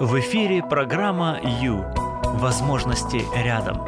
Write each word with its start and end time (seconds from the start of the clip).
В 0.00 0.18
эфире 0.18 0.62
программа 0.62 1.38
«Ю». 1.62 1.84
Возможности 2.40 3.22
рядом. 3.36 3.84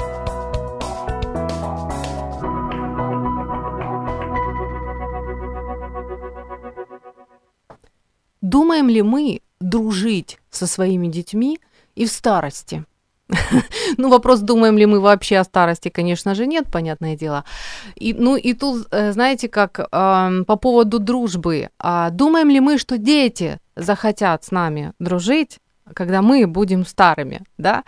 Думаем 8.42 8.90
ли 8.90 9.02
мы 9.02 9.40
дружить 9.60 10.38
со 10.50 10.66
своими 10.66 11.08
детьми 11.08 11.58
и 11.94 12.04
в 12.04 12.10
старости? 12.10 12.84
Ну, 13.98 14.08
вопрос, 14.08 14.40
думаем 14.40 14.78
ли 14.78 14.86
мы 14.86 15.00
вообще 15.00 15.38
о 15.38 15.44
старости, 15.44 15.90
конечно 15.90 16.34
же, 16.34 16.46
нет, 16.46 16.64
понятное 16.72 17.16
дело. 17.16 17.44
И, 17.94 18.14
ну, 18.14 18.36
и 18.36 18.54
тут, 18.54 18.86
э, 18.90 19.12
знаете, 19.12 19.48
как 19.48 19.78
э, 19.78 20.44
по 20.46 20.56
поводу 20.56 20.98
дружбы. 20.98 21.68
А 21.78 22.10
думаем 22.10 22.50
ли 22.50 22.60
мы, 22.60 22.78
что 22.78 22.98
дети 22.98 23.58
захотят 23.76 24.44
с 24.44 24.50
нами 24.50 24.92
дружить, 24.98 25.58
когда 25.94 26.22
мы 26.22 26.46
будем 26.46 26.86
старыми, 26.86 27.42
да? 27.58 27.84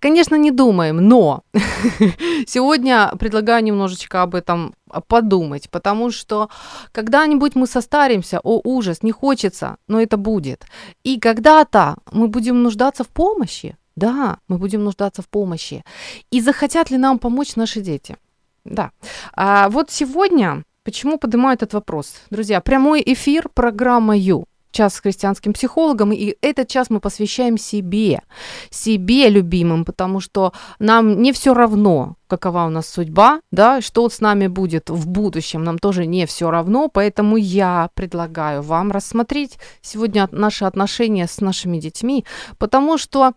Конечно, 0.00 0.34
не 0.34 0.50
думаем, 0.50 0.96
но 0.96 1.42
сегодня 2.46 3.12
предлагаю 3.18 3.62
немножечко 3.62 4.22
об 4.22 4.34
этом 4.34 4.74
подумать, 5.06 5.70
потому 5.70 6.10
что 6.10 6.48
когда-нибудь 6.92 7.54
мы 7.54 7.66
состаримся, 7.66 8.40
о 8.42 8.60
ужас, 8.64 9.02
не 9.02 9.12
хочется, 9.12 9.76
но 9.86 10.00
это 10.00 10.16
будет. 10.16 10.66
И 11.04 11.20
когда-то 11.20 11.96
мы 12.10 12.26
будем 12.26 12.62
нуждаться 12.62 13.04
в 13.04 13.08
помощи, 13.08 13.76
да, 13.94 14.38
мы 14.48 14.58
будем 14.58 14.82
нуждаться 14.84 15.22
в 15.22 15.28
помощи. 15.28 15.84
И 16.32 16.40
захотят 16.40 16.90
ли 16.90 16.98
нам 16.98 17.18
помочь 17.18 17.56
наши 17.56 17.80
дети? 17.80 18.16
Да. 18.64 18.90
А 19.34 19.68
вот 19.68 19.90
сегодня, 19.92 20.64
почему 20.82 21.16
поднимаю 21.18 21.54
этот 21.54 21.74
вопрос? 21.74 22.14
Друзья, 22.30 22.60
прямой 22.60 23.02
эфир, 23.06 23.48
программа 23.54 24.16
Ю 24.16 24.46
час 24.76 24.94
с 24.94 25.00
христианским 25.00 25.52
психологом, 25.52 26.12
и 26.12 26.36
этот 26.42 26.68
час 26.68 26.90
мы 26.90 27.00
посвящаем 27.00 27.58
себе, 27.58 28.22
себе 28.70 29.28
любимым, 29.30 29.84
потому 29.84 30.20
что 30.20 30.52
нам 30.78 31.22
не 31.22 31.32
все 31.32 31.54
равно, 31.54 32.16
какова 32.26 32.66
у 32.66 32.68
нас 32.68 32.88
судьба, 32.88 33.40
да, 33.50 33.80
что 33.80 34.02
вот 34.02 34.12
с 34.12 34.20
нами 34.20 34.48
будет 34.48 34.90
в 34.90 35.08
будущем, 35.08 35.64
нам 35.64 35.78
тоже 35.78 36.06
не 36.06 36.26
все 36.26 36.50
равно, 36.50 36.88
поэтому 36.88 37.36
я 37.36 37.88
предлагаю 37.94 38.62
вам 38.62 38.92
рассмотреть 38.92 39.58
сегодня 39.80 40.28
наши 40.30 40.64
отношения 40.64 41.26
с 41.26 41.40
нашими 41.40 41.78
детьми, 41.78 42.24
потому 42.58 42.98
что 42.98 43.32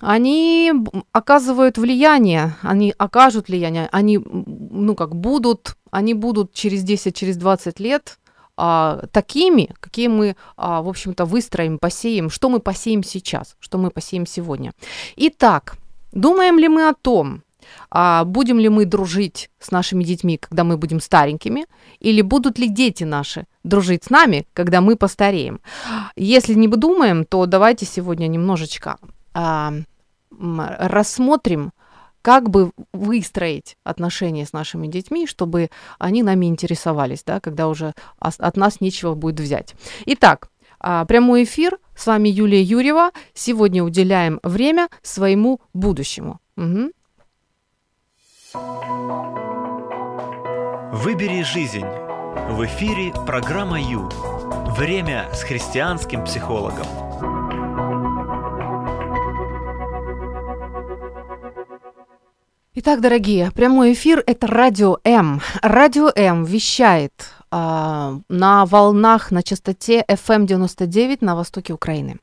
они 0.00 0.72
оказывают 1.12 1.78
влияние, 1.78 2.54
они 2.60 2.94
окажут 2.98 3.48
влияние, 3.48 3.88
они, 3.92 4.18
ну, 4.18 4.94
как 4.94 5.16
будут, 5.16 5.76
они 5.90 6.12
будут 6.12 6.52
через 6.52 6.82
10, 6.82 7.16
через 7.16 7.38
20 7.38 7.80
лет 7.80 8.18
а, 8.56 9.02
такими, 9.12 9.70
какие 9.80 10.08
мы, 10.08 10.36
а, 10.56 10.82
в 10.82 10.88
общем-то, 10.88 11.24
выстроим, 11.24 11.78
посеем, 11.78 12.30
что 12.30 12.48
мы 12.48 12.60
посеем 12.60 13.02
сейчас, 13.02 13.56
что 13.60 13.78
мы 13.78 13.90
посеем 13.90 14.26
сегодня. 14.26 14.72
Итак, 15.16 15.76
думаем 16.12 16.58
ли 16.58 16.68
мы 16.68 16.88
о 16.88 16.94
том, 16.94 17.42
а, 17.90 18.24
будем 18.24 18.58
ли 18.58 18.68
мы 18.68 18.84
дружить 18.84 19.50
с 19.58 19.70
нашими 19.70 20.04
детьми, 20.04 20.38
когда 20.38 20.64
мы 20.64 20.76
будем 20.76 21.00
старенькими, 21.00 21.66
или 22.00 22.22
будут 22.22 22.58
ли 22.58 22.68
дети 22.68 23.04
наши 23.04 23.46
дружить 23.64 24.04
с 24.04 24.10
нами, 24.10 24.46
когда 24.52 24.80
мы 24.80 24.96
постареем. 24.96 25.60
Если 26.16 26.54
не 26.54 26.68
думаем, 26.68 27.24
то 27.24 27.46
давайте 27.46 27.86
сегодня 27.86 28.26
немножечко 28.28 28.98
а, 29.34 29.72
рассмотрим, 30.38 31.72
как 32.26 32.50
бы 32.50 32.72
выстроить 32.92 33.76
отношения 33.84 34.44
с 34.44 34.52
нашими 34.52 34.88
детьми, 34.88 35.28
чтобы 35.28 35.70
они 36.00 36.24
нами 36.24 36.46
интересовались, 36.46 37.22
да, 37.22 37.38
когда 37.38 37.68
уже 37.68 37.94
от 38.18 38.56
нас 38.56 38.80
нечего 38.80 39.14
будет 39.14 39.38
взять. 39.38 39.76
Итак, 40.06 40.50
а, 40.80 41.04
прямой 41.04 41.44
эфир. 41.44 41.78
С 41.94 42.04
вами 42.08 42.28
Юлия 42.28 42.60
Юрьева. 42.60 43.12
Сегодня 43.32 43.84
уделяем 43.84 44.40
время 44.42 44.88
своему 45.02 45.60
будущему. 45.72 46.40
Угу. 46.56 46.90
Выбери 50.96 51.44
жизнь. 51.44 51.86
В 52.50 52.64
эфире 52.64 53.12
программа 53.24 53.80
Ю. 53.80 54.08
Время 54.76 55.28
с 55.32 55.44
христианским 55.44 56.24
психологом. 56.24 57.05
Итак, 62.78 63.00
дорогие, 63.00 63.50
прямой 63.52 63.94
эфир– 63.94 64.22
это 64.26 64.46
Радио 64.46 64.98
М. 65.02 65.40
Радио 65.62 66.12
М 66.14 66.44
вещает 66.44 67.12
э, 67.50 68.20
на 68.28 68.66
волнах 68.66 69.30
на 69.30 69.42
частоте 69.42 70.04
FM 70.06 70.44
99 70.44 71.22
на 71.22 71.34
востоке 71.36 71.72
Украины. 71.72 72.18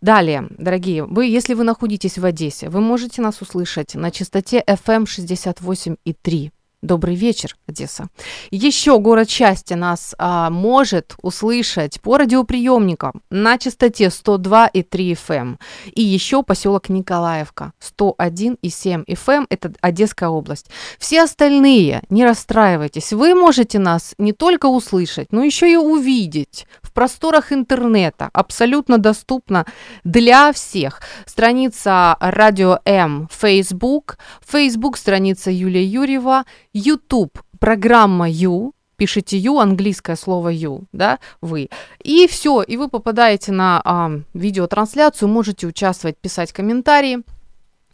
Далее, 0.00 0.48
дорогие, 0.56 1.04
вы, 1.04 1.26
если 1.26 1.52
вы 1.52 1.64
находитесь 1.64 2.16
в 2.16 2.24
Одессе, 2.24 2.70
вы 2.70 2.80
можете 2.80 3.20
нас 3.20 3.42
услышать 3.42 3.96
на 3.96 4.10
частоте 4.10 4.64
FM 4.66 5.04
68,3 5.04 6.52
Добрый 6.80 7.16
вечер, 7.16 7.56
Одесса. 7.66 8.06
Еще 8.52 9.00
город 9.00 9.28
счастья 9.28 9.74
нас 9.74 10.14
а, 10.16 10.48
может 10.48 11.16
услышать 11.22 12.00
по 12.00 12.18
радиоприемникам 12.18 13.20
на 13.30 13.58
частоте 13.58 14.06
102,3 14.06 14.84
FM. 14.86 15.34
Эм. 15.38 15.58
И 15.92 16.02
еще 16.02 16.44
поселок 16.44 16.88
Николаевка 16.88 17.72
101,7 17.80 19.04
FM. 19.06 19.38
Эм. 19.38 19.46
Это 19.50 19.72
Одесская 19.80 20.28
область. 20.28 20.66
Все 21.00 21.24
остальные, 21.24 22.02
не 22.10 22.24
расстраивайтесь, 22.24 23.12
вы 23.12 23.34
можете 23.34 23.80
нас 23.80 24.14
не 24.16 24.32
только 24.32 24.66
услышать, 24.66 25.32
но 25.32 25.42
еще 25.42 25.72
и 25.72 25.76
увидеть 25.76 26.68
в 26.88 26.92
просторах 26.92 27.52
интернета. 27.52 28.30
Абсолютно 28.32 28.98
доступно 28.98 29.66
для 30.04 30.52
всех. 30.52 31.02
Страница 31.26 32.16
Радио 32.20 32.78
М 32.84 33.28
Facebook, 33.30 34.18
Facebook 34.40 34.96
страница 34.96 35.50
Юлия 35.50 35.84
Юрьева, 35.84 36.44
YouTube 36.72 37.38
программа 37.60 38.28
Ю, 38.30 38.72
пишите 38.96 39.36
Ю, 39.36 39.58
английское 39.58 40.16
слово 40.16 40.48
Ю, 40.48 40.84
да, 40.92 41.18
вы. 41.42 41.68
И 42.02 42.26
все, 42.26 42.62
и 42.62 42.76
вы 42.76 42.88
попадаете 42.88 43.52
на 43.52 43.82
а, 43.84 44.10
видеотрансляцию, 44.34 45.28
можете 45.28 45.66
участвовать, 45.66 46.16
писать 46.18 46.52
комментарии. 46.52 47.22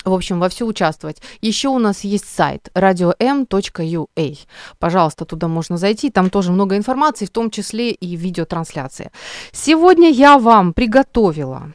В 0.04 0.12
общем, 0.12 0.40
во 0.40 0.48
все 0.48 0.66
участвовать. 0.66 1.22
Еще 1.40 1.68
у 1.68 1.78
нас 1.78 2.04
есть 2.04 2.28
сайт 2.28 2.68
radio.m.ua. 2.74 4.38
Пожалуйста, 4.78 5.24
туда 5.24 5.48
можно 5.48 5.76
зайти. 5.76 6.10
Там 6.10 6.30
тоже 6.30 6.52
много 6.52 6.76
информации, 6.76 7.26
в 7.26 7.30
том 7.30 7.50
числе 7.50 7.90
и 7.90 8.16
видеотрансляция. 8.16 9.10
Сегодня 9.52 10.10
я 10.10 10.38
вам 10.38 10.72
приготовила 10.74 11.72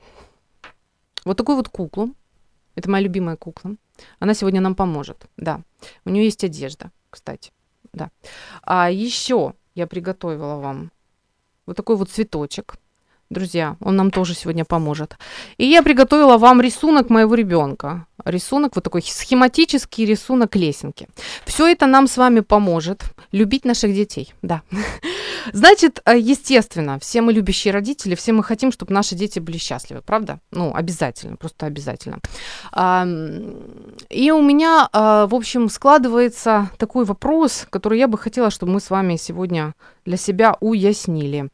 вот 1.25 1.37
такую 1.37 1.57
вот 1.57 1.69
куклу. 1.69 2.11
Это 2.75 2.89
моя 2.89 3.03
любимая 3.03 3.35
кукла. 3.35 3.75
Она 4.19 4.33
сегодня 4.33 4.61
нам 4.61 4.75
поможет. 4.75 5.25
Да. 5.37 5.61
У 6.05 6.09
нее 6.09 6.25
есть 6.25 6.43
одежда 6.43 6.91
кстати. 7.09 7.51
Да. 7.93 8.11
А 8.63 8.89
еще 8.91 9.53
я 9.75 9.87
приготовила 9.87 10.55
вам 10.55 10.91
вот 11.65 11.75
такой 11.75 11.95
вот 11.95 12.09
цветочек. 12.09 12.75
Друзья, 13.29 13.77
он 13.79 13.95
нам 13.95 14.09
тоже 14.09 14.33
сегодня 14.33 14.65
поможет. 14.65 15.17
И 15.57 15.65
я 15.65 15.83
приготовила 15.83 16.37
вам 16.37 16.61
рисунок 16.61 17.09
моего 17.09 17.35
ребенка. 17.35 18.07
Рисунок, 18.25 18.75
вот 18.75 18.83
такой 18.83 19.01
схематический 19.01 20.05
рисунок 20.05 20.55
лесенки. 20.55 21.07
Все 21.45 21.67
это 21.67 21.85
нам 21.87 22.07
с 22.07 22.17
вами 22.17 22.41
поможет 22.41 23.03
любить 23.31 23.65
наших 23.65 23.93
детей. 23.93 24.33
Да. 24.41 24.61
Значит, 25.53 26.01
э, 26.05 26.17
естественно, 26.17 26.99
все 26.99 27.21
мы 27.21 27.33
любящие 27.33 27.73
родители, 27.73 28.15
все 28.15 28.33
мы 28.33 28.43
хотим, 28.43 28.71
чтобы 28.71 28.93
наши 28.93 29.15
дети 29.15 29.39
были 29.39 29.57
счастливы, 29.57 30.01
правда? 30.01 30.39
Ну, 30.51 30.73
обязательно, 30.73 31.35
просто 31.35 31.65
обязательно. 31.65 32.19
И 34.09 34.31
у 34.31 34.41
меня, 34.41 34.89
а, 34.91 35.27
в 35.27 35.35
общем, 35.35 35.69
складывается 35.69 36.69
такой 36.77 37.05
вопрос, 37.05 37.67
который 37.69 37.99
я 37.99 38.07
бы 38.07 38.17
хотела, 38.17 38.49
чтобы 38.49 38.73
мы 38.73 38.79
с 38.79 38.89
вами 38.89 39.17
сегодня 39.17 39.73
для 40.05 40.17
себя 40.17 40.55
уяснили. 40.59 41.49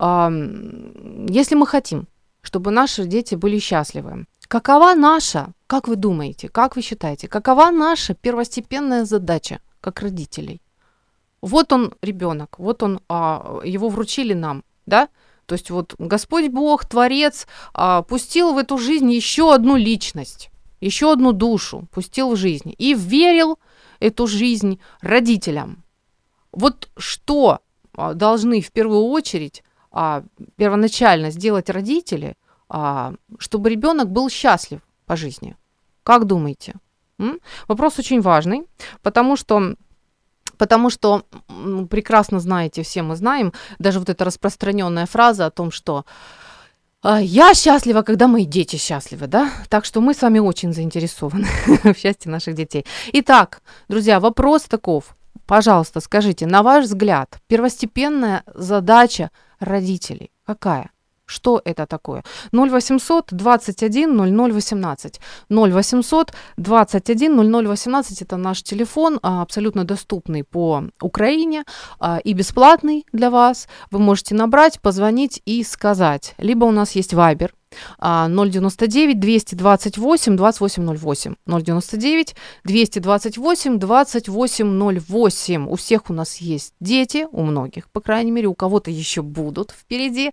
Если 0.00 1.54
мы 1.54 1.66
хотим, 1.66 2.06
чтобы 2.46 2.70
наши 2.70 3.04
дети 3.04 3.34
были 3.34 3.58
счастливы, 3.58 4.26
какова 4.48 4.94
наша, 4.94 5.52
как 5.66 5.88
вы 5.88 5.96
думаете, 5.96 6.48
как 6.48 6.76
вы 6.76 6.82
считаете, 6.82 7.28
какова 7.28 7.70
наша 7.70 8.14
первостепенная 8.14 9.04
задача 9.04 9.60
как 9.80 10.00
родителей? 10.00 10.62
Вот 11.42 11.72
он 11.72 11.94
ребенок, 12.02 12.58
вот 12.58 12.82
он, 12.82 13.00
а, 13.08 13.60
его 13.64 13.88
вручили 13.88 14.34
нам, 14.34 14.64
да? 14.86 15.08
То 15.46 15.54
есть 15.54 15.70
вот 15.70 15.94
Господь 15.98 16.50
Бог, 16.50 16.86
Творец, 16.86 17.46
а, 17.72 18.02
пустил 18.02 18.52
в 18.52 18.58
эту 18.58 18.78
жизнь 18.78 19.10
еще 19.12 19.54
одну 19.54 19.76
личность, 19.76 20.50
еще 20.80 21.12
одну 21.12 21.32
душу, 21.32 21.86
пустил 21.92 22.32
в 22.32 22.36
жизнь 22.36 22.74
и 22.76 22.94
верил 22.94 23.58
эту 24.00 24.26
жизнь 24.26 24.80
родителям. 25.00 25.84
Вот 26.52 26.88
что 26.96 27.60
а, 27.94 28.14
должны 28.14 28.60
в 28.60 28.72
первую 28.72 29.04
очередь 29.04 29.62
а, 29.92 30.24
первоначально 30.56 31.30
сделать 31.30 31.70
родители, 31.70 32.36
чтобы 32.68 33.70
ребенок 33.70 34.10
был 34.10 34.28
счастлив 34.30 34.80
по 35.06 35.16
жизни? 35.16 35.56
Как 36.02 36.24
думаете? 36.24 36.74
М? 37.18 37.40
Вопрос 37.68 37.98
очень 37.98 38.20
важный, 38.20 38.66
потому 39.02 39.36
что 39.36 39.74
Потому 40.58 40.90
что 40.90 41.24
прекрасно 41.90 42.40
знаете, 42.40 42.82
все 42.82 43.02
мы 43.02 43.16
знаем, 43.16 43.52
даже 43.78 43.98
вот 43.98 44.08
эта 44.08 44.24
распространенная 44.24 45.04
фраза 45.06 45.46
о 45.46 45.50
том, 45.50 45.70
что 45.70 46.04
А, 47.02 47.20
Я 47.20 47.54
счастлива, 47.54 48.02
когда 48.02 48.26
мои 48.26 48.46
дети 48.46 48.76
счастливы, 48.76 49.26
да? 49.26 49.50
Так 49.68 49.84
что 49.84 50.00
мы 50.00 50.14
с 50.14 50.22
вами 50.22 50.38
очень 50.38 50.72
заинтересованы 50.72 51.46
в 51.66 51.94
счастье 51.94 52.30
наших 52.30 52.54
детей. 52.54 52.86
Итак, 53.12 53.60
друзья, 53.88 54.18
вопрос 54.18 54.62
таков. 54.62 55.14
Пожалуйста, 55.46 56.00
скажите, 56.00 56.46
на 56.46 56.62
ваш 56.62 56.86
взгляд, 56.86 57.38
первостепенная 57.46 58.42
задача 58.54 59.30
родителей 59.60 60.30
какая? 60.46 60.90
Что 61.26 61.60
это 61.64 61.86
такое? 61.86 62.22
0800 62.52 63.32
21 63.32 64.16
00 64.16 64.52
18. 64.52 65.20
0800 65.50 66.32
21 66.56 67.36
00 67.36 67.66
18 67.68 68.22
это 68.22 68.36
наш 68.36 68.62
телефон, 68.62 69.18
а, 69.22 69.42
абсолютно 69.42 69.84
доступный 69.84 70.44
по 70.44 70.84
Украине 71.00 71.64
а, 71.98 72.18
и 72.18 72.32
бесплатный 72.32 73.04
для 73.12 73.30
вас. 73.30 73.68
Вы 73.90 73.98
можете 73.98 74.34
набрать, 74.34 74.80
позвонить 74.80 75.42
и 75.46 75.64
сказать. 75.64 76.34
Либо 76.38 76.64
у 76.64 76.70
нас 76.70 76.92
есть 76.92 77.12
Viber 77.12 77.50
099 77.98 79.18
228 79.18 80.36
2808. 80.36 81.34
099 81.46 82.34
228 82.64 83.78
2808. 83.78 85.68
У 85.68 85.76
всех 85.76 86.10
у 86.10 86.12
нас 86.12 86.36
есть 86.36 86.74
дети, 86.80 87.26
у 87.32 87.42
многих, 87.42 87.88
по 87.90 88.00
крайней 88.00 88.30
мере, 88.30 88.48
у 88.48 88.54
кого-то 88.54 88.90
еще 88.90 89.22
будут 89.22 89.70
впереди. 89.70 90.32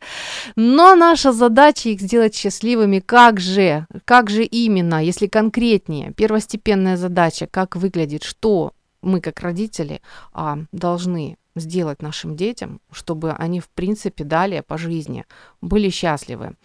Но 0.56 0.96
наша 0.96 1.32
задача 1.32 1.90
их 1.90 2.02
сделать 2.02 2.36
счастливыми. 2.36 3.00
Как 3.00 3.40
же? 3.40 3.88
Как 4.06 4.30
же 4.30 4.44
именно, 4.44 5.04
если 5.04 5.28
конкретнее? 5.28 6.12
Первостепенная 6.14 6.98
задача, 6.98 7.48
как 7.48 7.76
выглядит, 7.76 8.24
что 8.24 8.74
мы 9.02 9.22
как 9.22 9.42
родители 9.42 10.02
а, 10.34 10.60
должны 10.72 11.38
сделать 11.56 12.02
нашим 12.02 12.36
детям, 12.36 12.82
чтобы 12.92 13.32
они, 13.32 13.60
в 13.60 13.70
принципе, 13.70 14.24
далее 14.24 14.64
по 14.64 14.78
жизни 14.78 15.26
были 15.62 15.90
счастливы. 15.90 16.56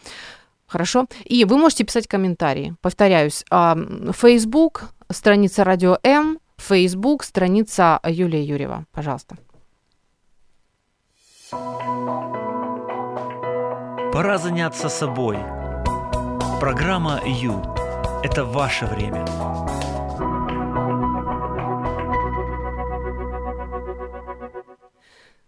Хорошо? 0.68 1.06
И 1.24 1.44
вы 1.44 1.56
можете 1.56 1.84
писать 1.84 2.06
комментарии. 2.06 2.76
Повторяюсь, 2.82 3.44
а, 3.50 3.76
Facebook, 4.12 4.84
страница 5.10 5.64
Радио 5.64 5.98
М, 6.02 6.38
Facebook, 6.58 7.24
страница 7.24 7.98
Юлия 8.04 8.44
Юрьева. 8.44 8.84
Пожалуйста. 8.92 9.36
Пора 14.12 14.38
заняться 14.38 14.88
собой. 14.88 15.38
Программа 16.60 17.20
«Ю»– 17.24 17.62
это 18.22 18.44
ваше 18.44 18.86
время. 18.86 19.24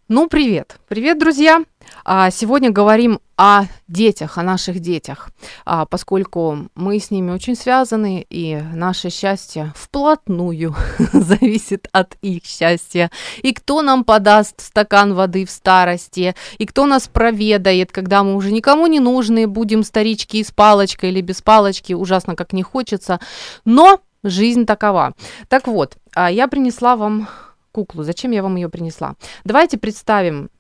Ну, 0.08 0.28
привет. 0.28 0.78
Привет, 0.88 1.18
друзья. 1.18 1.62
А, 2.04 2.30
Сегодня 2.30 2.70
говорим 2.70 3.20
о 3.40 3.64
детях, 3.88 4.36
о 4.36 4.42
наших 4.42 4.80
детях, 4.80 5.30
А, 5.64 5.86
поскольку 5.86 6.68
мы 6.74 6.98
с 6.98 7.10
ними 7.10 7.30
очень 7.30 7.56
связаны, 7.56 8.26
и 8.28 8.60
наше 8.74 9.08
счастье 9.08 9.72
вплотную 9.74 10.74
зависит 11.14 11.88
от 11.90 12.16
их 12.20 12.44
счастья. 12.44 13.10
И 13.42 13.54
кто 13.54 13.80
нам 13.80 14.04
подаст 14.04 14.60
стакан 14.60 15.14
воды 15.14 15.46
в 15.46 15.50
старости, 15.50 16.34
и 16.58 16.66
кто 16.66 16.84
нас 16.84 17.08
проведает, 17.08 17.92
когда 17.92 18.22
мы 18.22 18.34
уже 18.34 18.52
никому 18.52 18.86
не 18.86 19.00
нужны, 19.00 19.46
будем 19.46 19.84
старички 19.84 20.44
с 20.44 20.50
палочкой 20.50 21.08
или 21.08 21.22
без 21.22 21.40
палочки, 21.40 21.94
ужасно 21.94 22.36
как 22.36 22.52
не 22.52 22.62
хочется. 22.62 23.20
Но 23.64 24.00
жизнь 24.22 24.66
такова. 24.66 25.14
Так 25.48 25.66
вот, 25.66 25.96
а, 26.14 26.30
я 26.30 26.46
принесла 26.46 26.94
вам 26.94 27.26
куклу. 27.72 28.02
Зачем 28.02 28.32
я 28.32 28.42
вам 28.42 28.56
ее 28.56 28.68
принесла? 28.68 29.14
Давайте 29.44 29.78
представим 29.78 30.50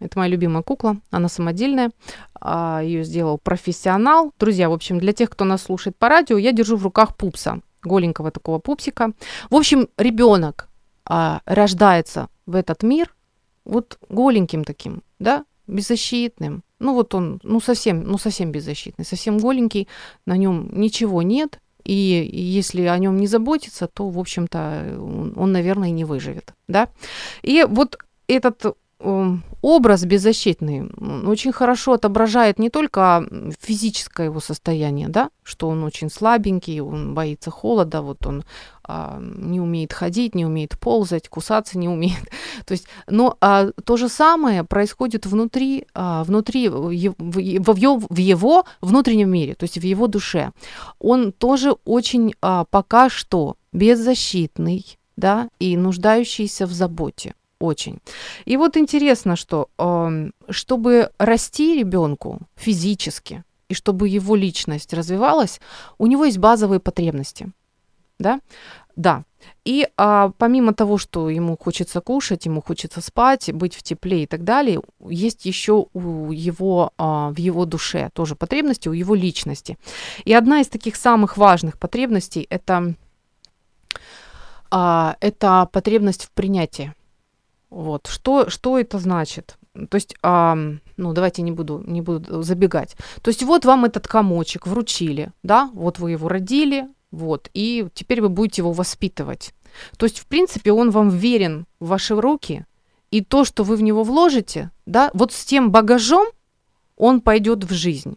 это 0.00 0.18
моя 0.18 0.30
любимая 0.30 0.62
кукла, 0.62 0.96
она 1.10 1.28
самодельная, 1.28 1.90
а, 2.40 2.80
ее 2.82 3.04
сделал 3.04 3.38
профессионал. 3.38 4.32
Друзья, 4.38 4.68
в 4.68 4.72
общем, 4.72 4.98
для 4.98 5.12
тех, 5.12 5.30
кто 5.30 5.44
нас 5.44 5.62
слушает 5.62 5.96
по 5.96 6.08
радио, 6.08 6.36
я 6.36 6.52
держу 6.52 6.76
в 6.76 6.84
руках 6.84 7.16
пупса, 7.16 7.60
голенького 7.82 8.30
такого 8.30 8.58
пупсика. 8.58 9.12
В 9.50 9.54
общем, 9.54 9.88
ребенок 9.96 10.68
а, 11.04 11.40
рождается 11.46 12.28
в 12.46 12.54
этот 12.54 12.82
мир 12.82 13.14
вот 13.64 13.98
голеньким 14.08 14.64
таким, 14.64 15.02
да, 15.18 15.44
беззащитным. 15.66 16.62
Ну 16.78 16.94
вот 16.94 17.14
он, 17.14 17.40
ну 17.42 17.60
совсем, 17.60 18.04
ну 18.04 18.18
совсем 18.18 18.52
беззащитный, 18.52 19.04
совсем 19.04 19.38
голенький, 19.38 19.88
на 20.26 20.36
нем 20.36 20.68
ничего 20.72 21.22
нет, 21.22 21.60
и 21.84 22.28
если 22.32 22.82
о 22.82 22.98
нем 22.98 23.16
не 23.16 23.26
заботиться, 23.26 23.86
то, 23.86 24.08
в 24.08 24.18
общем-то, 24.18 24.96
он, 24.98 25.32
он, 25.36 25.52
наверное, 25.52 25.90
не 25.90 26.04
выживет, 26.04 26.52
да. 26.68 26.88
И 27.42 27.64
вот 27.68 27.98
этот 28.26 28.76
образ 28.98 30.04
беззащитный 30.04 30.88
очень 31.26 31.52
хорошо 31.52 31.92
отображает 31.92 32.58
не 32.58 32.70
только 32.70 33.26
физическое 33.60 34.26
его 34.26 34.40
состояние, 34.40 35.08
да, 35.08 35.30
что 35.42 35.68
он 35.68 35.84
очень 35.84 36.10
слабенький, 36.10 36.80
он 36.80 37.14
боится 37.14 37.50
холода, 37.50 38.00
вот 38.00 38.26
он 38.26 38.44
а, 38.84 39.18
не 39.20 39.60
умеет 39.60 39.92
ходить, 39.92 40.34
не 40.34 40.46
умеет 40.46 40.78
ползать, 40.78 41.28
кусаться 41.28 41.78
не 41.78 41.88
умеет. 41.88 42.30
То 42.66 42.72
есть, 42.72 42.86
но 43.06 43.36
а, 43.40 43.70
то 43.84 43.96
же 43.96 44.08
самое 44.08 44.64
происходит 44.64 45.26
внутри, 45.26 45.86
а, 45.94 46.24
внутри 46.24 46.68
в, 46.68 46.88
в, 47.18 47.38
его, 47.38 47.98
в 48.08 48.16
его 48.16 48.64
внутреннем 48.80 49.30
мире, 49.30 49.54
то 49.54 49.64
есть 49.64 49.78
в 49.78 49.82
его 49.82 50.06
душе. 50.06 50.52
Он 50.98 51.32
тоже 51.32 51.72
очень 51.84 52.34
а, 52.40 52.64
пока 52.70 53.10
что 53.10 53.56
беззащитный, 53.72 54.98
да, 55.16 55.48
и 55.58 55.76
нуждающийся 55.76 56.66
в 56.66 56.72
заботе 56.72 57.34
очень. 57.60 58.00
И 58.44 58.56
вот 58.56 58.76
интересно, 58.76 59.36
что 59.36 59.68
чтобы 60.50 61.10
расти 61.18 61.78
ребенку 61.78 62.40
физически 62.56 63.44
и 63.68 63.74
чтобы 63.74 64.08
его 64.08 64.36
личность 64.36 64.92
развивалась, 64.92 65.60
у 65.98 66.06
него 66.06 66.24
есть 66.24 66.38
базовые 66.38 66.80
потребности, 66.80 67.52
да, 68.18 68.40
да. 68.96 69.24
И 69.64 69.86
а, 69.96 70.30
помимо 70.38 70.72
того, 70.72 70.96
что 70.98 71.28
ему 71.28 71.56
хочется 71.56 72.00
кушать, 72.00 72.46
ему 72.46 72.62
хочется 72.62 73.00
спать, 73.00 73.52
быть 73.52 73.74
в 73.74 73.82
тепле 73.82 74.22
и 74.22 74.26
так 74.26 74.42
далее, 74.42 74.80
есть 75.08 75.44
еще 75.44 75.86
у 75.92 76.32
его, 76.32 76.92
а, 76.96 77.30
в 77.30 77.38
его 77.38 77.66
душе 77.66 78.10
тоже 78.14 78.34
потребности, 78.34 78.88
у 78.88 78.92
его 78.92 79.14
личности. 79.14 79.76
И 80.24 80.32
одна 80.32 80.60
из 80.60 80.68
таких 80.68 80.96
самых 80.96 81.36
важных 81.36 81.78
потребностей 81.78 82.46
это, 82.48 82.94
а, 84.70 85.16
это 85.20 85.68
потребность 85.72 86.24
в 86.24 86.30
принятии. 86.30 86.94
Вот. 87.70 88.06
Что, 88.06 88.48
что 88.48 88.78
это 88.78 88.98
значит? 88.98 89.56
То 89.90 89.96
есть, 89.96 90.14
а, 90.22 90.56
ну, 90.96 91.12
давайте 91.12 91.42
не 91.42 91.52
буду, 91.52 91.82
не 91.86 92.00
буду 92.00 92.42
забегать. 92.42 92.96
То 93.22 93.28
есть, 93.28 93.42
вот 93.42 93.64
вам 93.64 93.84
этот 93.84 94.08
комочек 94.08 94.66
вручили, 94.66 95.32
да, 95.42 95.70
вот 95.74 95.98
вы 95.98 96.12
его 96.12 96.28
родили, 96.28 96.88
вот, 97.10 97.50
и 97.54 97.86
теперь 97.94 98.20
вы 98.20 98.28
будете 98.28 98.62
его 98.62 98.72
воспитывать. 98.72 99.54
То 99.98 100.06
есть, 100.06 100.18
в 100.18 100.26
принципе, 100.26 100.72
он 100.72 100.90
вам 100.90 101.10
верен 101.10 101.66
в 101.80 101.88
ваши 101.88 102.18
руки, 102.18 102.64
и 103.10 103.22
то, 103.22 103.44
что 103.44 103.64
вы 103.64 103.76
в 103.76 103.82
него 103.82 104.02
вложите, 104.02 104.70
да, 104.86 105.10
вот 105.14 105.32
с 105.32 105.44
тем 105.44 105.70
багажом 105.70 106.26
он 106.96 107.20
пойдет 107.20 107.64
в 107.64 107.72
жизнь. 107.72 108.16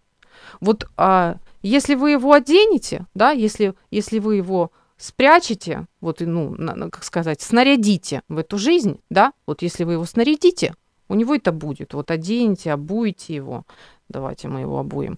Вот 0.62 0.89
а, 0.98 1.38
если 1.62 1.96
вы 1.96 2.12
его 2.12 2.34
оденете, 2.34 3.06
да, 3.13 3.32
если, 3.32 3.74
если 3.91 4.20
вы 4.20 4.38
его 4.38 4.72
спрячете, 5.00 5.88
вот, 6.01 6.20
ну, 6.20 6.56
как 6.91 7.03
сказать, 7.03 7.41
снарядите 7.41 8.22
в 8.27 8.38
эту 8.38 8.58
жизнь, 8.58 9.00
да, 9.10 9.32
вот 9.48 9.62
если 9.62 9.86
вы 9.86 9.94
его 9.94 10.06
снарядите, 10.06 10.75
у 11.08 11.15
него 11.15 11.34
это 11.34 11.51
будет. 11.51 11.94
Вот 11.94 12.12
оденьте, 12.12 12.72
обуйте 12.72 13.34
его. 13.34 13.65
Давайте 14.10 14.48
мы 14.48 14.60
его 14.60 14.77
обуем. 14.77 15.18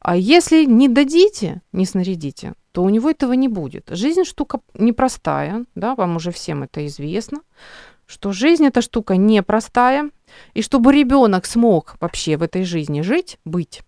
А 0.00 0.16
если 0.16 0.64
не 0.64 0.88
дадите, 0.88 1.62
не 1.72 1.86
снарядите, 1.86 2.54
то 2.72 2.82
у 2.82 2.88
него 2.88 3.10
этого 3.10 3.32
не 3.32 3.48
будет. 3.48 3.88
Жизнь 3.90 4.24
штука 4.24 4.60
непростая, 4.74 5.64
да, 5.74 5.94
вам 5.94 6.16
уже 6.16 6.30
всем 6.30 6.62
это 6.62 6.86
известно, 6.86 7.40
что 8.06 8.32
жизнь 8.32 8.66
эта 8.66 8.82
штука 8.82 9.16
непростая, 9.16 10.10
и 10.54 10.62
чтобы 10.62 10.92
ребенок 10.92 11.46
смог 11.46 11.96
вообще 12.00 12.36
в 12.36 12.42
этой 12.42 12.64
жизни 12.64 13.02
жить, 13.02 13.38
быть, 13.44 13.82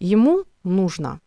ему 0.00 0.44
нужно 0.64 1.20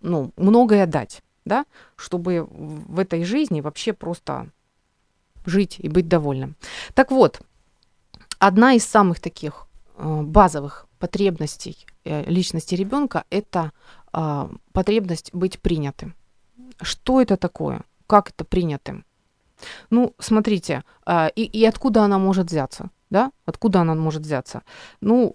ну, 0.00 0.32
многое 0.36 0.86
дать 0.86 1.22
да, 1.48 1.64
чтобы 1.96 2.46
в 2.50 2.98
этой 3.00 3.24
жизни 3.24 3.60
вообще 3.60 3.92
просто 3.92 4.50
жить 5.46 5.76
и 5.78 5.88
быть 5.88 6.08
довольным. 6.08 6.54
Так 6.94 7.10
вот, 7.10 7.40
одна 8.38 8.74
из 8.74 8.84
самых 8.84 9.20
таких 9.20 9.66
э, 9.96 10.22
базовых 10.22 10.86
потребностей 10.98 11.86
э, 12.04 12.24
личности 12.30 12.74
ребенка 12.74 13.24
это 13.30 13.72
э, 14.12 14.48
потребность 14.72 15.30
быть 15.34 15.58
принятым. 15.58 16.14
Что 16.82 17.20
это 17.20 17.36
такое? 17.36 17.82
Как 18.06 18.30
это 18.30 18.44
принятым? 18.44 19.04
Ну, 19.90 20.14
смотрите, 20.20 20.84
и, 21.34 21.42
и 21.42 21.64
откуда 21.64 22.04
она 22.04 22.18
может 22.18 22.46
взяться? 22.46 22.90
Да? 23.10 23.32
Откуда 23.44 23.80
она 23.80 23.94
может 23.96 24.22
взяться? 24.22 24.62
Ну, 25.00 25.34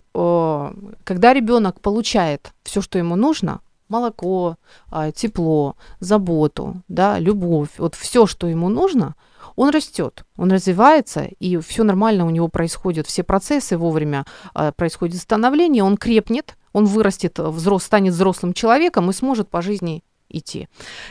когда 1.04 1.34
ребенок 1.34 1.82
получает 1.82 2.54
все, 2.64 2.82
что 2.82 2.98
ему 2.98 3.18
нужно, 3.18 3.60
молоко, 3.90 4.58
а, 4.90 5.12
тепло, 5.12 5.76
заботу, 6.00 6.82
да, 6.88 7.20
любовь, 7.20 7.70
вот 7.78 7.96
все, 7.96 8.26
что 8.26 8.48
ему 8.48 8.70
нужно, 8.70 9.16
он 9.56 9.70
растет, 9.70 10.26
он 10.38 10.52
развивается, 10.52 11.28
и 11.40 11.58
все 11.58 11.84
нормально 11.84 12.26
у 12.26 12.30
него 12.30 12.48
происходит, 12.48 13.08
все 13.08 13.24
процессы 13.24 13.78
вовремя 13.78 14.26
э, 14.56 14.72
происходит 14.76 15.22
становление, 15.22 15.84
он 15.84 15.98
крепнет, 15.98 16.58
он 16.72 16.86
вырастет, 16.86 17.38
взрос, 17.40 17.84
станет 17.84 18.14
взрослым 18.14 18.54
человеком 18.54 19.10
и 19.10 19.14
сможет 19.14 19.50
по 19.50 19.62
жизни 19.62 20.04
идти. 20.30 20.68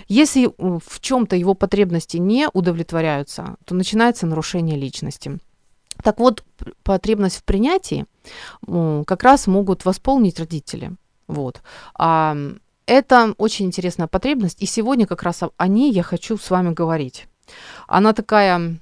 Если 0.09 0.51
в 0.59 1.01
чем-то 1.01 1.37
его 1.37 1.55
потребности 1.55 2.17
не 2.17 2.49
удовлетворяются, 2.53 3.57
то 3.65 3.75
начинается 3.75 4.27
нарушение 4.27 4.77
личности. 4.77 5.39
Так 6.03 6.19
вот, 6.19 6.43
потребность 6.83 7.37
в 7.37 7.45
принятии 7.45 8.07
как 8.67 9.23
раз 9.23 9.47
могут 9.47 9.85
восполнить 9.85 10.41
родители. 10.41 10.97
Вот. 11.33 11.63
А 11.95 12.37
это 12.87 13.35
очень 13.39 13.67
интересная 13.67 14.07
потребность, 14.07 14.63
и 14.63 14.67
сегодня 14.67 15.07
как 15.07 15.23
раз 15.23 15.43
о 15.57 15.69
ней 15.69 15.93
я 15.93 16.03
хочу 16.03 16.37
с 16.37 16.51
вами 16.51 16.75
говорить. 16.75 17.27
Она 17.89 18.13
такая 18.13 18.79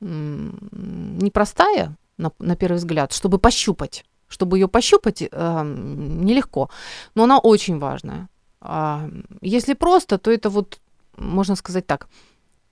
непростая, 0.00 1.96
на, 2.18 2.30
на 2.38 2.56
первый 2.56 2.76
взгляд, 2.76 3.12
чтобы 3.12 3.38
пощупать. 3.38 4.04
Чтобы 4.28 4.58
ее 4.58 4.68
пощупать 4.68 5.22
э, 5.22 5.62
нелегко, 5.64 6.68
но 7.14 7.24
она 7.24 7.38
очень 7.38 7.78
важная. 7.78 8.28
А, 8.60 9.08
если 9.40 9.74
просто, 9.74 10.18
то 10.18 10.30
это 10.30 10.50
вот, 10.50 10.80
можно 11.16 11.56
сказать 11.56 11.86
так, 11.86 12.08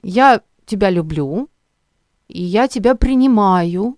я 0.03 0.41
тебя 0.67 0.91
люблю, 0.91 1.49
и 2.29 2.43
я 2.43 2.69
тебя 2.69 2.95
принимаю 2.95 3.97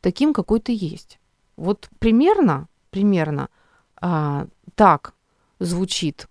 таким, 0.00 0.32
какой 0.32 0.60
ты 0.60 0.72
есть. 0.72 1.18
Вот 1.56 1.88
примерно, 1.98 2.68
примерно 2.90 3.48
а, 4.00 4.46
так 4.74 5.14
звучит 5.58 6.28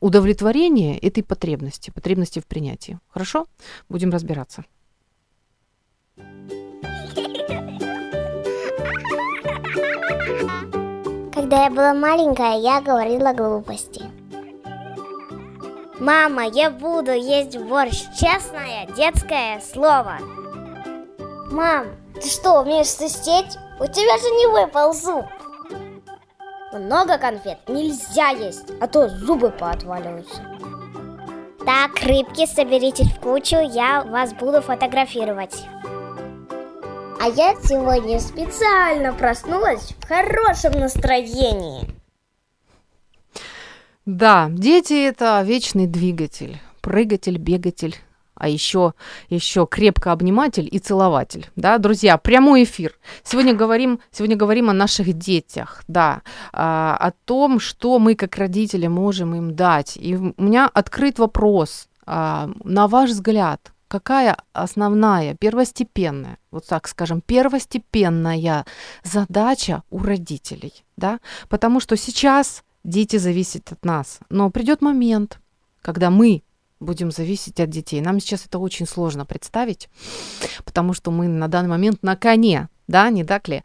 удовлетворение 0.00 0.98
этой 0.98 1.22
потребности, 1.22 1.90
потребности 1.90 2.40
в 2.40 2.46
принятии. 2.46 2.98
Хорошо? 3.08 3.46
Будем 3.88 4.10
разбираться. 4.10 4.64
Когда 11.34 11.64
я 11.64 11.70
была 11.70 11.94
маленькая, 11.94 12.58
я 12.60 12.80
говорила 12.80 13.32
глупости. 13.34 14.02
Мама, 16.00 16.46
я 16.46 16.70
буду 16.70 17.12
есть 17.12 17.56
борщ. 17.58 18.04
Честное 18.18 18.86
детское 18.96 19.60
слово. 19.60 20.18
Мам, 21.50 21.86
ты 22.14 22.28
что, 22.28 22.62
умеешь 22.62 22.88
свистеть? 22.88 23.56
У 23.78 23.84
тебя 23.84 24.18
же 24.18 24.30
не 24.30 24.46
выпал 24.46 24.92
зуб. 24.94 25.26
Много 26.72 27.18
конфет 27.18 27.58
нельзя 27.68 28.28
есть, 28.28 28.70
а 28.80 28.88
то 28.88 29.08
зубы 29.08 29.50
поотваливаются. 29.50 30.42
Так, 31.66 32.02
рыбки, 32.02 32.46
соберитесь 32.46 33.12
в 33.12 33.20
кучу, 33.20 33.56
я 33.56 34.02
вас 34.02 34.32
буду 34.32 34.62
фотографировать. 34.62 35.66
А 37.20 37.28
я 37.28 37.54
сегодня 37.62 38.18
специально 38.18 39.12
проснулась 39.12 39.94
в 39.98 40.08
хорошем 40.08 40.72
настроении. 40.72 41.88
Да, 44.06 44.48
дети 44.50 45.06
это 45.06 45.42
вечный 45.44 45.86
двигатель, 45.86 46.58
прыгатель, 46.80 47.36
бегатель, 47.36 47.96
а 48.34 48.48
еще, 48.48 48.94
еще 49.28 49.66
крепко 49.66 50.12
обниматель 50.12 50.68
и 50.70 50.78
целователь. 50.78 51.50
Да, 51.56 51.78
друзья, 51.78 52.18
прямой 52.18 52.64
эфир. 52.64 52.98
Сегодня 53.22 53.54
говорим, 53.54 54.00
сегодня 54.10 54.36
говорим 54.36 54.70
о 54.70 54.72
наших 54.72 55.12
детях, 55.12 55.82
да, 55.88 56.22
а, 56.52 56.96
о 56.98 57.12
том, 57.24 57.60
что 57.60 57.98
мы 57.98 58.14
как 58.14 58.36
родители 58.36 58.86
можем 58.86 59.34
им 59.34 59.54
дать. 59.54 59.96
И 59.96 60.16
у 60.16 60.42
меня 60.42 60.70
открыт 60.72 61.18
вопрос, 61.18 61.88
а, 62.06 62.50
на 62.64 62.88
ваш 62.88 63.10
взгляд, 63.10 63.72
какая 63.88 64.38
основная, 64.54 65.34
первостепенная, 65.34 66.38
вот 66.50 66.66
так 66.66 66.88
скажем, 66.88 67.20
первостепенная 67.20 68.64
задача 69.04 69.82
у 69.90 69.98
родителей, 69.98 70.72
да, 70.96 71.20
потому 71.50 71.78
что 71.78 71.96
сейчас 71.96 72.64
дети 72.84 73.18
зависят 73.18 73.70
от 73.70 73.84
нас, 73.84 74.20
но 74.30 74.50
придет 74.50 74.80
момент, 74.80 75.40
когда 75.82 76.10
мы 76.10 76.42
будем 76.82 77.10
зависеть 77.10 77.60
от 77.60 77.70
детей. 77.70 78.00
Нам 78.00 78.20
сейчас 78.20 78.46
это 78.46 78.58
очень 78.58 78.86
сложно 78.86 79.24
представить, 79.24 79.88
потому 80.64 80.92
что 80.94 81.10
мы 81.10 81.28
на 81.28 81.48
данный 81.48 81.70
момент 81.70 82.02
на 82.02 82.16
коне, 82.16 82.68
да, 82.88 83.10
не 83.10 83.24
так 83.24 83.48
ли? 83.48 83.62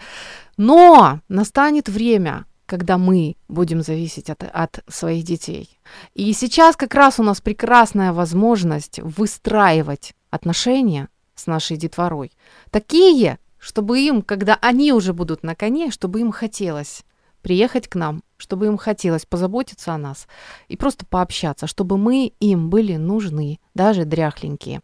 Но 0.57 1.19
настанет 1.27 1.89
время, 1.89 2.45
когда 2.65 2.97
мы 2.97 3.35
будем 3.47 3.81
зависеть 3.81 4.29
от, 4.29 4.43
от 4.43 4.83
своих 4.87 5.23
детей. 5.23 5.79
И 6.13 6.31
сейчас 6.33 6.75
как 6.75 6.93
раз 6.93 7.19
у 7.19 7.23
нас 7.23 7.41
прекрасная 7.41 8.13
возможность 8.13 8.99
выстраивать 8.99 10.13
отношения 10.29 11.09
с 11.35 11.47
нашей 11.47 11.77
детворой. 11.77 12.31
Такие, 12.71 13.39
чтобы 13.57 13.99
им, 13.99 14.21
когда 14.21 14.57
они 14.61 14.91
уже 14.91 15.13
будут 15.13 15.43
на 15.43 15.55
коне, 15.55 15.91
чтобы 15.91 16.19
им 16.19 16.31
хотелось 16.31 17.03
приехать 17.47 17.87
к 17.87 17.95
нам, 17.95 18.23
чтобы 18.35 18.65
им 18.65 18.77
хотелось 18.77 19.25
позаботиться 19.25 19.93
о 19.93 19.97
нас 19.97 20.27
и 20.67 20.75
просто 20.75 21.05
пообщаться, 21.05 21.65
чтобы 21.65 21.97
мы 21.97 22.33
им 22.41 22.69
были 22.69 22.97
нужны, 22.97 23.59
даже 23.73 24.03
дряхленькие. 24.03 24.81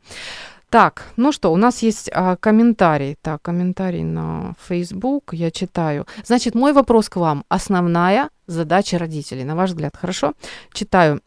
Так, 0.70 1.12
ну 1.18 1.34
что, 1.34 1.52
у 1.52 1.58
нас 1.58 1.84
есть 1.84 2.10
а, 2.14 2.38
комментарий. 2.38 3.18
Так, 3.22 3.42
комментарий 3.42 4.04
на 4.04 4.56
Facebook, 4.66 5.34
я 5.34 5.52
читаю. 5.52 6.06
Значит, 6.24 6.56
мой 6.56 6.72
вопрос 6.72 7.10
к 7.10 7.18
вам. 7.18 7.44
Основная 7.50 8.30
задача 8.48 8.98
родителей, 8.98 9.44
на 9.44 9.56
ваш 9.56 9.72
взгляд, 9.72 9.98
хорошо? 9.98 10.34
Читаю. 10.72 11.20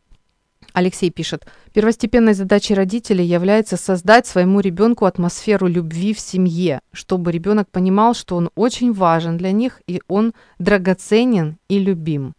Алексей 0.77 1.09
пишет, 1.09 1.47
первостепенной 1.73 2.35
задачей 2.35 2.75
родителей 2.75 3.25
является 3.25 3.79
создать 3.79 4.27
своему 4.27 4.61
ребенку 4.61 5.07
атмосферу 5.07 5.69
любви 5.69 6.13
в 6.13 6.21
семье, 6.21 6.81
чтобы 6.93 7.33
ребенок 7.33 7.71
понимал, 7.71 8.13
что 8.13 8.37
он 8.37 8.51
очень 8.57 8.93
важен 8.93 9.39
для 9.39 9.53
них 9.53 9.81
и 9.87 10.03
он 10.07 10.35
драгоценен 10.59 11.57
и 11.71 11.79
любим. 11.79 12.35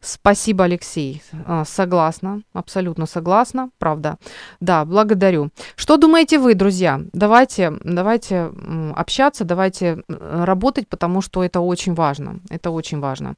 Спасибо, 0.00 0.64
Алексей. 0.64 1.22
А, 1.44 1.66
согласна, 1.66 2.40
абсолютно 2.54 3.04
согласна, 3.04 3.68
правда. 3.76 4.16
Да, 4.60 4.86
благодарю. 4.86 5.50
Что 5.76 5.98
думаете 5.98 6.38
вы, 6.38 6.54
друзья? 6.54 7.02
Давайте, 7.12 7.74
давайте 7.84 8.52
общаться, 8.96 9.44
давайте 9.44 10.02
работать, 10.08 10.88
потому 10.88 11.20
что 11.20 11.44
это 11.44 11.60
очень 11.60 11.92
важно. 11.92 12.40
Это 12.48 12.70
очень 12.70 13.00
важно. 13.00 13.34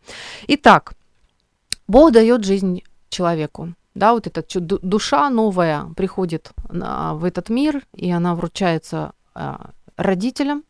Итак, 0.47 0.93
Бог 1.89 2.13
дает 2.13 2.45
жизнь 2.45 2.85
человеку 3.09 3.75
да, 3.95 4.13
вот 4.13 4.27
эта 4.27 4.43
душа 4.61 5.29
новая 5.31 5.87
приходит 5.97 6.53
в 6.69 7.25
этот 7.25 7.51
мир, 7.51 7.83
и 7.95 8.11
она 8.11 8.35
вручается 8.35 9.13
э, 9.35 9.57
родителям. 9.97 10.65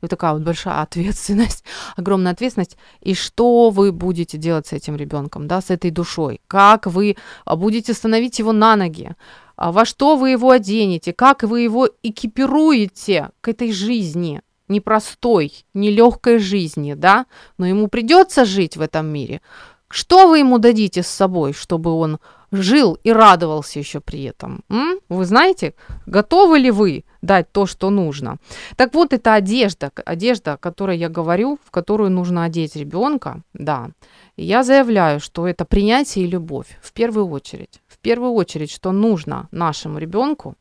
Вот 0.00 0.10
такая 0.10 0.32
вот 0.32 0.42
большая 0.42 0.82
ответственность, 0.82 1.64
огромная 1.96 2.32
ответственность. 2.32 2.76
И 3.00 3.14
что 3.14 3.70
вы 3.70 3.90
будете 3.90 4.38
делать 4.38 4.68
с 4.68 4.72
этим 4.72 4.96
ребенком, 4.96 5.48
да, 5.48 5.60
с 5.60 5.70
этой 5.70 5.90
душой? 5.90 6.40
Как 6.46 6.86
вы 6.86 7.16
а, 7.44 7.56
будете 7.56 7.94
становить 7.94 8.38
его 8.38 8.52
на 8.52 8.76
ноги? 8.76 9.16
А 9.56 9.72
во 9.72 9.84
что 9.84 10.16
вы 10.16 10.30
его 10.30 10.50
оденете? 10.50 11.12
Как 11.12 11.42
вы 11.42 11.62
его 11.62 11.88
экипируете 12.02 13.30
к 13.40 13.48
этой 13.48 13.72
жизни? 13.72 14.40
непростой, 14.68 15.64
нелегкой 15.74 16.38
жизни, 16.38 16.94
да, 16.94 17.24
но 17.56 17.66
ему 17.66 17.88
придется 17.88 18.44
жить 18.44 18.76
в 18.76 18.82
этом 18.82 19.06
мире. 19.06 19.40
Что 19.88 20.28
вы 20.28 20.40
ему 20.40 20.58
дадите 20.58 21.02
с 21.02 21.06
собой, 21.06 21.54
чтобы 21.54 21.92
он 21.92 22.18
жил 22.50 22.98
и 23.04 23.12
радовался 23.12 23.78
еще 23.78 24.00
при 24.00 24.24
этом. 24.24 24.64
М? 24.68 25.00
Вы 25.08 25.24
знаете, 25.24 25.74
готовы 26.06 26.58
ли 26.58 26.70
вы 26.70 27.04
дать 27.22 27.52
то, 27.52 27.66
что 27.66 27.90
нужно? 27.90 28.38
Так 28.76 28.94
вот, 28.94 29.12
это 29.12 29.34
одежда, 29.34 29.90
одежда, 30.04 30.54
о 30.54 30.56
которой 30.56 30.98
я 30.98 31.08
говорю, 31.08 31.58
в 31.64 31.70
которую 31.70 32.10
нужно 32.10 32.44
одеть 32.44 32.76
ребенка, 32.76 33.42
да. 33.52 33.90
И 34.36 34.44
я 34.44 34.62
заявляю, 34.62 35.20
что 35.20 35.46
это 35.46 35.64
принятие 35.64 36.24
и 36.24 36.28
любовь 36.28 36.78
в 36.82 36.92
первую 36.92 37.28
очередь. 37.28 37.80
В 37.86 37.98
первую 37.98 38.32
очередь, 38.32 38.70
что 38.70 38.92
нужно 38.92 39.48
нашему 39.50 39.98
ребенку, 39.98 40.54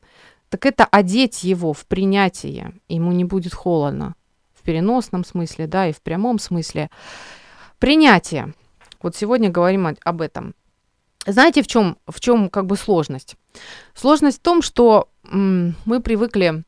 так 0.50 0.66
это 0.66 0.86
одеть 0.86 1.44
его 1.44 1.74
в 1.74 1.86
принятие. 1.86 2.74
Ему 2.88 3.12
не 3.12 3.26
будет 3.26 3.54
холодно 3.54 4.16
в 4.54 4.64
переносном 4.64 5.24
смысле, 5.24 5.68
да, 5.68 5.88
и 5.88 5.94
в 5.94 6.02
прямом 6.02 6.40
смысле. 6.40 6.90
Принятие. 7.80 8.54
Вот 9.02 9.16
сегодня 9.16 9.50
говорим 9.50 9.96
об 10.04 10.22
этом. 10.22 10.56
Знаете, 11.28 11.62
в 11.62 11.68
чем, 11.68 11.98
в 12.08 12.22
чем 12.22 12.50
как 12.50 12.66
бы 12.68 12.78
сложность? 12.78 13.36
Сложность 13.94 14.40
в 14.40 14.42
том, 14.42 14.62
что 14.62 15.10
м, 15.26 15.76
мы 15.84 16.00
привыкли, 16.00 16.64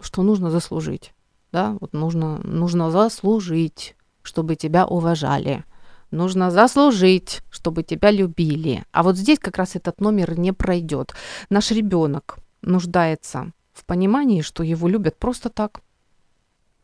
что 0.00 0.22
нужно 0.22 0.50
заслужить. 0.50 1.12
Да, 1.50 1.76
вот 1.80 1.92
нужно, 1.92 2.38
нужно 2.44 2.92
заслужить, 2.92 3.96
чтобы 4.22 4.54
тебя 4.54 4.86
уважали. 4.86 5.64
Нужно 6.12 6.52
заслужить, 6.52 7.40
чтобы 7.50 7.82
тебя 7.82 8.12
любили. 8.12 8.84
А 8.92 9.02
вот 9.02 9.16
здесь 9.16 9.40
как 9.40 9.58
раз 9.58 9.74
этот 9.74 10.00
номер 10.00 10.38
не 10.38 10.52
пройдет. 10.52 11.14
Наш 11.50 11.72
ребенок 11.72 12.38
нуждается 12.62 13.52
в 13.72 13.84
понимании, 13.86 14.40
что 14.40 14.62
его 14.62 14.86
любят 14.86 15.18
просто 15.18 15.48
так. 15.48 15.80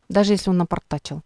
Даже 0.09 0.33
если 0.33 0.49
он 0.49 0.57
напортачил. 0.57 1.21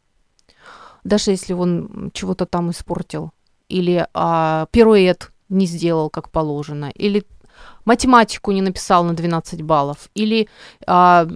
Даже 1.04 1.32
если 1.32 1.54
он 1.54 2.12
чего-то 2.14 2.46
там 2.46 2.70
испортил 2.70 3.32
или 3.70 4.08
а, 4.14 4.68
пируэт 4.72 5.32
не 5.50 5.66
сделал 5.66 6.10
как 6.10 6.30
положено, 6.30 6.92
или 6.94 7.24
математику 7.86 8.52
не 8.52 8.62
написал 8.62 9.04
на 9.04 9.14
12 9.14 9.62
баллов, 9.62 10.10
или, 10.14 10.48
а, 10.86 11.28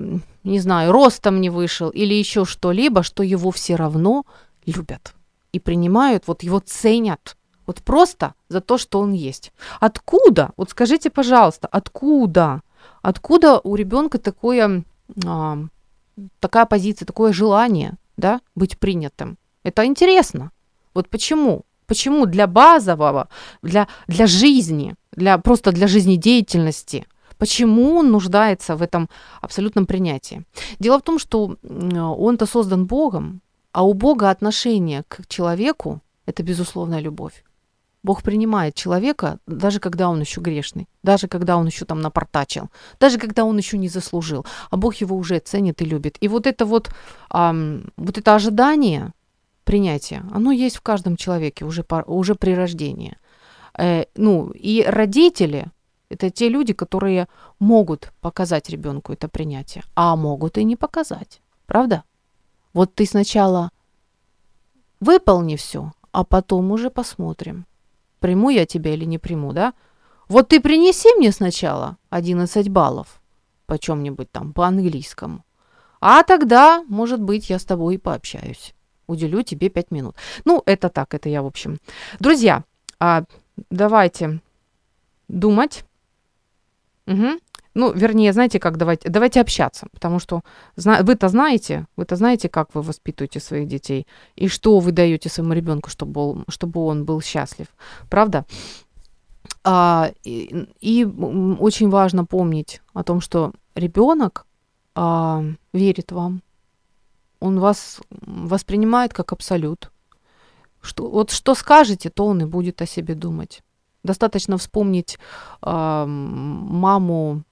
не 0.44 0.60
знаю, 0.60 0.92
ростом 0.92 1.42
не 1.42 1.50
вышел, 1.50 1.90
или 1.90 2.14
еще 2.14 2.46
что-либо, 2.46 3.04
что 3.04 3.24
его 3.24 3.52
все 3.52 3.76
равно 3.76 4.26
любят 4.66 5.14
и 5.54 5.60
принимают, 5.60 6.28
вот 6.28 6.44
его 6.44 6.60
ценят. 6.60 7.38
Вот 7.66 7.82
просто 7.82 8.34
за 8.50 8.60
то, 8.60 8.78
что 8.78 9.00
он 9.00 9.14
есть. 9.14 9.54
Откуда? 9.80 10.50
Вот 10.58 10.72
скажите, 10.72 11.10
пожалуйста, 11.10 11.70
откуда? 11.72 12.62
Откуда 13.02 13.62
у 13.64 13.76
ребенка 13.76 14.18
такое, 14.18 14.84
а, 15.26 15.60
такая 16.40 16.66
позиция, 16.66 17.06
такое 17.06 17.32
желание, 17.32 17.94
да, 18.18 18.42
быть 18.56 18.78
принятым? 18.78 19.38
Это 19.64 19.86
интересно. 19.86 20.52
Вот 20.94 21.08
почему? 21.08 21.64
Почему 21.86 22.26
для 22.26 22.48
базового, 22.48 23.28
для, 23.62 23.88
для 24.08 24.28
жизни, 24.28 24.96
для, 25.12 25.38
просто 25.38 25.72
для 25.72 25.88
жизнедеятельности, 25.88 27.06
почему 27.38 27.96
он 27.96 28.12
нуждается 28.12 28.76
в 28.76 28.82
этом 28.82 29.10
абсолютном 29.42 29.86
принятии? 29.86 30.44
Дело 30.80 31.00
в 31.00 31.04
том, 31.04 31.20
что 31.20 31.58
он-то 31.64 32.46
создан 32.46 32.86
Богом, 32.86 33.42
а 33.72 33.84
у 33.84 33.94
Бога 33.94 34.30
отношение 34.30 35.04
к 35.08 35.28
человеку– 35.28 36.02
это 36.26 36.44
безусловная 36.44 37.02
любовь. 37.02 37.44
Бог 38.04 38.22
принимает 38.22 38.76
человека, 38.76 39.40
даже 39.48 39.80
когда 39.80 40.10
он 40.10 40.20
еще 40.20 40.42
грешный, 40.42 40.88
даже 41.04 41.28
когда 41.28 41.56
он 41.58 41.68
еще 41.68 41.86
там 41.86 42.02
напортачил, 42.02 42.70
даже 43.00 43.18
когда 43.18 43.46
он 43.46 43.58
еще 43.58 43.78
не 43.78 43.88
заслужил, 43.88 44.46
а 44.70 44.78
Бог 44.78 44.96
его 44.96 45.16
уже 45.16 45.40
ценит 45.40 45.82
и 45.82 45.86
любит. 45.86 46.18
И 46.20 46.28
вот 46.28 46.46
это 46.46 46.66
вот, 46.66 46.90
эм, 47.34 47.92
вот 47.96 48.18
это 48.18 48.36
ожидание 48.36 49.14
принятия, 49.64 50.24
оно 50.32 50.52
есть 50.52 50.78
в 50.78 50.82
каждом 50.82 51.16
человеке 51.16 51.66
уже, 51.66 51.86
уже 52.06 52.36
при 52.36 52.56
рождении. 52.56 53.18
Э, 53.78 54.06
ну, 54.16 54.52
и 54.52 54.84
родители– 54.84 55.68
это 56.10 56.30
те 56.30 56.50
люди, 56.50 56.74
которые 56.74 57.28
могут 57.60 58.12
показать 58.22 58.70
ребенку 58.70 59.14
это 59.14 59.28
принятие, 59.28 59.84
а 59.96 60.16
могут 60.16 60.58
и 60.58 60.64
не 60.64 60.76
показать. 60.76 61.42
Правда? 61.66 62.04
Вот 62.74 62.94
ты 62.96 63.06
сначала 63.06 63.72
выполни 65.00 65.56
все, 65.56 65.92
а 66.12 66.24
потом 66.24 66.72
уже 66.72 66.90
посмотрим, 66.90 67.66
приму 68.20 68.50
я 68.50 68.66
тебя 68.66 68.94
или 68.94 69.06
не 69.06 69.18
приму, 69.18 69.54
да? 69.54 69.74
Вот 70.30 70.50
ты 70.50 70.62
принеси 70.62 71.14
мне 71.18 71.32
сначала 71.32 71.98
11 72.10 72.70
баллов 72.70 73.22
по 73.66 73.78
чем-нибудь 73.78 74.32
там, 74.32 74.54
по 74.54 74.66
английскому. 74.66 75.44
А 76.00 76.24
тогда, 76.24 76.84
может 76.88 77.22
быть, 77.22 77.50
я 77.50 77.60
с 77.60 77.66
тобой 77.66 77.96
и 77.96 77.98
пообщаюсь. 77.98 78.74
Уделю 79.14 79.44
тебе 79.44 79.70
5 79.70 79.92
минут. 79.92 80.16
Ну, 80.46 80.64
это 80.66 80.90
так, 80.90 81.14
это 81.14 81.30
я, 81.30 81.42
в 81.42 81.46
общем. 81.46 81.80
Друзья, 82.20 82.64
а, 83.00 83.24
давайте 83.70 84.40
думать. 85.28 85.86
Угу. 87.08 87.40
Ну, 87.76 87.92
вернее, 87.94 88.34
знаете, 88.34 88.60
как 88.60 88.78
давайте, 88.78 89.10
давайте 89.10 89.42
общаться, 89.42 89.88
потому 89.92 90.20
что 90.20 90.42
вы-то 90.76 91.30
знаете, 91.30 91.88
вы-то 91.98 92.16
знаете, 92.16 92.48
как 92.48 92.76
вы 92.76 92.82
воспитываете 92.82 93.40
своих 93.40 93.68
детей 93.68 94.06
и 94.36 94.48
что 94.48 94.80
вы 94.80 94.92
даете 94.92 95.30
своему 95.30 95.54
ребенку, 95.54 95.90
чтобы 95.90 96.22
он, 96.22 96.46
чтобы 96.50 96.86
он 96.86 97.04
был 97.04 97.22
счастлив, 97.22 97.68
правда? 98.10 98.46
А, 99.64 100.12
и, 100.24 100.68
и 100.82 101.06
очень 101.06 101.90
важно 101.90 102.26
помнить 102.26 102.82
о 102.94 103.04
том, 103.04 103.22
что 103.22 103.54
ребенок 103.76 104.46
а, 104.96 105.44
верит 105.74 106.12
вам, 106.12 106.42
он 107.44 107.60
вас 107.60 108.00
воспринимает 108.10 109.14
как 109.14 109.34
абсолют. 109.34 109.92
Что, 110.82 111.10
вот 111.10 111.32
что 111.32 111.56
скажете, 111.56 112.10
то 112.10 112.26
он 112.26 112.42
и 112.42 112.46
будет 112.46 112.82
о 112.82 112.86
себе 112.86 113.16
думать. 113.16 113.64
Достаточно 114.04 114.58
вспомнить 114.58 115.18
э, 115.62 116.06
маму 116.08 117.44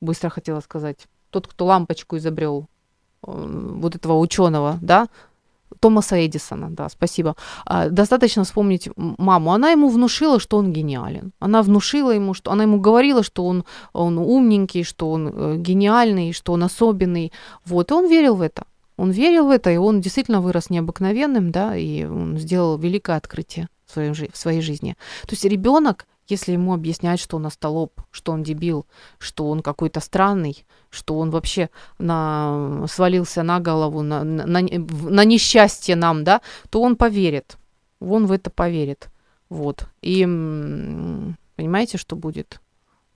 быстро 0.00 0.30
хотела 0.30 0.60
сказать, 0.60 1.06
тот, 1.30 1.46
кто 1.46 1.66
лампочку 1.66 2.16
изобрел, 2.16 2.68
э, 3.22 3.30
вот 3.32 3.94
этого 3.94 4.18
ученого, 4.18 4.78
да, 4.80 5.08
Томаса 5.80 6.24
Эдисона, 6.26 6.70
да, 6.70 6.88
спасибо. 6.88 7.34
А, 7.64 7.88
достаточно 7.88 8.44
вспомнить 8.44 8.88
маму. 8.96 9.52
Она 9.52 9.70
ему 9.70 9.88
внушила, 9.88 10.38
что 10.38 10.58
он 10.58 10.72
гениален. 10.72 11.32
Она 11.40 11.62
внушила 11.62 12.10
ему, 12.10 12.34
что 12.34 12.52
она 12.52 12.64
ему 12.64 12.80
говорила, 12.80 13.22
что 13.22 13.46
он, 13.46 13.64
он 13.92 14.18
умненький, 14.18 14.84
что 14.84 15.10
он 15.10 15.28
э, 15.28 15.56
гениальный, 15.56 16.32
что 16.32 16.52
он 16.52 16.62
особенный. 16.62 17.32
Вот, 17.64 17.90
и 17.90 17.94
он 17.94 18.08
верил 18.08 18.36
в 18.36 18.42
это. 18.42 18.64
Он 18.96 19.10
верил 19.10 19.46
в 19.46 19.50
это, 19.50 19.70
и 19.70 19.78
он 19.78 20.00
действительно 20.02 20.42
вырос 20.42 20.68
необыкновенным, 20.70 21.50
да, 21.50 21.74
и 21.74 22.04
он 22.04 22.36
сделал 22.38 22.76
великое 22.78 23.16
открытие 23.16 23.68
в 23.86 23.92
своей, 23.92 24.12
в 24.12 24.36
своей 24.36 24.60
жизни. 24.60 24.96
То 25.22 25.30
есть 25.30 25.44
ребенок 25.44 26.06
если 26.30 26.52
ему 26.52 26.74
объяснять, 26.74 27.20
что 27.20 27.36
он 27.36 27.46
остолоп, 27.46 28.00
что 28.10 28.32
он 28.32 28.42
дебил, 28.42 28.86
что 29.18 29.48
он 29.48 29.62
какой-то 29.62 30.00
странный, 30.00 30.64
что 30.90 31.18
он 31.18 31.30
вообще 31.30 31.70
на, 31.98 32.84
свалился 32.88 33.42
на 33.42 33.60
голову, 33.60 34.02
на, 34.02 34.24
на, 34.24 34.46
на 34.46 35.24
несчастье 35.24 35.96
нам, 35.96 36.24
да, 36.24 36.40
то 36.70 36.82
он 36.82 36.96
поверит. 36.96 37.56
Он 38.00 38.26
в 38.26 38.32
это 38.32 38.50
поверит. 38.50 39.08
Вот. 39.48 39.88
И 40.02 40.22
понимаете, 41.56 41.98
что 41.98 42.16
будет? 42.16 42.60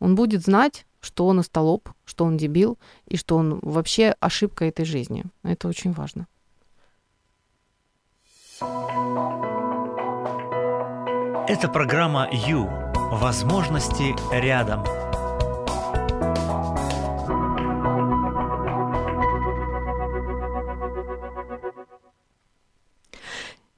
Он 0.01 0.15
будет 0.15 0.43
знать, 0.43 0.87
что 1.01 1.27
он 1.27 1.39
остолоп, 1.39 1.89
что 2.05 2.25
он 2.25 2.37
дебил, 2.37 2.79
и 3.07 3.17
что 3.17 3.37
он 3.37 3.61
вообще 3.63 4.15
ошибка 4.21 4.65
этой 4.65 4.85
жизни. 4.85 5.25
Это 5.43 5.69
очень 5.69 5.93
важно. 5.93 6.27
Это 11.47 11.69
программа 11.69 12.29
«Ю» 12.33 12.94
Возможности 13.11 14.15
рядом. 14.33 14.85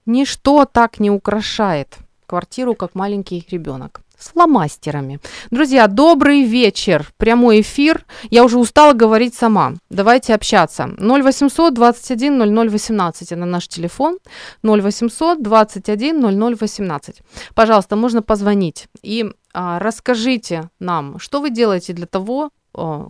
Ничто 0.07 0.65
так 0.65 1.01
не 1.01 1.11
украшает 1.11 1.99
квартиру, 2.27 2.75
как 2.75 2.95
маленький 2.95 3.47
ребенок 3.51 4.01
с 4.19 4.29
фломастерами. 4.29 5.21
Друзья, 5.51 5.87
добрый 5.87 6.43
вечер. 6.43 7.11
Прямой 7.17 7.61
эфир. 7.61 8.05
Я 8.31 8.45
уже 8.45 8.59
устала 8.59 8.93
говорить 8.93 9.35
сама. 9.35 9.75
Давайте 9.91 10.35
общаться. 10.35 10.89
0800 10.99 11.75
21 11.75 12.39
00 12.39 12.69
18 12.71 13.33
это 13.33 13.45
наш 13.45 13.69
телефон. 13.69 14.19
0800 14.63 15.43
21 15.43 16.21
00 16.21 16.57
18. 16.61 17.23
Пожалуйста, 17.55 17.97
можно 17.97 18.23
позвонить 18.23 18.89
и 19.03 19.27
а, 19.53 19.79
расскажите 19.79 20.71
нам, 20.81 21.19
что 21.19 21.41
вы 21.41 21.51
делаете 21.51 21.93
для 21.93 22.07
того, 22.07 22.51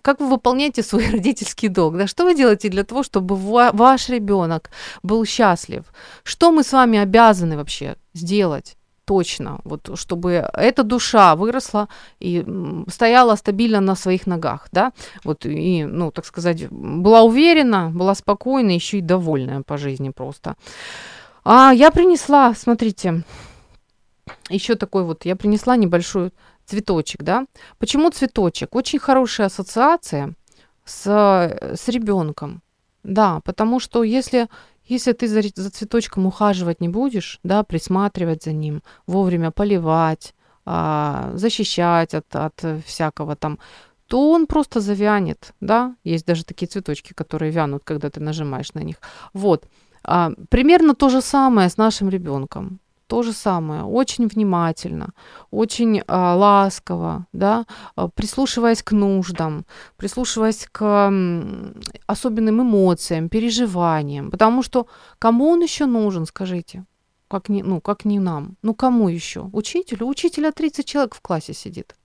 как 0.02 0.20
вы 0.20 0.28
выполняете 0.28 0.82
свой 0.82 1.10
родительский 1.12 1.68
долг, 1.68 1.96
да, 1.96 2.06
что 2.06 2.24
вы 2.24 2.34
делаете 2.34 2.68
для 2.68 2.84
того, 2.84 3.02
чтобы 3.02 3.36
ваш 3.36 4.08
ребенок 4.08 4.70
был 5.02 5.24
счастлив, 5.24 5.84
что 6.22 6.52
мы 6.52 6.62
с 6.62 6.72
вами 6.72 6.98
обязаны 6.98 7.56
вообще 7.56 7.96
сделать 8.14 8.76
точно, 9.06 9.60
вот 9.64 9.90
чтобы 9.94 10.44
эта 10.52 10.82
душа 10.82 11.34
выросла 11.36 11.88
и 12.20 12.44
стояла 12.88 13.36
стабильно 13.36 13.80
на 13.80 13.94
своих 13.94 14.26
ногах, 14.26 14.68
да, 14.72 14.92
вот 15.24 15.46
и, 15.46 15.84
ну, 15.84 16.10
так 16.10 16.26
сказать, 16.26 16.68
была 16.70 17.22
уверена, 17.22 17.90
была 17.94 18.14
спокойна, 18.14 18.72
еще 18.72 18.98
и 18.98 19.02
довольная 19.02 19.62
по 19.62 19.78
жизни 19.78 20.10
просто. 20.10 20.54
А 21.44 21.72
я 21.72 21.90
принесла, 21.90 22.54
смотрите, 22.54 23.22
еще 24.50 24.74
такой 24.74 25.04
вот, 25.04 25.24
я 25.24 25.36
принесла 25.36 25.76
небольшой 25.76 26.30
цветочек, 26.66 27.22
да. 27.22 27.46
Почему 27.78 28.10
цветочек? 28.10 28.74
Очень 28.74 28.98
хорошая 28.98 29.46
ассоциация 29.46 30.34
с, 30.84 31.06
с 31.76 31.88
ребенком. 31.88 32.62
Да, 33.04 33.40
потому 33.44 33.78
что 33.80 34.02
если 34.02 34.48
если 34.86 35.12
ты 35.12 35.28
за, 35.28 35.42
за 35.54 35.70
цветочком 35.70 36.26
ухаживать 36.26 36.80
не 36.80 36.88
будешь, 36.88 37.40
да, 37.42 37.62
присматривать 37.62 38.44
за 38.44 38.52
ним, 38.52 38.82
вовремя 39.06 39.50
поливать, 39.50 40.34
а, 40.64 41.30
защищать 41.34 42.14
от, 42.14 42.34
от 42.36 42.64
всякого 42.84 43.36
там, 43.36 43.58
то 44.06 44.30
он 44.30 44.46
просто 44.46 44.80
завянет, 44.80 45.54
да. 45.60 45.94
Есть 46.04 46.26
даже 46.26 46.44
такие 46.44 46.68
цветочки, 46.68 47.12
которые 47.12 47.50
вянут, 47.50 47.82
когда 47.84 48.08
ты 48.08 48.20
нажимаешь 48.20 48.74
на 48.74 48.80
них. 48.80 48.96
Вот. 49.32 49.64
А, 50.02 50.32
примерно 50.48 50.94
то 50.94 51.08
же 51.08 51.20
самое 51.20 51.68
с 51.68 51.76
нашим 51.76 52.08
ребенком 52.08 52.80
то 53.06 53.22
же 53.22 53.32
самое, 53.32 53.82
очень 53.82 54.26
внимательно, 54.26 55.12
очень 55.50 56.02
а, 56.06 56.34
ласково, 56.36 57.26
да, 57.32 57.64
а, 57.94 58.08
прислушиваясь 58.08 58.82
к 58.82 58.92
нуждам, 58.92 59.64
прислушиваясь 59.96 60.66
к 60.72 60.84
м, 60.84 61.74
особенным 62.06 62.62
эмоциям, 62.62 63.28
переживаниям, 63.28 64.30
потому 64.30 64.62
что 64.62 64.86
кому 65.18 65.50
он 65.50 65.62
еще 65.62 65.86
нужен, 65.86 66.26
скажите? 66.26 66.84
Как 67.28 67.48
не, 67.48 67.62
ну, 67.62 67.80
как 67.80 68.04
не 68.04 68.20
нам. 68.20 68.56
Ну, 68.62 68.74
кому 68.74 69.08
еще? 69.08 69.50
Учителю? 69.52 70.06
Учителя 70.06 70.52
30 70.52 70.86
человек 70.86 71.14
в 71.14 71.20
классе 71.20 71.54
сидит. 71.54 71.96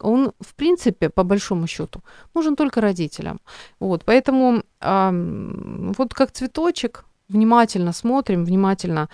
Он, 0.00 0.32
в 0.40 0.54
принципе, 0.54 1.08
по 1.08 1.24
большому 1.24 1.66
счету, 1.66 2.02
нужен 2.34 2.54
только 2.54 2.80
родителям. 2.80 3.40
Вот, 3.80 4.04
поэтому 4.04 4.62
э, 4.80 5.92
вот 5.98 6.14
как 6.14 6.30
цветочек, 6.30 7.04
внимательно 7.28 7.92
смотрим, 7.92 8.44
внимательно 8.44 9.08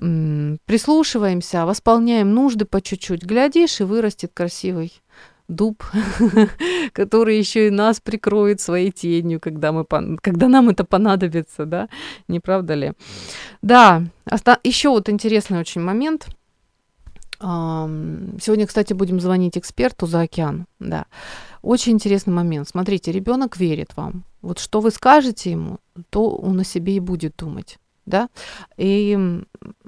м, 0.00 0.58
прислушиваемся, 0.66 1.66
восполняем 1.66 2.32
нужды 2.34 2.64
по 2.64 2.80
чуть-чуть, 2.80 3.22
глядишь, 3.24 3.80
и 3.80 3.84
вырастет 3.84 4.30
красивый 4.34 4.92
дуб, 5.48 5.82
который 6.92 7.38
еще 7.38 7.68
и 7.68 7.70
нас 7.70 8.00
прикроет 8.00 8.60
своей 8.60 8.90
тенью, 8.90 9.40
когда, 9.40 9.72
мы, 9.72 9.84
когда 10.20 10.48
нам 10.48 10.68
это 10.68 10.84
понадобится, 10.84 11.66
да, 11.66 11.88
не 12.28 12.40
правда 12.40 12.74
ли? 12.74 12.92
Да, 13.62 14.02
оста- 14.30 14.60
еще 14.64 14.90
вот 14.90 15.08
интересный 15.08 15.60
очень 15.60 15.82
момент. 15.82 16.26
Сегодня, 17.38 18.66
кстати, 18.66 18.94
будем 18.94 19.20
звонить 19.20 19.58
эксперту 19.58 20.06
за 20.06 20.22
океан, 20.22 20.66
да. 20.78 21.06
Очень 21.62 21.92
интересный 21.92 22.32
момент. 22.32 22.68
Смотрите, 22.68 23.12
ребенок 23.12 23.56
верит 23.56 23.96
вам. 23.96 24.24
Вот 24.42 24.58
что 24.58 24.80
вы 24.80 24.90
скажете 24.90 25.50
ему, 25.50 25.78
то 26.10 26.30
он 26.30 26.60
о 26.60 26.64
себе 26.64 26.96
и 26.96 27.00
будет 27.00 27.36
думать, 27.36 27.78
да. 28.06 28.28
И 28.76 29.18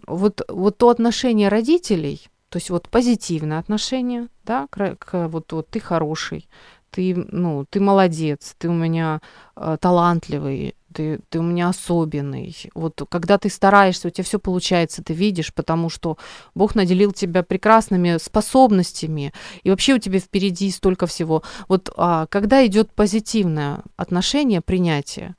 вот, 0.06 0.42
вот 0.48 0.78
то 0.78 0.90
отношение 0.90 1.48
родителей, 1.48 2.28
то 2.48 2.56
есть 2.58 2.70
вот 2.70 2.88
позитивное 2.88 3.58
отношение, 3.58 4.28
да, 4.44 4.66
к, 4.70 4.96
к 4.96 5.28
вот, 5.28 5.52
вот 5.52 5.68
ты 5.68 5.80
хороший, 5.80 6.48
ты, 6.90 7.14
ну, 7.14 7.66
ты 7.70 7.80
молодец, 7.80 8.54
ты 8.58 8.68
у 8.68 8.72
меня 8.72 9.20
э, 9.56 9.76
талантливый, 9.80 10.74
ты, 10.92 11.20
ты 11.28 11.38
у 11.38 11.42
меня 11.42 11.68
особенный. 11.68 12.56
Вот 12.74 13.02
когда 13.08 13.38
ты 13.38 13.50
стараешься, 13.50 14.08
у 14.08 14.10
тебя 14.10 14.24
все 14.24 14.38
получается, 14.38 15.02
ты 15.02 15.12
видишь, 15.12 15.52
потому 15.52 15.90
что 15.90 16.16
Бог 16.54 16.74
наделил 16.74 17.12
тебя 17.12 17.42
прекрасными 17.42 18.18
способностями, 18.18 19.32
и 19.62 19.70
вообще 19.70 19.94
у 19.94 19.98
тебя 19.98 20.18
впереди 20.18 20.70
столько 20.70 21.06
всего. 21.06 21.42
Вот 21.68 21.90
а, 21.96 22.26
когда 22.26 22.66
идет 22.66 22.92
позитивное 22.92 23.82
отношение, 23.96 24.60
принятие, 24.60 25.34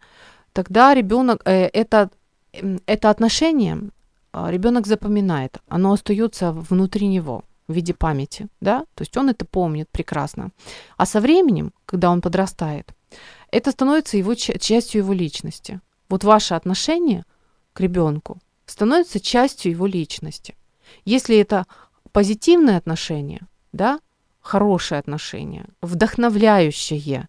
тогда 0.54 0.94
ребенок 0.94 1.42
э, 1.46 1.66
это, 1.74 2.10
это 2.86 3.10
отношение 3.10 3.90
а, 4.32 4.52
ребенок 4.52 4.88
запоминает, 4.88 5.58
оно 5.68 5.94
остается 5.94 6.52
внутри 6.52 7.08
него 7.08 7.44
в 7.68 7.74
виде 7.74 7.94
памяти, 7.94 8.48
да, 8.62 8.82
то 8.96 9.02
есть 9.04 9.16
он 9.18 9.30
это 9.30 9.46
помнит 9.46 9.90
прекрасно. 9.90 10.50
А 10.98 11.06
со 11.06 11.22
временем, 11.22 11.72
когда 11.86 12.10
он 12.10 12.22
подрастает, 12.22 12.94
это 13.52 13.72
становится 13.72 14.18
его 14.18 14.36
частью 14.36 15.02
его 15.02 15.14
личности. 15.14 15.82
Вот 16.10 16.24
ваше 16.24 16.54
отношение 16.54 17.26
к 17.74 17.80
ребенку 17.80 18.40
становится 18.66 19.20
частью 19.20 19.72
его 19.72 19.86
личности. 19.86 20.56
Если 21.06 21.38
это 21.38 21.66
позитивное 22.12 22.78
отношение, 22.78 23.42
да, 23.72 24.00
хорошее 24.42 25.00
отношение, 25.00 25.66
вдохновляющее, 25.82 27.28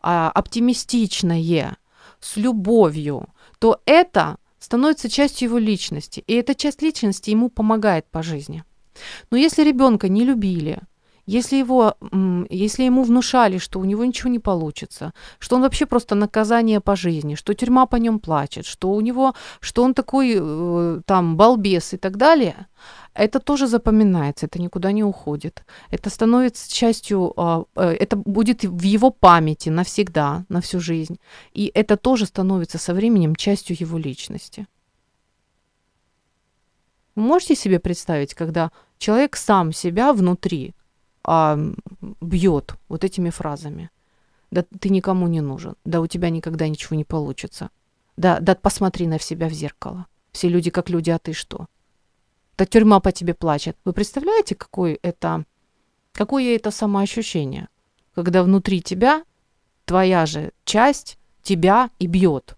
а, 0.00 0.30
оптимистичное, 0.30 1.76
с 2.20 2.36
любовью, 2.36 3.28
то 3.58 3.80
это 3.84 4.38
становится 4.58 5.10
частью 5.10 5.48
его 5.48 5.58
личности, 5.58 6.24
и 6.26 6.34
эта 6.34 6.54
часть 6.54 6.80
личности 6.80 7.30
ему 7.30 7.50
помогает 7.50 8.06
по 8.06 8.22
жизни. 8.22 8.64
Но 9.30 9.36
если 9.36 9.62
ребенка 9.62 10.08
не 10.08 10.24
любили, 10.24 10.80
если, 11.26 11.56
его, 11.56 11.94
если 12.50 12.84
ему 12.84 13.02
внушали, 13.02 13.58
что 13.58 13.80
у 13.80 13.84
него 13.84 14.04
ничего 14.04 14.30
не 14.30 14.38
получится, 14.38 15.12
что 15.38 15.56
он 15.56 15.62
вообще 15.62 15.86
просто 15.86 16.14
наказание 16.14 16.80
по 16.80 16.96
жизни, 16.96 17.34
что 17.34 17.54
тюрьма 17.54 17.86
по 17.86 17.96
нем 17.96 18.18
плачет, 18.18 18.66
что 18.66 18.90
у 18.90 19.00
него, 19.00 19.34
что 19.60 19.82
он 19.82 19.94
такой 19.94 20.36
э, 20.36 21.00
там 21.06 21.36
балбес 21.36 21.94
и 21.94 21.96
так 21.96 22.16
далее, 22.16 22.66
это 23.14 23.38
тоже 23.40 23.66
запоминается, 23.66 24.46
это 24.46 24.60
никуда 24.60 24.92
не 24.92 25.04
уходит. 25.04 25.64
Это 25.90 26.10
становится 26.10 26.70
частью, 26.70 27.32
а, 27.36 27.64
э, 27.76 27.96
это 28.00 28.16
будет 28.16 28.64
в 28.64 28.82
его 28.82 29.10
памяти 29.10 29.70
навсегда, 29.70 30.44
на 30.48 30.60
всю 30.60 30.80
жизнь. 30.80 31.18
И 31.52 31.70
это 31.74 31.96
тоже 31.96 32.26
становится 32.26 32.78
со 32.78 32.92
временем 32.92 33.36
частью 33.36 33.76
его 33.80 33.98
личности. 33.98 34.66
Вы 37.14 37.22
можете 37.22 37.54
себе 37.54 37.78
представить, 37.78 38.34
когда 38.34 38.70
человек 38.98 39.36
сам 39.36 39.72
себя 39.72 40.12
внутри 40.12 40.74
а, 41.24 41.58
бьет 42.20 42.74
вот 42.88 43.04
этими 43.04 43.30
фразами? 43.30 43.90
Да 44.50 44.62
ты 44.62 44.90
никому 44.90 45.26
не 45.26 45.40
нужен, 45.40 45.74
да 45.84 46.00
у 46.00 46.06
тебя 46.06 46.30
никогда 46.30 46.68
ничего 46.68 46.96
не 46.96 47.04
получится. 47.04 47.70
Да, 48.16 48.38
да 48.40 48.54
посмотри 48.54 49.06
на 49.06 49.18
себя 49.18 49.48
в 49.48 49.52
зеркало. 49.52 50.06
Все 50.30 50.48
люди 50.48 50.70
как 50.70 50.90
люди, 50.90 51.10
а 51.10 51.18
ты 51.18 51.32
что? 51.32 51.66
Да 52.56 52.66
тюрьма 52.66 53.00
по 53.00 53.10
тебе 53.10 53.34
плачет. 53.34 53.76
Вы 53.84 53.92
представляете, 53.92 54.54
какое 54.54 54.98
это, 55.02 55.44
какое 56.12 56.54
это 56.54 56.70
самоощущение, 56.70 57.68
когда 58.14 58.44
внутри 58.44 58.80
тебя 58.80 59.24
твоя 59.84 60.26
же 60.26 60.52
часть 60.64 61.18
тебя 61.42 61.90
и 61.98 62.06
бьет? 62.06 62.56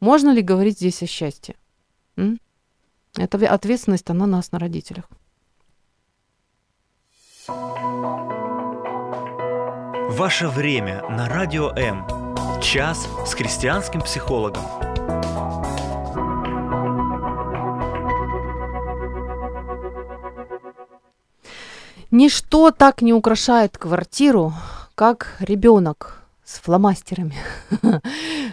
Можно 0.00 0.30
ли 0.30 0.40
говорить 0.40 0.76
здесь 0.76 1.02
о 1.02 1.06
счастье? 1.06 1.56
М? 2.16 2.40
Это 3.16 3.38
ответственность, 3.52 4.08
она 4.10 4.26
нас 4.26 4.52
на 4.52 4.58
родителях. 4.58 5.08
Ваше 10.16 10.48
время 10.48 11.02
на 11.10 11.28
Радио 11.28 11.72
М. 11.76 12.06
Час 12.62 13.06
с 13.26 13.34
христианским 13.34 14.00
психологом. 14.00 14.62
Ничто 22.10 22.70
так 22.70 23.02
не 23.02 23.12
украшает 23.12 23.76
квартиру, 23.76 24.54
как 24.94 25.36
ребенок 25.40 26.22
с 26.46 26.60
фломастерами. 26.60 27.36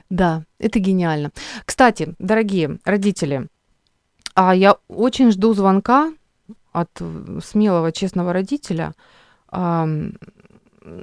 да, 0.09 0.43
это 0.59 0.79
гениально. 0.79 1.31
Кстати, 1.63 2.13
дорогие 2.19 2.77
родители, 2.83 3.47
а 4.35 4.53
я 4.53 4.75
очень 4.89 5.31
жду 5.31 5.53
звонка 5.53 6.11
от 6.73 6.89
смелого, 7.41 7.93
честного 7.93 8.33
родителя. 8.33 8.93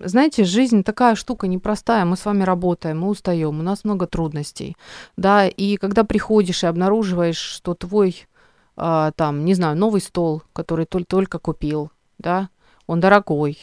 Знаете, 0.04 0.44
жизнь 0.44 0.82
такая 0.84 1.14
штука 1.14 1.46
непростая. 1.46 2.04
Мы 2.04 2.16
с 2.16 2.24
вами 2.26 2.42
работаем, 2.42 3.00
мы 3.00 3.08
устаем, 3.08 3.60
у 3.60 3.62
нас 3.62 3.84
много 3.84 4.06
трудностей. 4.06 4.76
Да, 5.16 5.48
и 5.48 5.76
когда 5.76 6.04
приходишь 6.04 6.64
и 6.64 6.66
обнаруживаешь, 6.66 7.38
что 7.38 7.74
твой, 7.74 8.26
а, 8.76 9.12
там, 9.12 9.44
не 9.44 9.54
знаю, 9.54 9.76
новый 9.76 10.02
стол, 10.02 10.42
который 10.52 10.84
только 10.84 11.38
купил, 11.38 11.90
да, 12.18 12.50
он 12.86 13.00
дорогой, 13.00 13.58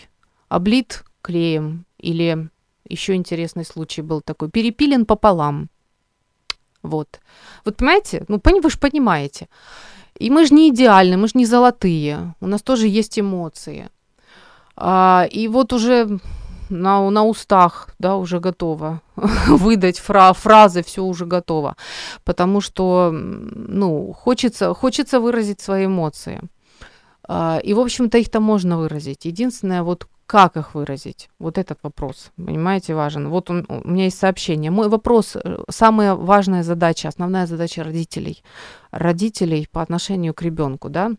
облит 0.49 1.03
клеем 1.21 1.85
или 1.99 2.49
еще 2.89 3.13
интересный 3.13 3.65
случай 3.65 4.01
был 4.01 4.21
такой, 4.21 4.49
перепилен 4.49 5.05
пополам. 5.05 5.69
Вот. 6.81 7.19
Вот 7.65 7.77
понимаете? 7.77 8.25
Ну, 8.27 8.41
вы 8.43 8.69
же 8.69 8.79
понимаете. 8.79 9.49
И 10.17 10.29
мы 10.29 10.47
же 10.47 10.53
не 10.53 10.69
идеальны, 10.69 11.17
мы 11.17 11.27
же 11.27 11.33
не 11.35 11.45
золотые. 11.45 12.33
У 12.39 12.47
нас 12.47 12.61
тоже 12.63 12.87
есть 12.87 13.19
эмоции. 13.19 13.89
А, 14.77 15.27
и 15.29 15.47
вот 15.47 15.73
уже 15.73 16.19
на, 16.69 17.09
на 17.09 17.25
устах, 17.25 17.89
да, 17.99 18.15
уже 18.15 18.39
готово 18.39 19.01
выдать 19.47 19.99
фра 19.99 20.33
фразы, 20.33 20.83
все 20.83 21.03
уже 21.03 21.25
готово. 21.25 21.75
Потому 22.23 22.61
что, 22.61 23.11
ну, 23.11 24.13
хочется, 24.13 24.73
хочется 24.73 25.19
выразить 25.19 25.61
свои 25.61 25.85
эмоции. 25.85 26.41
А, 27.27 27.59
и, 27.63 27.73
в 27.73 27.79
общем-то, 27.79 28.17
их-то 28.17 28.39
можно 28.39 28.77
выразить. 28.77 29.25
Единственное, 29.25 29.83
вот 29.83 30.07
как 30.27 30.57
их 30.57 30.75
выразить? 30.75 31.29
Вот 31.39 31.57
этот 31.57 31.79
вопрос, 31.83 32.31
понимаете, 32.35 32.93
важен. 32.93 33.29
Вот 33.29 33.49
он, 33.49 33.65
у 33.69 33.87
меня 33.87 34.05
есть 34.05 34.19
сообщение. 34.19 34.71
Мой 34.71 34.89
вопрос, 34.89 35.37
э, 35.37 35.57
самая 35.69 36.15
важная 36.15 36.63
задача, 36.63 37.07
основная 37.07 37.47
задача 37.47 37.83
родителей, 37.83 38.43
родителей 38.91 39.67
по 39.71 39.81
отношению 39.81 40.33
к 40.33 40.41
ребенку, 40.41 40.89
да? 40.89 41.11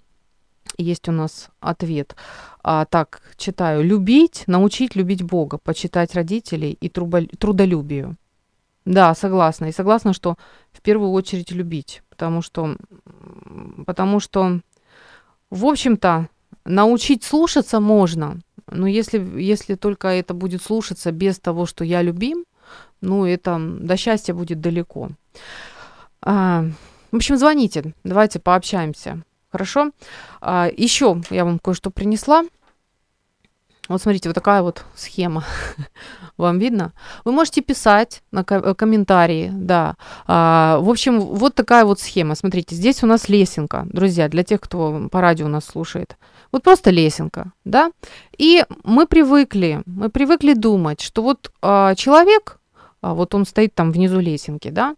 Есть 0.79 1.09
у 1.09 1.13
нас 1.13 1.51
ответ. 1.61 2.17
А, 2.63 2.85
так, 2.85 3.21
читаю. 3.37 3.85
Любить, 3.85 4.45
научить 4.47 4.97
любить 4.97 5.23
Бога, 5.23 5.59
почитать 5.59 6.15
родителей 6.15 6.79
и 6.81 6.89
трудолюбию. 6.89 8.17
Да, 8.85 9.15
согласна. 9.15 9.67
И 9.67 9.73
согласна, 9.73 10.13
что 10.13 10.37
в 10.73 10.81
первую 10.81 11.11
очередь 11.11 11.51
любить, 11.51 12.03
потому 12.09 12.43
что, 12.43 12.77
потому 13.85 14.21
что 14.21 14.61
в 15.51 15.65
общем-то, 15.65 16.29
научить 16.65 17.25
слушаться 17.25 17.81
можно, 17.81 18.39
но 18.71 18.87
если, 18.87 19.19
если 19.41 19.77
только 19.77 20.09
это 20.09 20.35
будет 20.35 20.63
слушаться 20.63 21.11
без 21.11 21.39
того, 21.39 21.65
что 21.67 21.85
я 21.85 22.03
любим, 22.03 22.45
ну, 23.01 23.25
это 23.25 23.59
до 23.59 23.97
счастья 23.97 24.35
будет 24.35 24.61
далеко. 24.61 25.11
А, 26.21 26.65
в 27.11 27.17
общем, 27.17 27.39
звоните, 27.39 27.95
давайте 28.05 28.41
пообщаемся. 28.41 29.23
Хорошо? 29.51 29.91
А, 30.41 30.69
еще 30.77 31.21
я 31.31 31.45
вам 31.45 31.59
кое-что 31.59 31.91
принесла. 31.91 32.45
Вот 33.89 34.03
смотрите, 34.03 34.29
вот 34.29 34.35
такая 34.35 34.61
вот 34.61 34.85
схема. 34.95 35.45
Вам 36.37 36.59
видно? 36.59 36.93
Вы 37.25 37.33
можете 37.33 37.63
писать 37.63 38.23
на 38.31 38.45
э, 38.49 38.75
комментарии, 38.75 39.51
да. 39.53 39.97
А, 40.27 40.79
в 40.81 40.91
общем, 40.91 41.21
вот 41.21 41.55
такая 41.55 41.87
вот 41.87 41.99
схема. 41.99 42.35
Смотрите, 42.35 42.75
здесь 42.75 43.03
у 43.03 43.07
нас 43.07 43.31
лесенка, 43.31 43.87
друзья, 43.87 44.29
для 44.29 44.45
тех, 44.45 44.61
кто 44.61 45.09
по 45.11 45.23
радио 45.23 45.49
нас 45.49 45.65
слушает. 45.65 46.19
Вот 46.53 46.63
просто 46.63 46.91
лесенка, 46.91 47.53
да. 47.65 47.91
И 48.37 48.65
мы 48.85 49.07
привыкли, 49.07 49.83
мы 49.87 50.11
привыкли 50.11 50.53
думать, 50.53 51.01
что 51.01 51.23
вот 51.23 51.51
а, 51.63 51.95
человек, 51.95 52.61
а, 53.01 53.15
вот 53.15 53.35
он 53.35 53.47
стоит 53.47 53.75
там 53.75 53.91
внизу 53.91 54.21
лесенки, 54.21 54.69
да, 54.69 54.97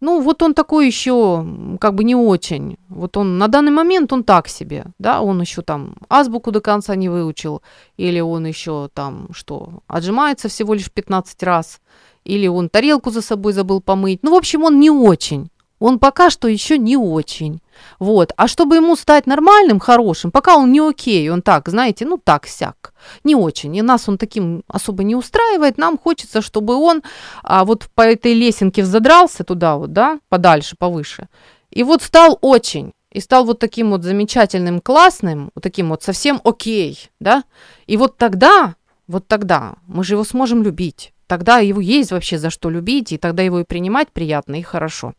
ну, 0.00 0.20
вот 0.20 0.42
он 0.42 0.54
такой 0.54 0.86
еще 0.86 1.44
как 1.80 1.94
бы 1.94 2.04
не 2.04 2.14
очень. 2.14 2.78
Вот 2.88 3.16
он 3.16 3.38
на 3.38 3.48
данный 3.48 3.72
момент 3.72 4.12
он 4.12 4.22
так 4.22 4.48
себе, 4.48 4.86
да, 4.98 5.20
он 5.20 5.40
еще 5.40 5.62
там 5.62 5.96
азбуку 6.08 6.52
до 6.52 6.60
конца 6.60 6.94
не 6.94 7.08
выучил, 7.08 7.62
или 7.96 8.20
он 8.20 8.46
еще 8.46 8.88
там 8.94 9.28
что, 9.32 9.82
отжимается 9.88 10.48
всего 10.48 10.74
лишь 10.74 10.90
15 10.90 11.42
раз, 11.42 11.80
или 12.24 12.46
он 12.46 12.68
тарелку 12.68 13.10
за 13.10 13.22
собой 13.22 13.52
забыл 13.52 13.80
помыть. 13.80 14.20
Ну, 14.22 14.32
в 14.32 14.36
общем, 14.36 14.64
он 14.64 14.78
не 14.78 14.90
очень. 14.90 15.50
Он 15.78 15.98
пока 15.98 16.30
что 16.30 16.48
еще 16.48 16.76
не 16.78 16.96
очень. 16.96 17.60
Вот. 17.98 18.32
А 18.36 18.48
чтобы 18.48 18.76
ему 18.76 18.96
стать 18.96 19.26
нормальным, 19.26 19.78
хорошим, 19.78 20.30
пока 20.30 20.56
он 20.56 20.72
не 20.72 20.80
окей, 20.80 21.30
он 21.30 21.42
так, 21.42 21.68
знаете, 21.68 22.04
ну 22.04 22.18
так 22.18 22.46
сяк, 22.46 22.92
не 23.24 23.36
очень. 23.36 23.76
И 23.76 23.82
нас 23.82 24.08
он 24.08 24.18
таким 24.18 24.64
особо 24.66 25.04
не 25.04 25.14
устраивает. 25.14 25.78
Нам 25.78 25.96
хочется, 25.98 26.42
чтобы 26.42 26.74
он 26.74 27.02
а, 27.42 27.64
вот 27.64 27.88
по 27.94 28.02
этой 28.02 28.34
лесенке 28.34 28.84
задрался 28.84 29.44
туда 29.44 29.76
вот, 29.76 29.92
да, 29.92 30.18
подальше, 30.28 30.76
повыше. 30.78 31.28
И 31.70 31.82
вот 31.84 32.02
стал 32.02 32.38
очень. 32.40 32.92
И 33.10 33.20
стал 33.20 33.44
вот 33.44 33.58
таким 33.58 33.90
вот 33.90 34.02
замечательным, 34.02 34.80
классным, 34.80 35.50
вот 35.54 35.62
таким 35.62 35.88
вот 35.88 36.02
совсем 36.02 36.40
окей, 36.44 37.08
да. 37.20 37.44
И 37.86 37.96
вот 37.96 38.18
тогда, 38.18 38.74
вот 39.06 39.26
тогда 39.26 39.76
мы 39.86 40.04
же 40.04 40.14
его 40.14 40.24
сможем 40.24 40.62
любить 40.62 41.14
тогда 41.28 41.58
его 41.58 41.80
есть 41.80 42.10
вообще 42.10 42.38
за 42.38 42.50
что 42.50 42.70
любить, 42.70 43.12
и 43.12 43.18
тогда 43.18 43.44
его 43.44 43.60
и 43.60 43.64
принимать 43.64 44.08
приятно 44.08 44.56
и 44.56 44.62
хорошо. 44.62 45.12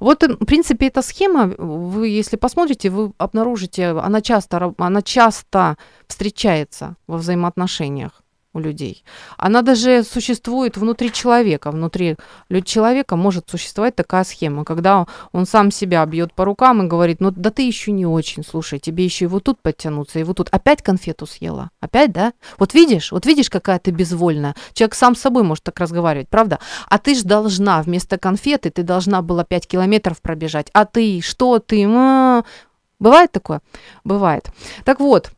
Вот, 0.00 0.22
в 0.22 0.44
принципе, 0.44 0.88
эта 0.88 1.02
схема, 1.02 1.54
вы, 1.58 2.08
если 2.08 2.36
посмотрите, 2.36 2.90
вы 2.90 3.12
обнаружите, 3.18 3.90
она 3.90 4.20
часто, 4.20 4.74
она 4.78 5.02
часто 5.02 5.76
встречается 6.08 6.96
во 7.06 7.18
взаимоотношениях 7.18 8.22
у 8.52 8.58
людей. 8.58 9.04
Она 9.36 9.62
даже 9.62 10.02
существует 10.02 10.76
внутри 10.76 11.12
человека. 11.12 11.70
Внутри 11.70 12.16
человека 12.64 13.14
может 13.14 13.48
существовать 13.48 13.94
такая 13.94 14.24
схема, 14.24 14.64
когда 14.64 15.06
он 15.32 15.46
сам 15.46 15.70
себя 15.70 16.04
бьет 16.04 16.34
по 16.34 16.44
рукам 16.44 16.82
и 16.82 16.88
говорит, 16.88 17.20
ну 17.20 17.30
да 17.30 17.50
ты 17.50 17.62
еще 17.62 17.92
не 17.92 18.06
очень, 18.06 18.44
слушай, 18.44 18.80
тебе 18.80 19.04
еще 19.04 19.26
и 19.26 19.28
вот 19.28 19.44
тут 19.44 19.62
подтянуться, 19.62 20.18
и 20.18 20.24
вот 20.24 20.38
тут 20.38 20.48
опять 20.50 20.82
конфету 20.82 21.26
съела. 21.26 21.70
Опять, 21.80 22.12
да? 22.12 22.32
Вот 22.58 22.74
видишь, 22.74 23.12
вот 23.12 23.24
видишь, 23.24 23.50
какая 23.50 23.78
ты 23.78 23.92
безвольная. 23.92 24.56
Человек 24.72 24.94
сам 24.94 25.14
с 25.14 25.20
собой 25.20 25.44
может 25.44 25.62
так 25.64 25.78
разговаривать, 25.78 26.28
правда? 26.28 26.58
А 26.88 26.98
ты 26.98 27.14
ж 27.14 27.22
должна 27.22 27.82
вместо 27.82 28.18
конфеты, 28.18 28.70
ты 28.70 28.82
должна 28.82 29.22
была 29.22 29.44
5 29.44 29.68
километров 29.68 30.20
пробежать. 30.20 30.70
А 30.72 30.86
ты, 30.86 31.20
что 31.20 31.60
ты? 31.60 31.86
Бывает 32.98 33.32
такое? 33.32 33.60
Бывает. 34.02 34.50
Так 34.84 34.98
вот, 35.00 35.30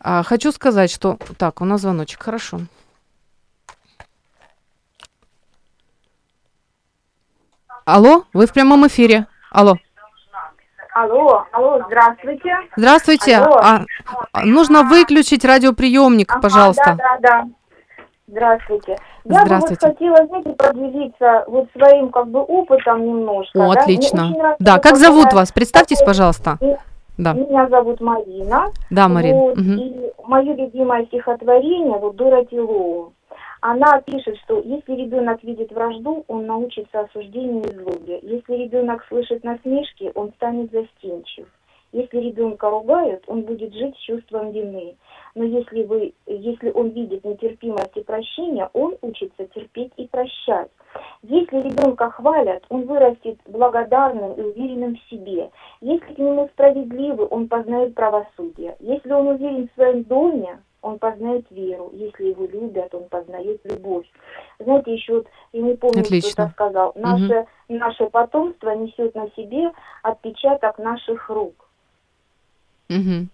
а, 0.00 0.22
хочу 0.22 0.52
сказать, 0.52 0.90
что... 0.90 1.18
Так, 1.38 1.60
у 1.60 1.64
нас 1.64 1.80
звоночек, 1.80 2.22
хорошо. 2.22 2.60
Алло, 7.84 8.24
вы 8.32 8.46
в 8.46 8.52
прямом 8.52 8.86
эфире. 8.86 9.26
Алло. 9.50 9.76
Алло, 10.94 11.46
алло, 11.52 11.82
здравствуйте. 11.86 12.54
Здравствуйте. 12.76 13.36
Алло. 13.36 13.56
А, 13.56 13.84
а 14.32 14.44
нужно 14.44 14.82
выключить 14.82 15.44
радиоприемник, 15.44 16.30
ага, 16.30 16.40
пожалуйста. 16.40 16.96
Да, 16.98 17.18
да, 17.18 17.18
да. 17.20 17.48
Здравствуйте. 18.26 18.96
Я 19.24 19.42
Здравствуйте. 19.42 19.86
бы 19.86 19.88
вот 19.88 19.98
хотела, 19.98 20.26
знаете, 20.26 20.50
поделиться 20.50 21.44
вот 21.48 21.68
своим 21.76 22.10
как 22.10 22.28
бы 22.28 22.40
опытом 22.40 23.04
немножко. 23.04 23.58
О, 23.58 23.74
да? 23.74 23.80
отлично. 23.80 24.56
Да, 24.58 24.78
как 24.78 24.96
зовут 24.96 25.32
вас? 25.32 25.52
Представьтесь, 25.52 26.00
пожалуйста. 26.04 26.58
Да. 27.20 27.34
Меня 27.34 27.68
зовут 27.68 28.00
Марина. 28.00 28.68
Да, 28.90 29.08
Марина. 29.08 29.36
Вот, 29.36 29.58
угу. 29.58 29.70
И 29.70 30.12
мое 30.24 30.54
любимое 30.54 31.04
стихотворение, 31.06 31.98
вот 31.98 32.16
Дороти 32.16 32.58
Лоу, 32.58 33.12
она 33.60 34.00
пишет, 34.00 34.38
что 34.44 34.60
если 34.60 34.94
ребенок 34.94 35.42
видит 35.44 35.70
вражду, 35.70 36.24
он 36.28 36.46
научится 36.46 37.00
осуждению 37.00 37.62
и 37.64 37.74
злобе. 37.74 38.20
Если 38.22 38.54
ребенок 38.54 39.04
слышит 39.08 39.44
насмешки, 39.44 40.10
он 40.14 40.32
станет 40.36 40.72
застенчив. 40.72 41.46
Если 41.92 42.18
ребенка 42.18 42.70
ругают, 42.70 43.24
он 43.26 43.42
будет 43.42 43.74
жить 43.74 43.96
с 43.96 44.00
чувством 44.00 44.52
вины. 44.52 44.96
Но 45.34 45.44
если, 45.44 45.82
вы, 45.82 46.14
если 46.26 46.70
он 46.70 46.90
видит 46.90 47.24
нетерпимость 47.24 47.96
и 47.96 48.02
прощение, 48.02 48.70
он 48.72 48.96
учится 49.02 49.44
терпеть 49.54 49.92
и 49.96 50.06
прощать. 50.06 50.70
Если 51.30 51.60
ребенка 51.60 52.10
хвалят, 52.10 52.64
он 52.70 52.86
вырастет 52.86 53.38
благодарным 53.46 54.32
и 54.32 54.42
уверенным 54.42 54.96
в 54.96 55.10
себе. 55.10 55.48
Если 55.80 56.14
к 56.14 56.18
нему 56.18 56.48
справедливы, 56.48 57.24
он 57.30 57.46
познает 57.46 57.94
правосудие. 57.94 58.74
Если 58.80 59.12
он 59.12 59.28
уверен 59.28 59.68
в 59.68 59.74
своем 59.74 60.02
доме, 60.02 60.58
он 60.82 60.98
познает 60.98 61.46
веру. 61.50 61.90
Если 61.92 62.30
его 62.30 62.46
любят, 62.46 62.92
он 62.96 63.04
познает 63.04 63.60
любовь. 63.62 64.06
Знаете, 64.58 64.92
еще 64.92 65.14
вот, 65.14 65.28
я 65.52 65.62
не 65.62 65.74
помню, 65.74 66.00
Отлично. 66.00 66.32
кто 66.32 66.42
это 66.42 66.52
сказал, 66.52 66.92
наше, 66.96 67.46
угу. 67.68 67.78
наше 67.78 68.06
потомство 68.06 68.70
несет 68.70 69.14
на 69.14 69.30
себе 69.36 69.70
отпечаток 70.02 70.78
наших 70.78 71.30
рук. 71.30 71.68
Угу. 72.88 73.28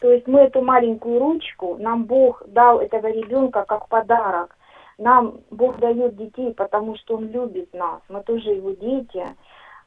То 0.00 0.12
есть 0.12 0.28
мы 0.28 0.38
эту 0.42 0.62
маленькую 0.62 1.18
ручку, 1.18 1.76
нам 1.80 2.04
Бог 2.04 2.44
дал 2.46 2.78
этого 2.78 3.08
ребенка 3.08 3.64
как 3.66 3.88
подарок. 3.88 4.54
Нам 4.98 5.40
Бог 5.50 5.78
дает 5.78 6.16
детей, 6.16 6.52
потому 6.54 6.96
что 6.96 7.16
Он 7.16 7.28
любит 7.28 7.72
нас. 7.72 8.00
Мы 8.08 8.22
тоже 8.22 8.50
Его 8.50 8.72
дети. 8.72 9.24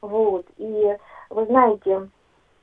Вот. 0.02 0.46
И 0.58 0.98
вы 1.30 1.46
знаете, 1.46 2.10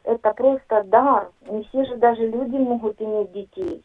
это 0.05 0.33
просто 0.33 0.83
дар. 0.85 1.31
Не 1.49 1.63
все 1.65 1.85
же 1.85 1.97
даже 1.97 2.27
люди 2.27 2.57
могут 2.57 3.01
иметь 3.01 3.33
детей 3.33 3.85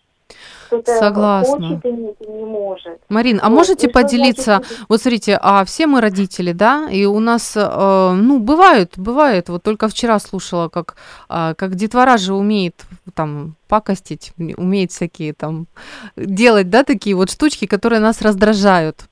Согласна. 0.85 1.67
хочет 1.67 1.85
иметь 1.85 2.15
и 2.19 2.31
не 2.31 2.45
может. 2.45 2.99
Марин, 3.09 3.39
а 3.41 3.49
вот, 3.49 3.55
можете 3.55 3.89
поделиться, 3.89 4.43
значит... 4.57 4.85
вот 4.89 5.01
смотрите, 5.01 5.39
а 5.41 5.63
все 5.65 5.87
мы 5.87 6.01
родители, 6.01 6.51
да, 6.51 6.89
и 6.89 7.05
у 7.05 7.19
нас, 7.19 7.53
э, 7.55 8.11
ну, 8.15 8.39
бывает, 8.39 8.93
бывает, 8.97 9.49
вот 9.49 9.63
только 9.63 9.87
вчера 9.87 10.19
слушала, 10.19 10.69
как, 10.69 10.95
э, 11.29 11.53
как 11.57 11.75
детвора 11.75 12.17
же 12.17 12.33
умеет 12.33 12.85
там 13.13 13.55
пакостить, 13.67 14.33
умеет 14.37 14.91
всякие 14.91 15.33
там 15.33 15.67
делать, 16.15 16.69
да, 16.69 16.83
такие 16.83 17.15
вот 17.15 17.29
штучки, 17.29 17.65
которые 17.65 17.99
нас 17.99 18.21
раздражают. 18.21 19.05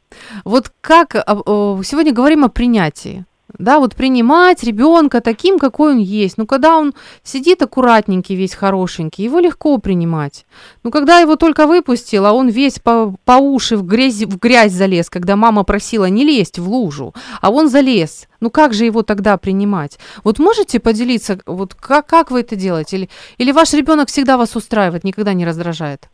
Вот 0.44 0.72
как, 0.82 1.16
э, 1.16 1.22
сегодня 1.26 2.14
говорим 2.14 2.44
о 2.44 2.50
принятии, 2.50 3.26
да, 3.58 3.80
вот 3.80 3.96
принимать 3.96 4.64
ребенка 4.64 5.22
таким, 5.22 5.60
какой 5.60 5.94
он 5.94 5.98
есть. 5.98 6.38
Ну, 6.38 6.46
когда 6.46 6.78
он 6.78 6.94
сидит 7.24 7.62
аккуратненький, 7.62 8.36
весь 8.36 8.54
хорошенький, 8.54 9.24
его 9.24 9.40
легко 9.40 9.78
принимать. 9.78 10.46
Ну, 10.84 10.92
когда 10.92 11.20
его 11.20 11.36
только 11.36 11.68
выпустил, 11.68 12.26
а 12.26 12.34
он 12.34 12.50
весь 12.50 12.80
по, 12.80 13.14
по 13.26 13.34
уши 13.34 13.78
в 13.78 13.86
грязь, 13.86 14.24
в 14.24 14.38
грязь 14.38 14.72
залез, 14.72 15.10
когда 15.10 15.36
мама 15.36 15.64
просила 15.64 16.06
не 16.06 16.24
лезть 16.24 16.60
в 16.60 16.68
лужу, 16.70 17.14
а 17.42 17.50
он 17.52 17.70
залез. 17.70 18.28
Ну, 18.40 18.50
как 18.50 18.74
же 18.74 18.86
его 18.86 19.04
тогда 19.04 19.38
принимать? 19.38 20.00
Вот 20.24 20.40
можете 20.40 20.80
поделиться, 20.80 21.40
вот 21.46 21.76
как, 21.76 22.08
как 22.08 22.32
вы 22.32 22.42
это 22.42 22.56
делаете? 22.56 22.98
Или, 22.98 23.10
или 23.38 23.52
ваш 23.52 23.74
ребенок 23.74 24.10
всегда 24.10 24.38
вас 24.38 24.56
устраивает, 24.56 25.04
никогда 25.04 25.34
не 25.34 25.46
раздражает? 25.46 26.10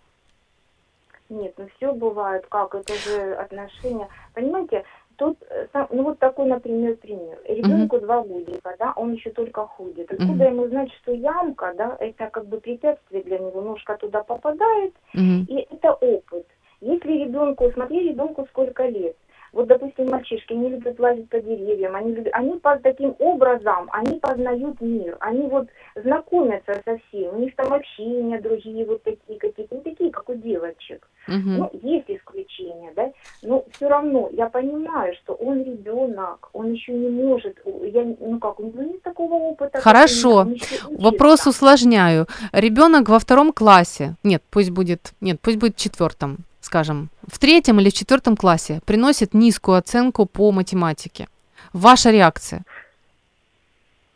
Нет, 1.29 1.53
ну 1.57 1.67
все 1.75 1.91
бывает, 1.91 2.45
как, 2.49 2.73
это 2.73 2.93
же 2.95 3.33
отношения. 3.33 4.07
Понимаете, 4.33 4.85
Тут, 5.17 5.37
э, 5.49 5.67
ну 5.91 6.03
вот 6.03 6.19
такой, 6.19 6.45
например, 6.45 6.95
пример. 6.97 7.39
Ребенку 7.47 7.97
uh-huh. 7.97 8.01
два 8.01 8.21
годика, 8.21 8.75
да, 8.77 8.93
он 8.95 9.13
еще 9.13 9.31
только 9.31 9.65
ходит. 9.65 10.11
Откуда 10.11 10.45
uh-huh. 10.45 10.49
ему 10.49 10.67
знать, 10.67 10.91
что 11.01 11.11
ямка, 11.11 11.73
да, 11.75 11.97
это 11.99 12.29
как 12.29 12.45
бы 12.45 12.59
препятствие 12.59 13.23
для 13.23 13.39
него, 13.39 13.61
ножка 13.61 13.97
туда 13.97 14.23
попадает, 14.23 14.93
uh-huh. 15.15 15.45
и 15.47 15.67
это 15.71 15.93
опыт. 15.93 16.45
Если 16.81 17.23
ребенку, 17.23 17.71
смотри, 17.73 18.09
ребенку 18.09 18.45
сколько 18.51 18.85
лет, 18.85 19.15
вот, 19.57 19.65
допустим, 19.65 20.11
мальчишки 20.11 20.53
не 20.53 20.69
любят 20.69 20.99
лазить 20.99 21.29
по 21.29 21.39
деревьям, 21.39 21.95
они, 21.95 22.13
любят, 22.13 22.31
они 22.33 22.59
по 22.59 22.77
таким 22.77 23.15
образом, 23.17 23.89
они 23.91 24.19
познают 24.19 24.79
мир, 24.81 25.17
они 25.19 25.47
вот 25.47 25.67
знакомятся 25.95 26.79
со 26.85 26.99
всем, 26.99 27.35
у 27.35 27.39
них 27.39 27.55
там 27.55 27.73
общения 27.73 28.39
другие 28.39 28.85
вот 28.85 29.01
такие 29.01 29.39
какие-то, 29.39 29.73
не 29.73 29.81
такие, 29.81 30.11
как 30.11 30.29
у 30.29 30.35
девочек. 30.35 31.09
Угу. 31.27 31.35
Ну, 31.43 31.71
есть 31.81 32.05
исключения, 32.07 32.93
да, 32.95 33.11
но 33.41 33.65
все 33.71 33.89
равно 33.89 34.29
я 34.31 34.45
понимаю, 34.47 35.15
что 35.23 35.33
он 35.33 35.63
ребенок, 35.63 36.51
он 36.53 36.73
еще 36.73 36.93
не 36.93 37.09
может, 37.09 37.57
я, 37.65 38.03
ну 38.19 38.39
как, 38.39 38.59
у 38.59 38.63
него 38.63 38.83
нет 38.83 39.01
такого 39.01 39.33
опыта. 39.33 39.81
Хорошо, 39.81 40.45
вопрос 40.99 41.47
усложняю. 41.47 42.27
Ребенок 42.51 43.09
во 43.09 43.17
втором 43.17 43.51
классе, 43.51 44.13
нет, 44.23 44.43
пусть 44.51 44.69
будет, 44.69 45.13
нет, 45.19 45.39
пусть 45.41 45.57
будет 45.57 45.77
в 45.77 45.79
четвертом, 45.79 46.45
скажем, 46.67 47.09
в 47.25 47.39
третьем 47.39 47.79
или 47.79 47.89
в 47.89 47.93
четвертом 47.93 48.35
классе 48.35 48.81
приносит 48.85 49.33
низкую 49.33 49.77
оценку 49.77 50.25
по 50.25 50.51
математике. 50.51 51.27
Ваша 51.73 52.11
реакция? 52.11 52.63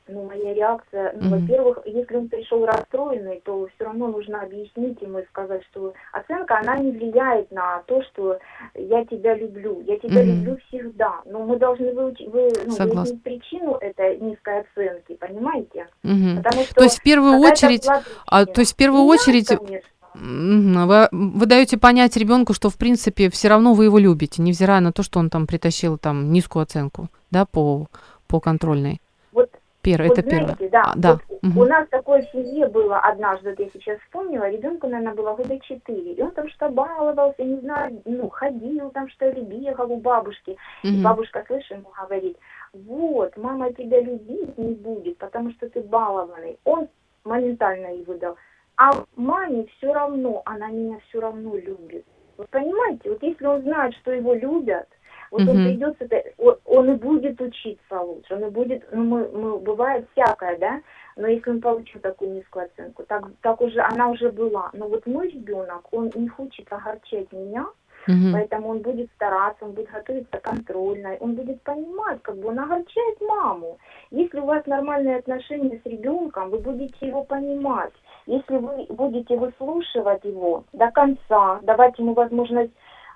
Ну, 0.09 0.25
моя 0.25 0.53
реакция, 0.53 1.13
ну, 1.15 1.21
mm-hmm. 1.21 1.39
во-первых, 1.39 1.79
если 1.85 2.15
он 2.17 2.27
пришел 2.27 2.65
расстроенный, 2.65 3.41
то 3.45 3.69
все 3.73 3.85
равно 3.85 4.07
нужно 4.07 4.41
объяснить 4.41 5.01
ему 5.01 5.19
и 5.19 5.25
сказать, 5.27 5.61
что 5.71 5.93
оценка, 6.11 6.59
она 6.59 6.75
не 6.77 6.91
влияет 6.91 7.49
на 7.51 7.81
то, 7.85 8.03
что 8.03 8.37
я 8.75 9.05
тебя 9.05 9.35
люблю. 9.35 9.81
Я 9.87 9.97
тебя 9.99 10.21
mm-hmm. 10.21 10.25
люблю 10.25 10.57
всегда. 10.67 11.21
Но 11.23 11.45
мы 11.45 11.57
должны 11.57 11.93
выучить, 11.93 12.27
вы, 12.27 12.49
ну, 12.65 12.75
выяснить 12.75 13.23
причину 13.23 13.75
этой 13.75 14.17
низкой 14.17 14.65
оценки, 14.65 15.13
понимаете? 15.13 15.87
Mm-hmm. 16.03 16.43
Потому 16.43 16.63
что 16.63 16.75
то 16.75 16.83
есть 16.83 16.99
в 16.99 17.03
первую 17.03 17.39
очередь, 17.39 17.87
а, 18.25 18.45
то 18.45 18.59
есть 18.59 18.73
в 18.73 18.75
первую 18.75 19.05
очередь, 19.05 19.47
конечно. 19.47 19.79
Вы, 20.13 21.07
вы 21.11 21.45
даете 21.45 21.77
понять 21.77 22.17
ребенку, 22.17 22.53
что 22.53 22.69
в 22.69 22.77
принципе 22.77 23.29
все 23.29 23.47
равно 23.47 23.73
вы 23.73 23.85
его 23.85 23.97
любите, 23.97 24.41
невзирая 24.41 24.81
на 24.81 24.91
то, 24.91 25.03
что 25.03 25.19
он 25.19 25.29
там 25.29 25.47
притащил 25.47 25.97
там 25.97 26.31
низкую 26.31 26.63
оценку, 26.63 27.07
да, 27.31 27.45
по, 27.45 27.87
по 28.27 28.39
контрольной. 28.39 28.99
Вот 29.31 29.49
Первое, 29.81 30.09
Вот 30.09 30.19
это 30.19 30.29
первое. 30.29 30.55
знаете, 30.55 30.69
да, 30.69 30.83
А, 30.85 30.93
да. 30.95 31.11
вот 31.13 31.21
Мгм. 31.41 31.57
у 31.57 31.65
нас 31.65 31.87
такое 31.89 32.21
в 32.21 32.31
семье 32.31 32.67
было 32.67 32.99
однажды, 32.99 33.49
вот 33.49 33.59
я 33.59 33.69
сейчас 33.71 33.99
вспомнила, 34.01 34.47
ребенку, 34.47 34.87
наверное, 34.87 35.15
было 35.15 35.33
года 35.35 35.59
четыре, 35.59 36.13
и 36.13 36.21
он 36.21 36.31
там 36.31 36.47
что 36.49 36.69
баловался, 36.69 37.43
не 37.43 37.59
знаю, 37.61 37.99
ну, 38.05 38.29
ходил 38.29 38.91
там, 38.91 39.09
что 39.09 39.29
ли, 39.31 39.41
бегал 39.41 39.91
у 39.91 39.97
бабушки, 39.97 40.55
и 40.83 40.87
Мгм. 40.87 41.01
бабушка, 41.01 41.43
слышишь, 41.47 41.71
ему 41.71 41.91
говорит, 41.99 42.37
вот, 42.73 43.35
мама 43.37 43.73
тебя 43.73 44.01
любить 44.01 44.55
не 44.57 44.75
будет, 44.75 45.17
потому 45.17 45.51
что 45.53 45.67
ты 45.67 45.81
балованный. 45.81 46.59
Он 46.63 46.87
моментально 47.23 47.87
ей 47.87 48.03
выдал. 48.03 48.35
А 48.81 48.89
маме 49.15 49.67
все 49.77 49.93
равно, 49.93 50.41
она 50.43 50.71
меня 50.71 50.97
все 51.07 51.19
равно 51.19 51.55
любит. 51.55 52.03
Вы 52.37 52.45
понимаете, 52.49 53.11
вот 53.11 53.21
если 53.21 53.45
он 53.45 53.61
знает, 53.61 53.93
что 53.97 54.11
его 54.11 54.33
любят, 54.33 54.87
вот 55.29 55.41
он 55.47 55.57
Мгм. 55.57 55.63
придет, 55.65 56.33
он, 56.39 56.55
он 56.65 56.89
и 56.89 56.95
будет 56.95 57.39
учиться 57.39 58.01
лучше, 58.01 58.33
он 58.33 58.45
и 58.45 58.49
будет, 58.49 58.83
ну, 58.91 59.03
мы, 59.03 59.29
мы, 59.29 59.59
бывает 59.59 60.07
всякое, 60.13 60.57
да, 60.57 60.81
но 61.15 61.27
если 61.27 61.51
он 61.51 61.61
получил 61.61 62.01
такую 62.01 62.31
низкую 62.31 62.65
оценку, 62.65 63.03
так, 63.03 63.23
так 63.41 63.61
уже, 63.61 63.79
она 63.81 64.09
уже 64.09 64.31
была. 64.31 64.71
Но 64.73 64.87
вот 64.87 65.05
мой 65.05 65.29
ребенок, 65.29 65.87
он 65.93 66.09
не 66.15 66.27
хочет 66.27 66.65
огорчать 66.73 67.31
меня, 67.31 67.67
Мгм. 68.07 68.31
Поэтому 68.33 68.69
он 68.69 68.79
будет 68.79 69.11
стараться, 69.11 69.65
он 69.65 69.73
будет 69.73 69.91
готовиться 69.91 70.39
контрольной, 70.39 71.17
он 71.17 71.35
будет 71.35 71.61
понимать, 71.61 72.21
как 72.23 72.35
бы 72.37 72.47
он 72.47 72.59
огорчает 72.59 73.21
маму. 73.21 73.77
Если 74.09 74.39
у 74.39 74.45
вас 74.45 74.65
нормальные 74.65 75.17
отношения 75.17 75.79
с 75.83 75.87
ребенком, 75.87 76.49
вы 76.49 76.57
будете 76.59 77.07
его 77.07 77.23
понимать. 77.23 77.93
Если 78.25 78.57
вы 78.57 78.85
будете 78.89 79.37
выслушивать 79.37 80.23
его 80.23 80.63
до 80.73 80.91
конца, 80.91 81.59
давать 81.63 81.97
ему 81.97 82.13
возможность 82.13 82.71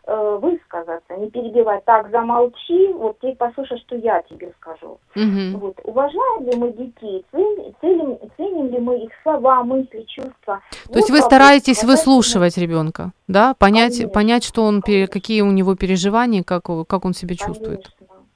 э, 0.07 0.39
высказаться, 0.41 1.15
не 1.17 1.29
перебивать, 1.29 1.83
так, 1.85 2.09
замолчи, 2.11 2.93
вот 2.93 3.19
ты 3.19 3.35
послушай, 3.35 3.77
что 3.79 3.95
я 3.95 4.21
тебе 4.23 4.51
скажу. 4.59 4.99
Мгм. 5.15 5.59
Вот. 5.59 5.79
Уважаем 5.83 6.45
ли 6.45 6.55
мы 6.57 6.71
детей, 6.73 7.25
ценим, 7.31 7.75
ценим, 7.81 8.17
ценим 8.37 8.67
ли 8.69 8.79
мы 8.79 9.03
их 9.03 9.11
слова, 9.23 9.63
мысли, 9.63 10.05
чувства. 10.07 10.61
То 10.91 10.97
есть 10.99 11.09
Вот 11.09 11.17
вы 11.17 11.21
вопрос. 11.21 11.25
стараетесь 11.25 11.83
ли 11.83 11.89
выслушивать 11.89 12.57
ребенка, 12.57 13.11
да, 13.27 13.53
понять, 13.57 13.97
Конечно. 13.97 14.09
понять, 14.09 14.43
что 14.43 14.63
он, 14.63 14.81
Конечно. 14.81 15.13
какие 15.13 15.41
у 15.41 15.51
него 15.51 15.75
переживания, 15.75 16.43
как, 16.43 16.63
как 16.63 17.05
он 17.05 17.13
себя 17.13 17.35
Конечно. 17.35 17.45
чувствует. 17.45 17.91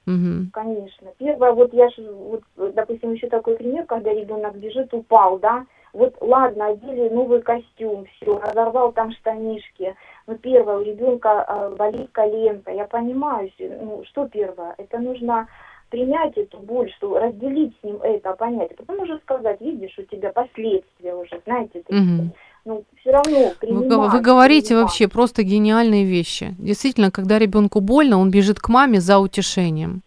Мгм. 0.06 0.50
Конечно. 0.52 1.08
Первое, 1.18 1.52
вот 1.52 1.72
я 1.72 1.88
вот, 1.96 2.42
допустим, 2.74 3.12
еще 3.12 3.28
такой 3.28 3.56
пример, 3.56 3.84
когда 3.86 4.12
ребенок 4.12 4.56
бежит, 4.56 4.92
упал, 4.92 5.38
да, 5.38 5.66
вот 5.92 6.14
ладно, 6.20 6.66
одели 6.68 7.08
новый 7.08 7.42
костюм, 7.42 8.06
все, 8.16 8.38
разорвал 8.38 8.92
там 8.92 9.12
штанишки. 9.12 9.94
Но 10.26 10.36
первое, 10.36 10.78
у 10.78 10.82
ребенка 10.82 11.44
э, 11.48 11.74
болит 11.76 12.10
коленка, 12.12 12.72
я 12.72 12.84
понимаю, 12.84 13.50
ну, 13.58 14.04
что 14.08 14.28
первое, 14.28 14.74
это 14.78 14.98
нужно 14.98 15.48
принять 15.90 16.36
эту 16.38 16.58
боль, 16.58 16.90
что 16.96 17.18
разделить 17.18 17.74
с 17.80 17.84
ним 17.84 17.96
это, 18.02 18.32
понять, 18.34 18.70
а 18.72 18.82
потом 18.82 19.02
уже 19.02 19.18
сказать, 19.18 19.60
видишь, 19.60 19.98
у 19.98 20.02
тебя 20.02 20.30
последствия 20.32 21.14
уже, 21.16 21.40
знаете, 21.44 21.82
такие. 21.82 22.00
Мгм. 22.00 22.32
ну, 22.64 22.84
все 23.00 23.10
равно 23.10 23.38
Вы, 23.48 23.54
принимать. 23.58 23.88
го- 23.88 24.16
вы 24.16 24.20
говорите 24.20 24.68
принимать. 24.68 24.84
вообще 24.84 25.08
просто 25.08 25.42
гениальные 25.42 26.04
вещи. 26.04 26.54
Действительно, 26.58 27.10
когда 27.10 27.38
ребенку 27.40 27.80
больно, 27.80 28.18
он 28.18 28.30
бежит 28.30 28.60
к 28.60 28.68
маме 28.68 29.00
за 29.00 29.18
утешением. 29.18 30.02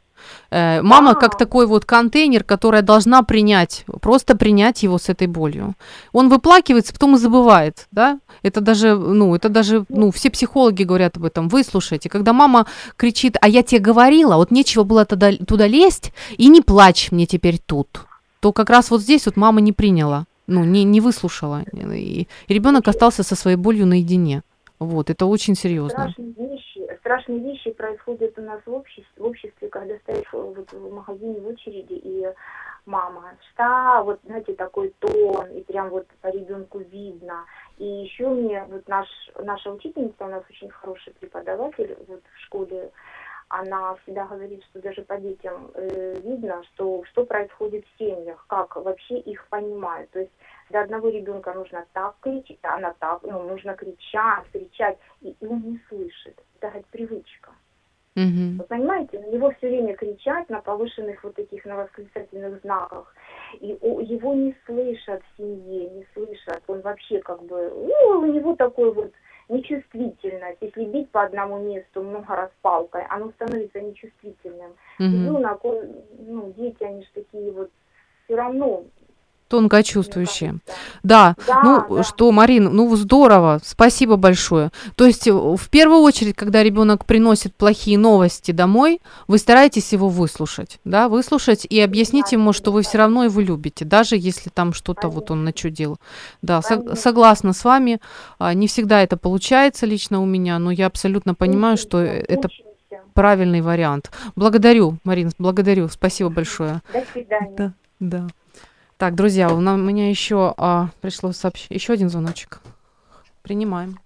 Э, 0.51 0.81
Мама 0.81 1.13
Да. 1.13 1.19
как 1.19 1.37
такой 1.37 1.65
вот 1.65 1.85
контейнер, 1.85 2.43
которая 2.43 2.81
должна 2.81 3.23
принять, 3.23 3.85
просто 4.01 4.35
принять 4.35 4.83
его 4.83 4.97
с 4.97 5.09
этой 5.09 5.27
болью. 5.27 5.75
Он 6.11 6.29
выплакивается, 6.29 6.93
потом 6.93 7.15
и 7.15 7.17
забывает, 7.17 7.87
да? 7.91 8.19
Это 8.43 8.61
даже, 8.61 8.95
ну, 8.95 9.35
это 9.35 9.49
даже, 9.49 9.85
ну, 9.89 10.11
все 10.11 10.29
психологи 10.29 10.83
говорят 10.83 11.17
об 11.17 11.25
этом. 11.25 11.49
Выслушайте. 11.49 12.09
Когда 12.09 12.33
мама 12.33 12.65
кричит, 12.97 13.37
а 13.41 13.47
я 13.47 13.63
тебе 13.63 13.79
говорила, 13.79 14.35
вот 14.35 14.51
нечего 14.51 14.83
было 14.83 15.05
туда, 15.05 15.31
туда 15.31 15.67
лезть, 15.67 16.11
и 16.37 16.47
не 16.49 16.61
плачь 16.61 17.11
мне 17.11 17.25
теперь 17.25 17.59
тут, 17.65 17.87
то 18.39 18.51
как 18.51 18.69
раз 18.69 18.91
вот 18.91 19.01
здесь 19.01 19.25
вот 19.25 19.37
мама 19.37 19.61
не 19.61 19.71
приняла, 19.71 20.25
ну, 20.47 20.63
не, 20.63 20.83
не 20.83 21.01
выслушала. 21.01 21.63
И, 21.73 22.27
и 22.47 22.53
ребенок 22.53 22.87
остался 22.87 23.23
со 23.23 23.35
своей 23.35 23.57
болью 23.57 23.85
наедине. 23.87 24.43
Вот, 24.79 25.09
это 25.09 25.25
очень 25.25 25.55
серьезно. 25.55 26.11
Страшные 26.11 26.33
страшные 27.03 27.39
вещи 27.39 27.71
происходят 27.71 28.39
у 28.39 28.41
нас 28.41 28.61
в 28.65 28.73
обществе, 28.73 29.05
в 29.17 29.25
обществе 29.25 29.67
когда 29.67 29.97
стоишь 29.99 30.33
э, 30.33 30.37
вот 30.37 30.71
в 30.71 30.93
магазине 30.93 31.41
в 31.41 31.47
очереди, 31.47 31.93
и 31.93 32.25
мама, 32.85 33.35
что, 33.51 34.03
вот, 34.05 34.21
знаете, 34.23 34.53
такой 34.55 34.93
тон, 34.99 35.51
и 35.51 35.61
прям 35.63 35.89
вот 35.89 36.07
по 36.21 36.27
ребенку 36.27 36.79
видно. 36.79 37.45
И 37.77 37.85
еще 37.85 38.29
мне, 38.29 38.63
вот 38.69 38.87
наш, 38.87 39.07
наша 39.37 39.71
учительница, 39.71 40.25
у 40.25 40.29
нас 40.29 40.43
очень 40.49 40.69
хороший 40.69 41.13
преподаватель 41.13 41.97
вот 42.07 42.21
в 42.23 42.39
школе, 42.45 42.91
она 43.49 43.95
всегда 43.95 44.25
говорит, 44.25 44.63
что 44.63 44.81
даже 44.81 45.01
по 45.01 45.17
детям 45.17 45.71
э, 45.75 46.19
видно, 46.23 46.63
что, 46.73 47.03
что 47.11 47.25
происходит 47.25 47.85
в 47.85 47.97
семьях, 47.99 48.45
как 48.47 48.77
вообще 48.77 49.19
их 49.19 49.45
понимают. 49.49 50.09
То 50.11 50.19
есть 50.19 50.31
для 50.69 50.81
одного 50.81 51.09
ребенка 51.09 51.53
нужно 51.53 51.85
так 51.91 52.15
кричать, 52.21 52.59
она 52.61 52.95
так, 52.97 53.23
ну, 53.23 53.43
нужно 53.43 53.75
кричать, 53.75 54.45
кричать, 54.53 54.97
и, 55.21 55.35
и 55.39 55.45
он 55.45 55.61
не 55.61 55.79
слышит. 55.89 56.39
Говорит, 56.63 56.85
привычка. 56.91 57.51
Мгм. 58.15 58.59
Вы 58.59 58.63
понимаете, 58.63 59.19
на 59.19 59.25
него 59.25 59.51
все 59.51 59.67
время 59.67 59.95
кричать 59.95 60.49
на 60.49 60.61
повышенных 60.61 61.21
вот 61.23 61.35
таких 61.35 61.65
на 61.65 61.75
восклицательных 61.75 62.61
знаках. 62.61 63.13
И 63.59 63.77
о- 63.81 63.99
его 63.99 64.33
не 64.33 64.55
слышат 64.65 65.21
в 65.23 65.37
семье, 65.37 65.89
не 65.89 66.05
слышат. 66.13 66.63
Он 66.67 66.79
вообще 66.79 67.19
как 67.19 67.43
бы, 67.43 67.69
ну, 67.69 68.19
у 68.19 68.25
него 68.25 68.55
такой 68.55 68.93
вот 68.93 69.11
нечувствительность. 69.49 70.59
Если 70.61 70.85
бить 70.85 71.09
по 71.11 71.23
одному 71.23 71.59
месту 71.59 72.01
много 72.01 72.33
раз 72.33 72.51
палкой, 72.61 73.03
оно 73.09 73.31
становится 73.31 73.81
нечувствительным. 73.81 74.73
Мгм. 74.99 75.11
Ребенок, 75.11 75.65
он, 75.65 75.95
ну, 76.17 76.53
дети, 76.55 76.81
они 76.81 77.01
же 77.01 77.09
такие 77.13 77.51
вот 77.51 77.71
все 78.23 78.37
равно. 78.37 78.85
Тонко 79.53 79.83
чувствующие. 79.83 80.55
Да, 81.03 81.35
Да, 81.45 81.61
ну 81.63 81.97
да. 81.97 82.03
что, 82.03 82.31
Марин, 82.31 82.73
ну 82.73 82.95
здорово, 82.95 83.59
спасибо 83.63 84.15
большое. 84.15 84.71
То 84.95 85.05
есть 85.05 85.27
э, 85.27 85.31
в 85.31 85.69
первую 85.69 85.99
очередь, 86.01 86.35
когда 86.35 86.63
ребенок 86.63 87.05
приносит 87.05 87.53
плохие 87.55 87.99
новости 87.99 88.49
домой, 88.51 88.99
вы 89.27 89.37
стараетесь 89.37 89.93
его 89.93 90.09
выслушать, 90.09 90.79
да, 90.85 91.07
выслушать 91.07 91.67
и 91.69 91.79
объяснить 91.79 92.31
ему, 92.31 92.51
что 92.51 92.71
вы 92.71 92.81
все 92.81 92.97
равно 92.97 93.25
его 93.25 93.41
любите, 93.41 93.85
даже 93.85 94.15
если 94.17 94.49
там 94.49 94.73
что-то 94.73 95.07
вот 95.07 95.29
он 95.29 95.43
начудил. 95.43 95.97
Да, 96.41 96.63
со- 96.63 96.95
согласна 96.95 97.53
с 97.53 97.63
вами. 97.63 97.99
А, 98.39 98.55
Не 98.55 98.65
всегда 98.65 99.03
это 99.03 99.17
получается 99.17 99.85
лично 99.85 100.19
у 100.19 100.25
меня, 100.25 100.57
но 100.57 100.71
я 100.71 100.87
абсолютно 100.87 101.35
понимаю, 101.35 101.77
что 101.77 101.99
Учимся, 101.99 102.25
это 102.27 102.47
учимся. 102.47 103.03
правильный 103.13 103.61
вариант. 103.61 104.09
Благодарю, 104.35 104.97
Марин, 105.03 105.29
благодарю, 105.37 105.89
спасибо 105.89 106.31
большое. 106.31 106.81
До 106.91 107.03
свидания. 107.13 107.53
Да, 107.55 107.73
да. 107.99 108.27
Так, 109.03 109.15
друзья, 109.15 109.49
у 109.49 109.59
меня 109.59 110.09
еще 110.09 110.53
а, 110.57 110.87
пришло 111.01 111.33
сообщение. 111.33 111.75
Еще 111.75 111.91
один 111.91 112.07
звоночек. 112.07 112.61
Принимаем. 113.41 113.99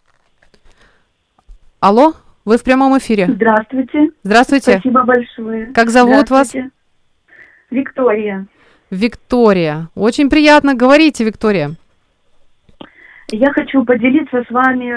Алло, 1.80 2.14
вы 2.46 2.58
в 2.58 2.64
прямом 2.64 2.98
эфире. 2.98 3.28
Здравствуйте. 3.28 4.10
Здравствуйте. 4.24 4.72
Спасибо 4.72 5.04
большое. 5.04 5.68
Как 5.68 5.92
зовут 5.92 6.32
вас? 6.32 6.56
Виктория. 7.70 8.48
Виктория. 8.90 9.90
Очень 9.94 10.32
приятно. 10.32 10.74
Говорите, 10.74 11.24
Виктория. 11.24 11.76
Я 13.30 13.54
хочу 13.54 13.86
поделиться 13.86 14.46
с 14.48 14.50
вами 14.50 14.96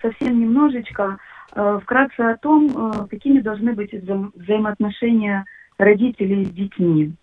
совсем 0.00 0.38
немножечко, 0.38 1.18
э, 1.56 1.80
вкратце 1.82 2.20
о 2.20 2.36
том, 2.36 2.68
э, 2.68 3.06
какими 3.10 3.40
должны 3.40 3.72
быть 3.72 3.92
взаим- 3.92 4.30
взаимоотношения 4.36 5.44
родителей 5.76 6.44
с 6.44 6.50
детьми. 6.50 7.14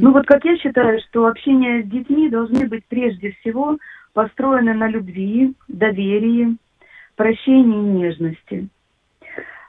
Ну 0.00 0.12
вот 0.12 0.26
как 0.26 0.44
я 0.44 0.56
считаю, 0.56 1.00
что 1.08 1.26
общение 1.26 1.82
с 1.82 1.86
детьми 1.86 2.28
должны 2.28 2.66
быть 2.66 2.84
прежде 2.86 3.30
всего 3.40 3.78
построены 4.12 4.74
на 4.74 4.88
любви, 4.88 5.54
доверии, 5.68 6.56
прощении 7.16 7.78
и 7.78 7.92
нежности. 7.98 8.68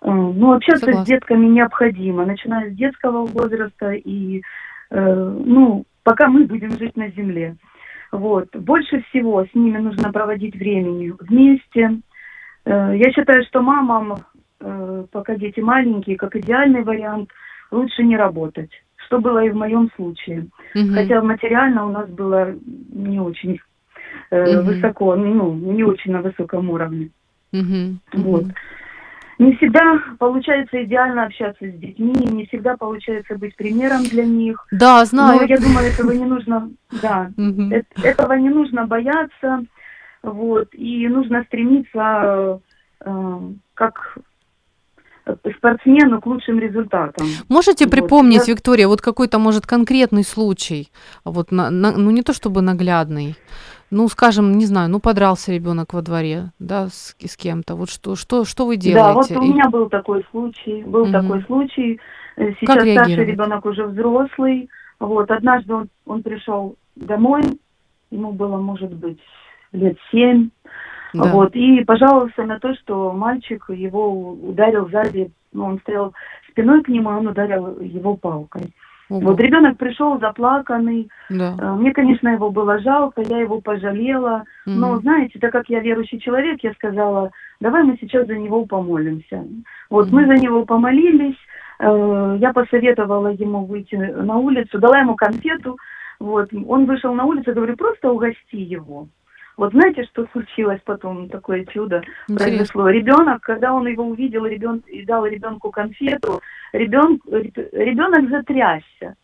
Э, 0.01 0.12
Ну, 0.12 0.53
общаться 0.53 0.86
Согласна. 0.86 1.06
с 1.06 1.08
детками 1.08 1.45
необходимо, 1.47 2.25
начиная 2.25 2.69
с 2.69 2.75
детского 2.75 3.25
возраста 3.25 3.91
и, 3.91 4.41
э, 4.89 5.39
ну, 5.45 5.86
пока 6.03 6.27
мы 6.27 6.45
будем 6.45 6.71
жить 6.77 6.97
на 6.97 7.10
земле. 7.10 7.56
Вот. 8.12 8.56
Больше 8.56 9.01
всего 9.10 9.45
с 9.45 9.53
ними 9.56 9.77
нужно 9.77 10.12
проводить 10.12 10.56
времени 10.56 11.13
вместе. 11.19 11.99
Э, 12.65 12.93
Я 12.95 13.12
считаю, 13.12 13.43
что 13.45 13.62
мамам, 13.62 14.17
э, 14.60 15.06
пока 15.12 15.35
дети 15.35 15.62
маленькие, 15.62 16.17
как 16.17 16.35
идеальный 16.35 16.83
вариант, 16.83 17.29
лучше 17.71 18.04
не 18.04 18.17
работать, 18.17 18.83
что 19.06 19.19
было 19.19 19.43
и 19.43 19.49
в 19.49 19.56
моем 19.56 19.89
случае. 19.95 20.47
Мгм. 20.75 20.93
Хотя 20.93 21.21
материально 21.21 21.85
у 21.85 21.91
нас 21.91 22.10
было 22.10 22.54
не 22.91 23.19
очень 23.19 23.60
э, 24.31 24.58
Мгм. 24.60 24.65
высоко, 24.65 25.15
ну, 25.15 25.54
не 25.54 25.83
очень 25.83 26.12
на 26.12 26.21
высоком 26.21 26.69
уровне. 26.69 27.10
Мгм. 27.51 27.99
Вот. 28.13 28.45
Не 29.39 29.56
всегда 29.56 29.99
получается 30.19 30.83
идеально 30.83 31.25
общаться 31.25 31.65
с 31.65 31.73
детьми, 31.73 32.13
не 32.13 32.45
всегда 32.45 32.77
получается 32.77 33.37
быть 33.37 33.56
примером 33.56 34.04
для 34.04 34.25
них. 34.25 34.65
Да, 34.71 34.99
Но 34.99 35.06
знаю. 35.06 35.47
я 35.47 35.58
думаю, 35.58 35.87
этого 35.87 36.12
не 36.12 36.25
нужно, 36.25 36.69
да, 36.91 37.31
э- 37.37 37.81
этого 38.04 38.33
не 38.33 38.49
нужно 38.49 38.85
бояться. 38.85 39.65
вот, 40.23 40.69
и 40.71 41.08
нужно 41.10 41.43
стремиться 41.43 42.62
э, 43.06 43.39
как 43.73 44.17
спортсмену 45.58 46.21
к 46.21 46.26
лучшим 46.26 46.60
результатам. 46.60 47.28
Можете 47.50 47.86
Вот, 47.86 47.92
припомнить, 47.92 48.48
я- 48.48 48.54
Виктория, 48.54 48.88
вот 48.88 49.02
какой-то, 49.02 49.40
может, 49.40 49.65
конкретный 49.65 50.24
случай, 50.24 50.90
вот, 51.24 51.52
на- 51.52 51.69
на- 51.69 51.98
ну, 51.98 52.12
не 52.12 52.21
то 52.24 52.34
чтобы 52.34 52.62
наглядный, 52.62 53.36
ну, 53.92 54.08
скажем, 54.10 54.58
не 54.58 54.65
знаю, 54.65 54.90
ну, 54.90 55.00
подрался 55.00 55.52
ребенок 55.54 55.94
во 55.94 56.02
дворе, 56.02 56.52
да, 56.60 56.88
с, 56.88 57.15
с 57.19 57.38
кем-то, 57.38 57.76
вот 57.76 57.90
что, 57.90 58.15
что, 58.15 58.44
что 58.46 58.65
вы 58.65 58.76
делаете? 58.76 59.32
Да, 59.32 59.38
вот 59.38 59.44
у 59.44 59.54
меня 59.54 59.69
был 59.69 59.90
такой 59.90 60.26
случай, 60.32 60.84
был 60.84 61.06
Мгм. 61.06 61.12
такой 61.12 61.44
случай. 61.44 62.00
Э, 62.36 62.52
Сейчас 62.60 62.82
старший 62.90 63.26
ребенок 63.26 63.65
уже 63.65 63.86
взрослый. 63.86 64.69
Вот, 65.00 65.30
однажды 65.32 65.74
он, 65.74 65.90
он 66.06 66.24
пришел 66.24 66.76
домой, 66.96 67.44
ему 68.12 68.32
было, 68.32 68.58
может 68.58 68.92
быть, 68.94 69.19
лет 69.71 69.98
семь, 70.12 70.50
Да. 71.14 71.32
вот, 71.32 71.56
и 71.56 71.84
пожаловался 71.84 72.44
на 72.44 72.60
то, 72.60 72.74
что 72.76 73.12
мальчик 73.12 73.66
его 73.70 74.32
ударил 74.32 74.90
сзади, 74.90 75.32
ну, 75.52 75.66
он 75.66 75.80
стоял 75.80 76.14
спиной 76.50 76.82
к 76.84 76.88
нему, 76.88 77.10
а 77.10 77.18
он 77.18 77.28
ударил 77.28 77.80
его 77.80 78.16
палкой. 78.16 78.74
Ого, 79.10 79.20
Вот 79.20 79.40
ребенок 79.40 79.78
пришел 79.78 80.20
заплаканный, 80.20 81.10
да. 81.30 81.56
Э, 81.60 81.74
мне, 81.74 81.92
конечно, 81.92 82.30
его 82.30 82.50
было 82.50 82.80
жалко, 82.80 83.22
я 83.22 83.40
его 83.40 83.62
пожалела, 83.62 84.44
но, 84.66 84.94
Мгм. 84.94 85.02
знаете, 85.02 85.40
так 85.40 85.52
как 85.52 85.70
я 85.70 85.82
верующий 85.82 86.20
человек, 86.20 86.64
я 86.64 86.74
сказала, 86.74 87.32
давай 87.60 87.84
мы 87.84 87.98
сейчас 88.00 88.26
за 88.26 88.36
него 88.36 88.66
помолимся. 88.66 89.46
Вот 89.90 90.08
Мгм. 90.08 90.16
мы 90.16 90.26
за 90.26 90.42
него 90.42 90.66
помолились, 90.66 91.38
э, 91.80 92.38
я 92.40 92.54
посоветовала 92.54 93.28
ему 93.28 93.66
выйти 93.66 93.96
на 93.96 94.38
улицу, 94.38 94.80
дала 94.80 95.00
ему 95.00 95.16
конфету, 95.16 95.78
вот, 96.20 96.50
он 96.68 96.86
вышел 96.86 97.14
на 97.14 97.26
улицу, 97.26 97.54
говорю, 97.54 97.76
просто 97.76 98.10
угости 98.10 98.56
его. 98.56 99.08
Вот 99.58 99.71
знаете, 99.71 100.04
что 100.06 100.25
случилось 100.31 100.81
потом, 100.83 101.29
такое 101.29 101.65
чудо 101.65 101.97
Интересно. 102.27 102.35
произошло. 102.35 102.89
Ребенок, 102.89 103.41
когда 103.41 103.73
он 103.73 103.87
его 103.87 104.04
увидел 104.04 104.45
ребен... 104.45 104.83
и 104.87 105.04
дал 105.04 105.25
ребенку 105.25 105.71
конфету, 105.71 106.41
ребен... 106.71 107.19
ребенок 107.71 108.29
затрясся 108.29 109.15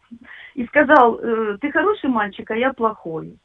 и 0.53 0.65
сказал, 0.67 1.19
«Э, 1.19 1.57
ты 1.59 1.71
хороший 1.71 2.09
мальчик, 2.09 2.49
а 2.51 2.55
я 2.55 2.73
плохой. 2.73 3.37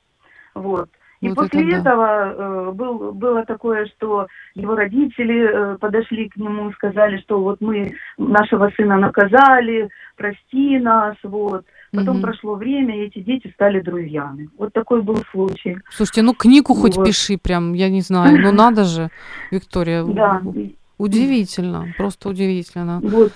Вот. 0.54 0.88
И 1.20 1.28
Вот 1.28 1.36
после 1.36 1.62
это 1.62 1.70
да. 1.70 1.78
этого 1.78 2.06
э, 2.06 2.72
был, 2.72 3.12
было 3.12 3.46
такое, 3.46 3.86
что 3.86 4.26
его 4.54 4.74
родители 4.74 5.48
э, 5.48 5.78
подошли 5.78 6.28
к 6.28 6.36
нему 6.36 6.70
сказали, 6.72 7.16
что 7.18 7.40
вот 7.40 7.62
мы 7.62 7.94
нашего 8.18 8.70
сына 8.76 8.98
наказали, 8.98 9.88
прости 10.16 10.78
нас, 10.78 11.16
вот. 11.22 11.64
Потом 11.94 12.16
Мгм. 12.16 12.22
прошло 12.22 12.54
время, 12.54 12.96
и 12.96 13.06
эти 13.06 13.20
дети 13.20 13.50
стали 13.54 13.80
друзьями. 13.80 14.48
Вот 14.58 14.72
такой 14.72 15.02
был 15.02 15.18
случай. 15.30 15.78
Слушайте, 15.90 16.22
ну 16.22 16.34
книгу 16.34 16.74
хоть 16.74 16.96
Вот. 16.96 17.06
пиши 17.06 17.38
прям, 17.38 17.72
я 17.72 17.88
не 17.88 18.00
знаю, 18.00 18.40
ну 18.40 18.52
надо 18.52 18.84
же, 18.84 19.10
Виктория. 19.50 20.04
Да, 20.04 20.42
Удивительно, 20.98 21.86
просто 21.96 22.28
удивительно. 22.28 23.00
Вот. 23.02 23.32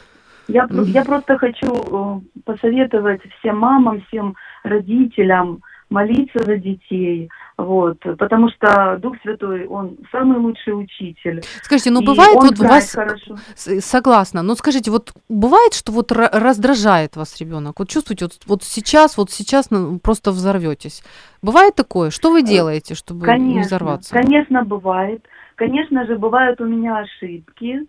Я, 0.48 0.66
я 0.86 1.04
просто 1.04 1.36
хочу 1.36 1.66
э, 1.68 2.20
посоветовать 2.44 3.20
всем 3.38 3.58
мамам, 3.58 4.00
всем 4.08 4.34
родителям 4.62 5.60
молиться 5.90 6.38
за 6.44 6.56
детей, 6.56 7.28
вот, 7.58 7.98
потому 8.18 8.48
что 8.50 8.98
Дух 9.02 9.16
Святой, 9.22 9.66
Он 9.66 9.98
самый 10.12 10.38
лучший 10.38 10.80
учитель. 10.80 11.42
Скажите, 11.62 11.90
ну 11.90 12.04
бывает 12.04 12.36
вот 12.36 12.60
у 12.60 12.64
вас, 12.64 12.92
хорошо. 12.92 13.36
с- 13.56 13.80
согласна, 13.80 14.42
но 14.42 14.54
скажите, 14.54 14.92
вот 14.92 15.12
бывает, 15.28 15.74
что 15.74 15.90
вот 15.90 16.12
ра- 16.12 16.30
раздражает 16.32 17.16
вас 17.16 17.40
ребенок? 17.40 17.80
Вот 17.80 17.88
чувствуете, 17.88 18.26
вот, 18.26 18.38
вот 18.46 18.62
сейчас, 18.62 19.18
вот 19.18 19.32
сейчас 19.32 19.72
ну, 19.72 19.98
просто 19.98 20.30
взорветесь. 20.30 21.02
Бывает 21.42 21.74
такое? 21.74 22.10
Что 22.10 22.30
вы 22.30 22.42
делаете, 22.42 22.94
чтобы 22.94 23.26
не 23.26 23.32
Конечно, 23.32 23.60
взорваться? 23.62 24.14
конечно, 24.14 24.64
бывает. 24.64 25.24
Конечно 25.56 26.06
же, 26.06 26.16
бывают 26.16 26.60
у 26.60 26.64
меня 26.64 26.98
ошибки, 26.98 27.80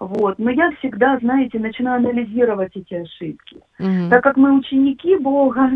вот, 0.00 0.38
но 0.38 0.50
я 0.50 0.70
всегда, 0.80 1.18
знаете, 1.22 1.58
начинаю 1.58 1.96
анализировать 1.96 2.72
эти 2.76 2.92
ошибки. 2.92 3.56
Мгм. 3.78 4.10
Так 4.10 4.22
как 4.22 4.36
мы 4.36 4.52
ученики 4.52 5.16
Бога, 5.16 5.70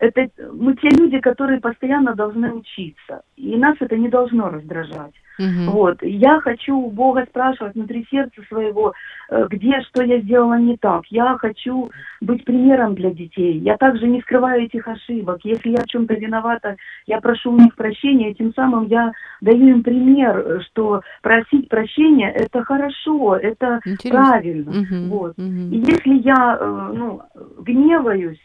это 0.00 0.28
мы 0.52 0.74
те 0.76 0.88
люди, 0.90 1.18
которые 1.20 1.60
постоянно 1.60 2.14
должны 2.14 2.52
учиться. 2.52 3.22
И 3.36 3.56
нас 3.56 3.76
это 3.80 3.96
не 3.96 4.08
должно 4.08 4.48
раздражать. 4.48 5.14
Мгм. 5.38 5.70
Вот. 5.70 5.98
Я 6.02 6.40
хочу 6.40 6.76
у 6.76 6.90
Бога 6.90 7.24
спрашивать 7.28 7.74
внутри 7.74 8.04
сердца 8.10 8.42
своего, 8.48 8.92
э, 9.30 9.46
где, 9.48 9.80
что 9.82 10.02
я 10.02 10.20
сделала 10.20 10.58
не 10.58 10.76
так. 10.76 11.06
Я 11.10 11.36
хочу 11.38 11.90
быть 12.20 12.44
примером 12.44 12.94
для 12.96 13.10
детей. 13.10 13.58
Я 13.58 13.76
также 13.76 14.08
не 14.08 14.20
скрываю 14.20 14.64
этих 14.64 14.88
ошибок. 14.88 15.38
Если 15.44 15.70
я 15.70 15.84
в 15.84 15.86
чем-то 15.86 16.14
виновата, 16.14 16.76
я 17.06 17.20
прошу 17.20 17.52
у 17.52 17.58
них 17.58 17.76
прощения, 17.76 18.32
и 18.32 18.34
тем 18.34 18.52
самым 18.54 18.88
я 18.88 19.12
даю 19.40 19.68
им 19.68 19.82
пример, 19.84 20.60
что 20.66 21.02
просить 21.22 21.68
прощения– 21.68 22.30
это 22.34 22.64
хорошо, 22.64 23.36
это 23.36 23.80
Интересно. 23.84 24.10
правильно. 24.10 24.72
Мгм. 24.72 25.08
Вот. 25.08 25.38
Мгм. 25.38 25.70
И 25.70 25.76
если 25.76 26.14
я 26.22 26.58
э, 26.60 26.92
ну, 26.96 27.22
гневаюсь, 27.60 28.40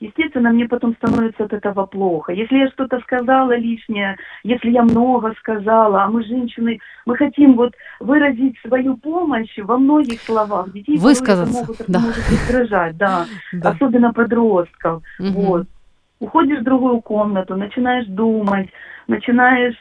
естественно, 0.00 0.50
мне 0.50 0.66
потом 0.66 0.94
становится 0.96 1.44
от 1.44 1.52
этого 1.52 1.86
плохо. 1.86 2.32
Если 2.32 2.58
я 2.58 2.68
что-то 2.68 3.00
сказала 3.00 3.56
лишнее, 3.56 4.16
если 4.42 4.70
я 4.70 4.82
много 4.82 5.34
сказала, 5.38 6.04
а 6.04 6.08
мы, 6.08 6.24
женщины, 6.24 6.78
мы 7.06 7.16
хотим 7.16 7.54
вот 7.54 7.74
выразить 8.00 8.56
свою 8.66 8.96
помощь 8.96 9.56
во 9.58 9.78
многих 9.78 10.20
словах. 10.20 10.72
Детей 10.72 10.98
Высказаться, 10.98 11.60
могут, 11.60 11.76
да. 11.88 12.00
может 12.00 12.24
раздражать, 12.30 12.96
да. 12.96 13.26
Да. 13.52 13.70
Особенно 13.70 14.12
подростков. 14.12 15.02
Мгм. 15.18 15.32
Вот. 15.32 15.66
Уходишь 16.18 16.60
в 16.60 16.64
другую 16.64 17.00
комнату, 17.00 17.56
начинаешь 17.56 18.06
думать, 18.06 18.68
начинаешь 19.06 19.76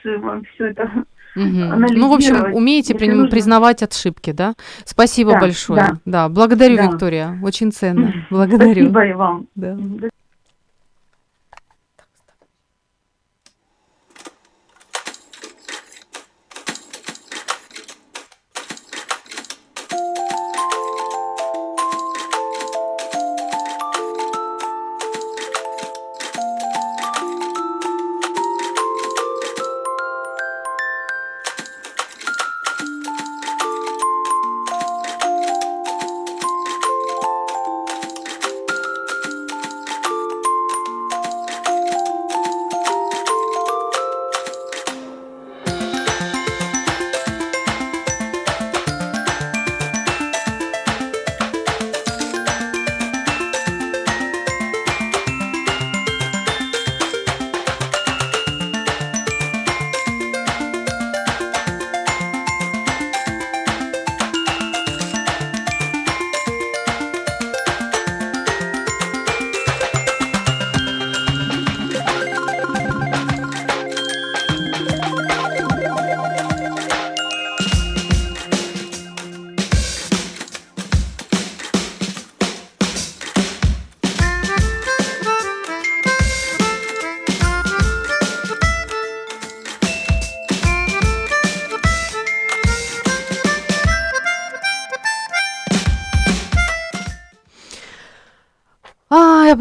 все 0.53 0.67
это 0.67 1.05
Мгм. 1.35 1.85
Ну, 1.95 2.09
в 2.09 2.13
общем, 2.13 2.53
умеете 2.53 2.93
приним- 2.95 3.17
нужно. 3.17 3.31
признавать 3.31 3.83
ошибки, 3.83 4.31
да? 4.31 4.53
Спасибо 4.85 5.31
Да, 5.33 5.39
большое. 5.41 5.99
да. 6.05 6.29
благодарю, 6.29 6.77
Да. 6.77 6.83
Виктория. 6.87 7.39
Очень 7.43 7.71
ценно. 7.71 8.13
Благодарю. 8.29 8.73
Спасибо 8.89 9.05
и 9.05 9.13
вам. 9.13 9.47
Да. 9.55 9.77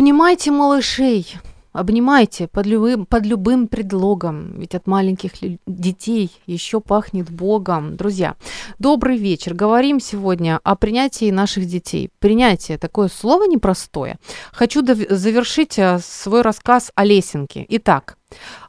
Обнимайте 0.05 0.51
малышей. 0.51 1.35
Обнимайте 1.73 2.47
под 2.47 2.67
любым, 2.67 3.07
под 3.07 3.25
любым 3.25 3.69
предлогом, 3.69 4.61
ведь 4.61 4.75
от 4.75 4.87
маленьких 4.87 5.33
детей 5.67 6.31
еще 6.47 6.81
пахнет 6.81 7.31
Богом. 7.31 7.97
Друзья, 7.97 8.37
добрый 8.79 9.17
вечер. 9.17 9.55
Говорим 9.55 10.01
сегодня 10.01 10.61
о 10.63 10.77
принятии 10.77 11.31
наших 11.31 11.65
детей. 11.65 12.11
Принятие 12.19 12.77
такое 12.77 13.09
слово 13.09 13.45
непростое. 13.49 14.19
Хочу 14.53 14.85
завершить 14.87 15.79
а, 15.79 15.99
свой 15.99 16.43
рассказ 16.43 16.93
о 16.95 17.05
лесенке. 17.05 17.65
Итак, 17.71 18.19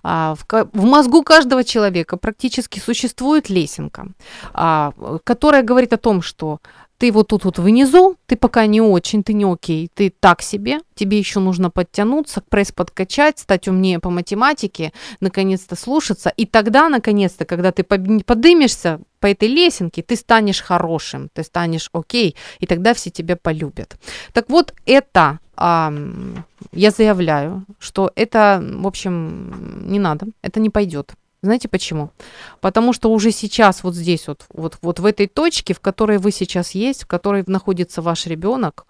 А, 0.04 0.36
в, 0.36 0.46
в 0.74 0.86
мозгу 0.86 1.24
каждого 1.24 1.64
человека 1.64 2.18
практически 2.18 2.80
существует 2.80 3.50
лесенка, 3.50 4.08
а, 4.54 4.94
которая 5.24 5.64
говорит 5.64 5.94
о 5.94 5.98
том, 5.98 6.22
что 6.22 6.60
ты 6.98 7.12
вот 7.12 7.28
тут 7.28 7.44
вот 7.44 7.60
внизу, 7.60 8.16
ты 8.26 8.36
пока 8.36 8.66
не 8.66 8.82
очень, 8.82 9.24
ты 9.24 9.34
не 9.34 9.46
окей, 9.46 9.90
ты 9.94 10.10
так 10.10 10.42
себе, 10.42 10.80
тебе 10.96 11.18
еще 11.18 11.40
нужно 11.40 11.70
подтянуться, 11.70 12.42
пресс 12.48 12.72
подкачать, 12.72 13.40
стать 13.40 13.68
умнее 13.68 14.00
по 14.00 14.10
математике, 14.10 14.94
наконец-то 15.20 15.76
слушаться, 15.76 16.30
и 16.30 16.46
тогда, 16.46 16.90
наконец-то, 16.90 17.46
когда 17.46 17.72
ты 17.72 17.84
под- 17.84 18.26
подымешься 18.26 19.00
по 19.20 19.28
этой 19.28 19.50
лесенке, 19.50 20.04
ты 20.04 20.16
станешь 20.16 20.62
хорошим, 20.62 21.30
ты 21.34 21.44
станешь 21.44 21.90
окей, 21.94 22.36
и 22.60 22.66
тогда 22.66 22.94
все 22.94 23.10
тебя 23.10 23.36
полюбят. 23.36 23.98
Так 24.34 24.50
вот, 24.50 24.74
это 24.86 25.40
ам, 25.58 26.46
я 26.72 26.92
заявляю, 26.92 27.66
что 27.80 28.12
это, 28.16 28.64
в 28.64 28.88
общем, 28.88 29.90
не 29.92 30.00
надо, 30.00 30.28
это 30.42 30.60
не 30.60 30.70
пойдет. 30.70 31.14
Знаете 31.46 31.68
почему? 31.68 32.10
Потому 32.60 32.92
что 32.92 33.12
уже 33.12 33.30
сейчас 33.30 33.84
вот 33.84 33.94
здесь 33.94 34.28
вот, 34.28 34.46
вот, 34.52 34.80
вот 34.82 35.00
в 35.00 35.06
этой 35.06 35.28
точке, 35.28 35.76
в 35.76 35.80
которой 35.80 36.18
вы 36.18 36.32
сейчас 36.32 36.72
есть, 36.72 37.04
в 37.04 37.08
которой 37.08 37.44
находится 37.46 38.02
ваш 38.02 38.26
ребенок, 38.26 38.88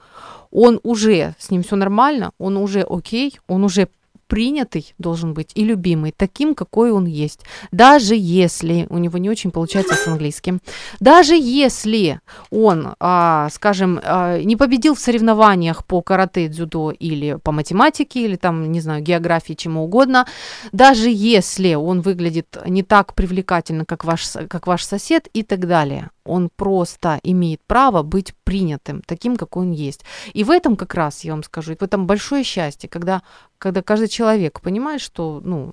он 0.52 0.80
уже, 0.84 1.36
с 1.38 1.52
ним 1.52 1.64
все 1.64 1.76
нормально, 1.76 2.32
он 2.38 2.56
уже 2.56 2.82
окей, 2.82 3.38
он 3.50 3.66
уже 3.66 3.90
принятый 4.28 4.94
должен 4.98 5.34
быть 5.34 5.52
и 5.56 5.64
любимый 5.64 6.14
таким, 6.16 6.56
какой 6.56 6.92
он 6.92 7.06
есть. 7.06 7.42
Даже 7.72 8.16
если 8.16 8.88
у 8.90 8.98
него 8.98 9.18
не 9.18 9.30
очень 9.30 9.52
получается 9.52 9.96
с 9.96 10.08
английским, 10.08 10.62
даже 11.00 11.36
если 11.36 12.20
он, 12.52 12.96
а, 13.00 13.50
скажем, 13.52 14.00
а, 14.04 14.42
не 14.42 14.56
победил 14.56 14.96
в 14.96 15.00
соревнованиях 15.00 15.86
по 15.86 16.02
карате, 16.02 16.48
дзюдо 16.48 16.92
или 16.92 17.38
по 17.44 17.52
математике, 17.52 18.26
или 18.26 18.36
там, 18.36 18.72
не 18.72 18.82
знаю, 18.82 19.02
географии, 19.02 19.54
чему 19.54 19.84
угодно, 19.84 20.28
даже 20.72 21.10
если 21.10 21.76
он 21.76 22.02
выглядит 22.02 22.58
не 22.66 22.84
так 22.84 23.14
привлекательно, 23.14 23.86
как 23.86 24.04
ваш, 24.06 24.28
как 24.50 24.68
ваш 24.68 24.84
сосед 24.84 25.28
и 25.34 25.44
так 25.44 25.68
далее, 25.68 26.10
он 26.26 26.50
просто 26.56 27.20
имеет 27.24 27.62
право 27.68 28.04
быть 28.04 28.34
принятым, 28.44 29.02
таким, 29.06 29.38
какой 29.38 29.66
он 29.66 29.72
есть. 29.72 30.04
И 30.34 30.44
в 30.44 30.50
этом 30.50 30.76
как 30.76 30.94
раз, 30.96 31.24
я 31.24 31.32
вам 31.32 31.44
скажу, 31.44 31.76
в 31.76 31.84
этом 31.84 32.08
большое 32.08 32.44
счастье, 32.44 32.90
когда, 32.90 33.22
когда 33.58 33.82
каждый 33.82 34.08
человек 34.08 34.62
понимает, 34.62 35.02
что, 35.02 35.42
ну, 35.44 35.72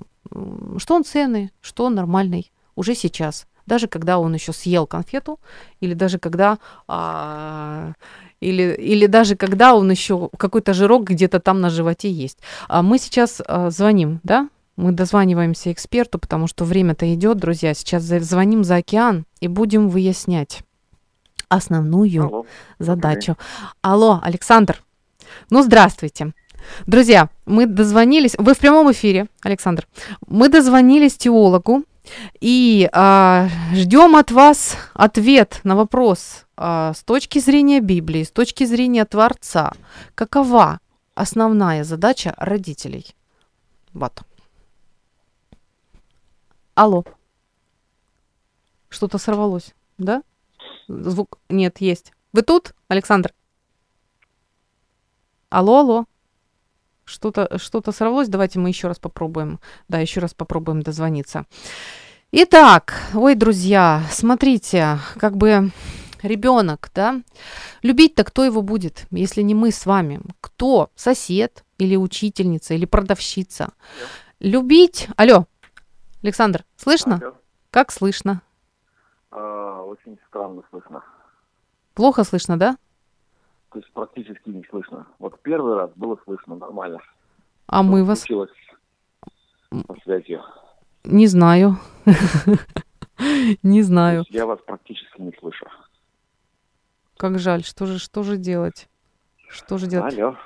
что 0.78 0.94
он 0.94 1.04
ценный, 1.04 1.50
что 1.60 1.84
он 1.84 1.94
нормальный 1.94 2.52
уже 2.76 2.94
сейчас, 2.94 3.46
даже 3.66 3.88
когда 3.88 4.18
он 4.18 4.34
еще 4.34 4.52
съел 4.52 4.86
конфету, 4.86 5.38
или 5.80 5.94
даже 5.94 6.18
когда 6.18 6.58
а, 6.88 7.92
или, 8.40 8.74
или 8.74 9.06
даже 9.06 9.36
когда 9.36 9.74
он 9.74 9.90
еще 9.90 10.28
какой-то 10.36 10.74
жирок 10.74 11.04
где-то 11.04 11.38
там 11.38 11.60
на 11.60 11.70
животе 11.70 12.10
есть. 12.10 12.38
А 12.68 12.82
мы 12.82 12.98
сейчас 12.98 13.40
а, 13.46 13.70
звоним, 13.70 14.20
да? 14.24 14.48
Мы 14.76 14.92
дозваниваемся 14.92 15.70
эксперту, 15.72 16.18
потому 16.18 16.46
что 16.46 16.64
время-то 16.64 17.12
идет, 17.14 17.38
друзья. 17.38 17.74
Сейчас 17.74 18.04
звоним 18.04 18.64
за 18.64 18.76
океан 18.76 19.26
и 19.40 19.48
будем 19.48 19.88
выяснять 19.88 20.62
основную 21.48 22.24
Алло. 22.24 22.46
задачу. 22.78 23.36
Алло, 23.82 24.20
Александр. 24.22 24.82
Ну, 25.50 25.62
здравствуйте. 25.62 26.32
Друзья, 26.86 27.28
мы 27.44 27.66
дозвонились. 27.66 28.34
Вы 28.38 28.54
в 28.54 28.58
прямом 28.58 28.90
эфире, 28.92 29.26
Александр. 29.42 29.86
Мы 30.26 30.48
дозвонились 30.48 31.16
теологу 31.16 31.84
и 32.40 32.88
а, 32.92 33.48
ждем 33.72 34.16
от 34.16 34.30
вас 34.30 34.76
ответ 34.94 35.60
на 35.64 35.76
вопрос 35.76 36.46
а, 36.56 36.92
с 36.94 37.02
точки 37.04 37.38
зрения 37.38 37.80
Библии, 37.80 38.24
с 38.24 38.30
точки 38.30 38.64
зрения 38.64 39.04
Творца. 39.04 39.72
Какова 40.14 40.80
основная 41.14 41.84
задача 41.84 42.34
родителей? 42.38 43.14
Вот. 43.92 44.22
Алло. 46.74 47.04
Что-то 48.88 49.18
сорвалось, 49.18 49.74
да? 49.98 50.22
Звук 50.88 51.38
нет, 51.48 51.80
есть. 51.80 52.12
Вы 52.32 52.42
тут, 52.42 52.74
Александр? 52.88 53.32
Алло, 55.50 55.80
алло. 55.80 56.04
Что-то 57.04 57.58
что 57.58 57.82
сорвалось. 57.92 58.28
Давайте 58.28 58.58
мы 58.58 58.68
еще 58.70 58.88
раз 58.88 58.98
попробуем. 58.98 59.60
Да, 59.88 59.98
еще 59.98 60.20
раз 60.20 60.32
попробуем 60.32 60.82
дозвониться. 60.82 61.46
Итак, 62.30 62.94
ой, 63.12 63.34
друзья, 63.34 64.02
смотрите, 64.10 64.98
как 65.18 65.36
бы 65.36 65.70
ребенок, 66.22 66.90
да, 66.94 67.20
любить-то 67.82 68.24
кто 68.24 68.44
его 68.44 68.62
будет, 68.62 69.06
если 69.10 69.42
не 69.42 69.54
мы 69.54 69.70
с 69.70 69.84
вами? 69.84 70.22
Кто? 70.40 70.90
Сосед 70.94 71.64
или 71.76 71.96
учительница 71.96 72.72
или 72.72 72.86
продавщица? 72.86 73.72
Любить? 74.40 75.08
Алло, 75.16 75.46
Александр, 76.22 76.64
слышно? 76.76 77.18
Алло. 77.22 77.34
Как 77.70 77.90
слышно? 77.90 78.42
А, 79.30 79.82
очень 79.82 80.18
странно 80.28 80.62
слышно. 80.70 81.02
Плохо 81.94 82.24
слышно, 82.24 82.58
да? 82.58 82.76
То 83.70 83.78
есть 83.78 83.90
практически 83.92 84.50
не 84.50 84.64
слышно. 84.70 85.06
Вот 85.18 85.40
первый 85.42 85.74
раз 85.76 85.90
было 85.96 86.18
слышно 86.24 86.56
нормально. 86.56 87.00
А 87.66 87.82
мы 87.82 88.04
вас 88.04 88.20
Случилось 88.20 88.50
со 89.70 89.94
связью. 90.04 90.42
не 91.04 91.26
знаю. 91.26 91.78
Не 93.62 93.82
знаю. 93.82 94.24
Я 94.28 94.46
вас 94.46 94.58
практически 94.66 95.20
не 95.20 95.32
слышу. 95.38 95.66
Как 97.16 97.38
жаль, 97.38 97.62
что 97.64 97.86
же, 97.86 97.98
что 97.98 98.22
же 98.22 98.36
делать? 98.36 98.88
Что 99.48 99.78
же 99.78 99.86
делать? 99.86 100.18
Алло. 100.18 100.36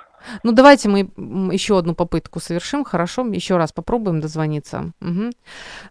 Ну, 0.43 0.51
давайте 0.51 0.89
мы 0.89 1.09
еще 1.53 1.77
одну 1.77 1.95
попытку 1.95 2.39
совершим, 2.39 2.83
хорошо? 2.83 3.25
Еще 3.27 3.57
раз 3.57 3.71
попробуем 3.71 4.19
дозвониться. 4.19 4.91
Мгм. 4.99 5.31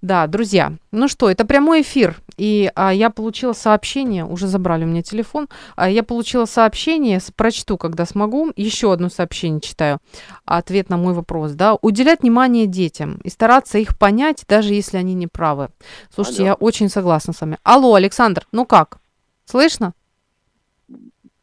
Да, 0.03 0.27
друзья, 0.27 0.72
ну 0.93 1.09
что, 1.09 1.31
это 1.31 1.45
прямой 1.45 1.83
эфир, 1.83 2.16
и 2.37 2.70
а, 2.74 2.93
я 2.93 3.11
получила 3.11 3.53
сообщение, 3.53 4.24
уже 4.24 4.47
забрали 4.47 4.85
у 4.85 4.89
меня 4.89 5.03
телефон, 5.03 5.49
а, 5.74 5.89
я 5.89 6.03
получила 6.03 6.45
сообщение, 6.45 7.20
прочту, 7.35 7.77
когда 7.77 8.05
смогу, 8.05 8.53
еще 8.57 8.93
одно 8.93 9.09
сообщение 9.09 9.61
читаю, 9.61 9.99
ответ 10.45 10.91
на 10.91 10.97
мой 10.97 11.14
вопрос, 11.14 11.53
да, 11.53 11.77
уделять 11.81 12.22
внимание 12.22 12.66
детям 12.66 13.18
и 13.24 13.31
стараться 13.31 13.79
их 13.79 13.99
понять, 13.99 14.45
даже 14.49 14.74
если 14.74 14.97
они 14.97 15.14
не 15.14 15.27
правы. 15.27 15.68
Слушайте, 16.14 16.43
Алло. 16.43 16.49
я 16.49 16.55
очень 16.55 16.89
согласна 16.89 17.33
с 17.33 17.41
вами. 17.41 17.59
Алло, 17.62 17.95
Александр, 17.95 18.47
ну 18.53 18.66
как? 18.66 18.99
Слышно? 19.45 19.95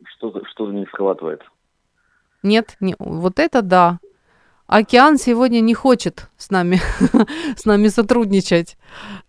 Что, 0.05 0.33
что 0.51 0.71
не 0.71 0.85
схватывает? 0.85 1.41
Нет, 2.43 2.75
не, 2.79 2.95
вот 2.99 3.39
это 3.39 3.61
да. 3.61 3.99
Океан 4.67 5.17
сегодня 5.17 5.59
не 5.59 5.73
хочет 5.73 6.29
с 6.37 6.49
нами, 6.49 6.79
с 7.57 7.65
нами 7.65 7.87
сотрудничать. 7.87 8.77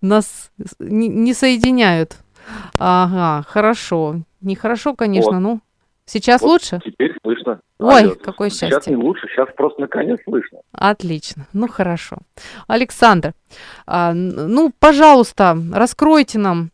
Нас 0.01 0.51
не, 0.79 1.09
не 1.09 1.35
соединяют. 1.35 2.19
Ага, 2.79 3.45
хорошо. 3.49 4.23
Нехорошо, 4.41 4.95
конечно, 4.95 5.33
Вот. 5.33 5.41
ну. 5.41 5.61
Сейчас 6.07 6.43
Вот 6.43 6.49
лучше? 6.51 6.81
Теперь 6.85 7.17
слышно. 7.23 7.61
Ой, 7.79 8.03
Алло. 8.03 8.15
какое 8.23 8.51
Сейчас 8.51 8.71
счастье. 8.71 8.95
не 8.95 9.03
лучше, 9.03 9.27
сейчас 9.29 9.49
просто 9.57 9.81
наконец 9.81 10.21
слышно. 10.25 10.59
Отлично. 10.73 11.47
Ну, 11.55 11.67
хорошо. 11.67 12.19
Александр, 12.67 13.33
а, 13.87 14.12
ну, 14.12 14.71
пожалуйста, 14.79 15.57
раскройте 15.73 16.39
нам, 16.39 16.71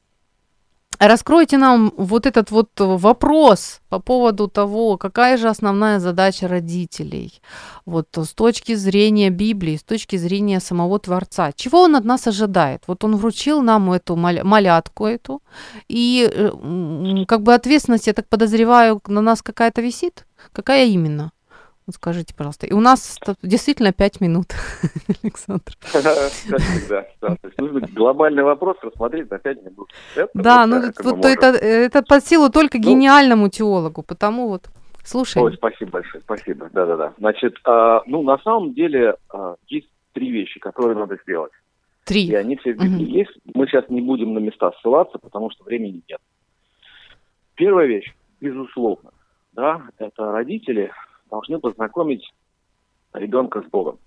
раскройте 1.09 1.59
нам 1.59 1.92
вот 1.96 2.26
этот 2.26 2.51
вот 2.51 2.68
вопрос 2.78 3.80
по 3.88 3.98
поводу 3.98 4.48
того, 4.48 4.96
какая 4.96 5.36
же 5.36 5.48
основная 5.48 5.98
задача 5.98 6.48
родителей, 6.48 7.40
вот 7.86 8.09
с 8.16 8.34
точки 8.34 8.74
зрения 8.74 9.30
Библии, 9.30 9.76
с 9.76 9.82
точки 9.82 10.16
зрения 10.16 10.61
самого 10.61 10.98
Творца. 10.98 11.53
Чего 11.53 11.82
он 11.82 11.96
от 11.96 12.05
нас 12.05 12.26
ожидает? 12.26 12.82
Вот 12.86 13.05
он 13.05 13.16
вручил 13.16 13.62
нам 13.62 13.90
эту 13.92 14.14
маля- 14.16 14.44
малятку 14.44 15.07
эту, 15.07 15.42
и 15.88 16.30
э, 16.30 17.24
как 17.26 17.42
бы 17.42 17.55
ответственность, 17.55 18.07
я 18.07 18.12
так 18.12 18.28
подозреваю, 18.28 19.01
на 19.07 19.20
нас 19.20 19.42
какая-то 19.42 19.82
висит? 19.82 20.26
Какая 20.53 20.86
именно? 20.86 21.32
Вот 21.91 21.97
скажите, 21.97 22.32
пожалуйста. 22.36 22.68
И 22.68 22.72
у 22.72 22.78
нас 22.80 23.18
действительно 23.43 23.93
пять 23.93 24.20
минут, 24.20 24.55
Александр. 25.24 25.72
Как 25.93 26.61
всегда. 26.61 27.05
Да, 27.20 27.28
то 27.34 27.49
есть 27.49 27.59
нужно 27.59 27.80
глобальный 27.80 28.45
вопрос 28.45 28.76
рассмотреть 28.82 29.28
на 29.28 29.38
5 29.41 29.62
минут. 29.64 29.91
Это 30.14 30.30
Да, 30.34 30.66
вот, 30.68 30.95
ну 31.03 31.16
вот 31.16 31.24
это, 31.24 31.47
это 31.49 32.03
под 32.05 32.24
силу 32.24 32.49
только 32.49 32.78
Ну. 32.78 32.84
гениальному 32.84 33.49
теологу, 33.49 34.05
потому 34.05 34.47
вот 34.49 34.70
слушай. 35.03 35.43
Ой, 35.43 35.53
спасибо 35.55 35.91
большое, 35.91 36.22
спасибо. 36.22 36.70
Да-да-да. 36.72 37.12
Значит, 37.18 37.57
а, 37.64 38.03
ну, 38.07 38.22
на 38.22 38.38
самом 38.38 38.72
деле, 38.72 39.16
а, 39.30 39.57
есть 39.66 39.88
три 40.12 40.30
вещи, 40.30 40.61
которые 40.61 40.97
надо 40.97 41.18
сделать. 41.24 41.51
И 41.53 42.12
Три. 42.12 42.34
они 42.36 42.55
все 42.59 42.72
в 42.72 42.76
Библии 42.76 43.05
Мгм. 43.05 43.14
есть. 43.14 43.32
Мы 43.53 43.66
сейчас 43.66 43.88
не 43.88 44.01
будем 44.01 44.32
на 44.34 44.38
места 44.38 44.70
ссылаться, 44.80 45.18
потому 45.18 45.51
что 45.51 45.64
времени 45.64 46.03
нет. 46.09 46.20
Первая 47.57 47.86
вещь, 47.88 48.14
безусловно, 48.41 49.11
да, 49.55 49.82
это 49.99 50.30
родители 50.30 50.93
должны 51.31 51.59
познакомить 51.59 52.33
ребенка 53.12 53.62
с 53.62 53.70
Богом. 53.70 53.99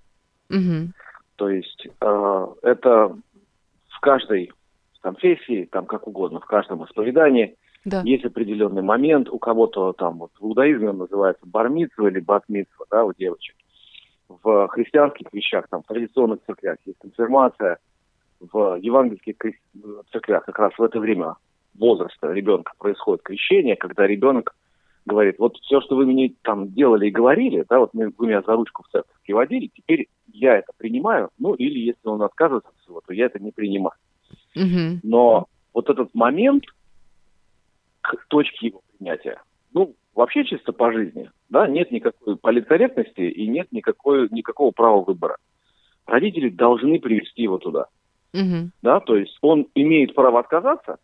Мгм. 0.49 0.93
То 1.35 1.49
есть 1.49 1.87
э, 1.99 2.47
это 2.61 3.17
в 3.89 3.99
каждой 4.01 4.51
конфессии, 5.01 5.67
там 5.71 5.85
как 5.85 6.07
угодно, 6.07 6.39
в 6.39 6.45
каждом 6.45 6.85
исповедании 6.85 7.55
Да. 7.85 8.01
есть 8.05 8.23
определенный 8.25 8.81
момент. 8.81 9.29
У 9.29 9.39
кого-то 9.39 9.93
там 9.93 10.19
вот 10.19 10.31
в 10.39 10.45
иудаизме 10.45 10.91
называется 10.91 11.45
бармитсва 11.45 12.07
или 12.07 12.19
батмитсва, 12.19 12.85
да, 12.89 13.03
у 13.03 13.13
девочек. 13.13 13.55
в 14.41 14.67
христианских 14.69 15.27
вещах, 15.31 15.67
там, 15.69 15.83
в 15.83 15.87
традиционных 15.87 16.39
церквях, 16.45 16.77
есть 16.85 16.97
конфирмация 16.99 17.77
в 18.39 18.75
евангельских 18.81 19.35
церквях 20.11 20.45
как 20.45 20.57
раз 20.59 20.73
в 20.77 20.81
это 20.81 20.99
время 20.99 21.35
возраста 21.77 22.31
ребенка 22.31 22.71
происходит 22.79 23.21
крещение, 23.23 23.75
когда 23.75 24.07
ребенок 24.07 24.55
говорит, 25.05 25.35
вот 25.39 25.57
все, 25.57 25.81
что 25.81 25.95
вы 25.95 26.05
мне 26.05 26.33
там 26.43 26.73
делали 26.73 27.07
и 27.07 27.11
говорили, 27.11 27.65
да, 27.69 27.79
вот 27.79 27.91
вы 27.93 28.11
меня 28.19 28.41
за 28.41 28.53
ручку 28.53 28.83
в 28.83 28.87
церковь 28.89 29.15
приводили, 29.23 29.69
теперь 29.73 30.07
я 30.31 30.57
это 30.57 30.71
принимаю, 30.77 31.29
ну 31.37 31.53
или 31.53 31.79
если 31.79 32.07
он 32.07 32.21
отказывается 32.21 32.69
от 32.69 32.77
всего, 32.81 33.01
то 33.05 33.13
я 33.13 33.25
это 33.25 33.39
не 33.39 33.51
принимаю. 33.51 33.95
Мгм. 34.55 35.01
Но 35.03 35.47
вот 35.73 35.89
этот 35.89 36.13
момент 36.13 36.65
к 38.01 38.15
точке 38.27 38.67
его 38.67 38.81
принятия, 38.97 39.41
ну, 39.73 39.95
вообще 40.15 40.45
чисто 40.45 40.71
по 40.71 40.91
жизни, 40.91 41.29
да, 41.49 41.67
нет 41.67 41.91
никакой 41.91 42.37
политкорректности 42.37 43.21
и 43.21 43.47
нет 43.47 43.71
никакой, 43.71 44.29
никакого 44.29 44.71
права 44.71 45.03
выбора. 45.03 45.37
Родители 46.05 46.49
должны 46.49 46.99
привести 46.99 47.43
его 47.43 47.57
туда, 47.57 47.87
Мгм. 48.33 48.71
да, 48.81 48.99
то 48.99 49.15
есть 49.15 49.37
он 49.41 49.67
имеет 49.75 50.15
право 50.15 50.39
отказаться, 50.39 50.97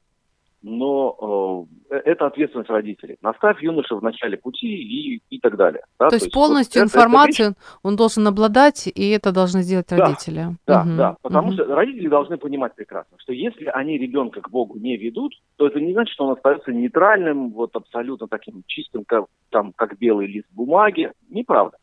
но 0.61 1.65
э, 1.89 1.95
это 2.05 2.27
ответственность 2.27 2.69
родителей. 2.69 3.17
Наставь 3.21 3.61
юноша 3.63 3.95
в 3.95 4.03
начале 4.03 4.37
пути 4.37 4.67
и, 4.67 5.21
и 5.29 5.39
так 5.39 5.55
далее. 5.55 5.83
да, 5.97 6.09
То 6.09 6.15
есть 6.15 6.25
вот 6.27 6.33
полностью 6.33 6.81
это- 6.81 6.89
эта 6.89 6.97
информацию 6.97 7.53
он 7.81 7.95
должен 7.95 8.27
обладать, 8.27 8.87
и 8.87 9.09
это 9.11 9.31
должны 9.31 9.61
сделать 9.61 9.87
Да, 9.89 9.97
родители. 9.97 10.47
Да, 10.67 10.83
Мгм, 10.83 10.97
да, 10.97 11.15
потому 11.21 11.53
что 11.53 11.63
родители 11.65 12.07
должны 12.09 12.37
понимать 12.37 12.75
прекрасно, 12.75 13.17
что 13.19 13.31
если 13.31 13.65
они 13.67 13.97
ребенка 13.97 14.41
к 14.41 14.49
Богу 14.49 14.77
не 14.77 14.97
ведут, 14.97 15.33
то 15.55 15.67
это 15.67 15.79
не 15.79 15.93
значит, 15.93 16.13
что 16.13 16.25
он 16.25 16.33
остается 16.33 16.71
нейтральным, 16.73 17.51
вот 17.51 17.75
абсолютно 17.75 18.27
таким 18.27 18.63
чистым, 18.67 19.05
как, 19.05 19.25
там, 19.49 19.71
как 19.73 19.97
белый 19.97 20.27
лист 20.27 20.47
бумаги. 20.51 21.11
Неправда. 21.29 21.77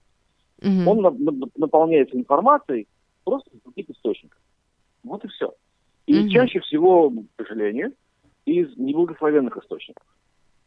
Мгм. 0.62 0.88
Он 0.88 1.00
на- 1.00 1.10
на- 1.10 1.48
наполняется 1.56 2.16
информацией 2.16 2.86
просто 3.24 3.50
из 3.54 3.60
других 3.62 3.88
источников. 3.90 4.38
Вот 5.02 5.24
и 5.24 5.28
все. 5.28 5.52
И 6.06 6.14
Мгм. 6.20 6.28
чаще 6.30 6.60
всего, 6.60 7.10
к 7.10 7.42
сожалению, 7.42 7.92
из 8.46 8.74
неблагословенных 8.76 9.56
источников. 9.58 10.06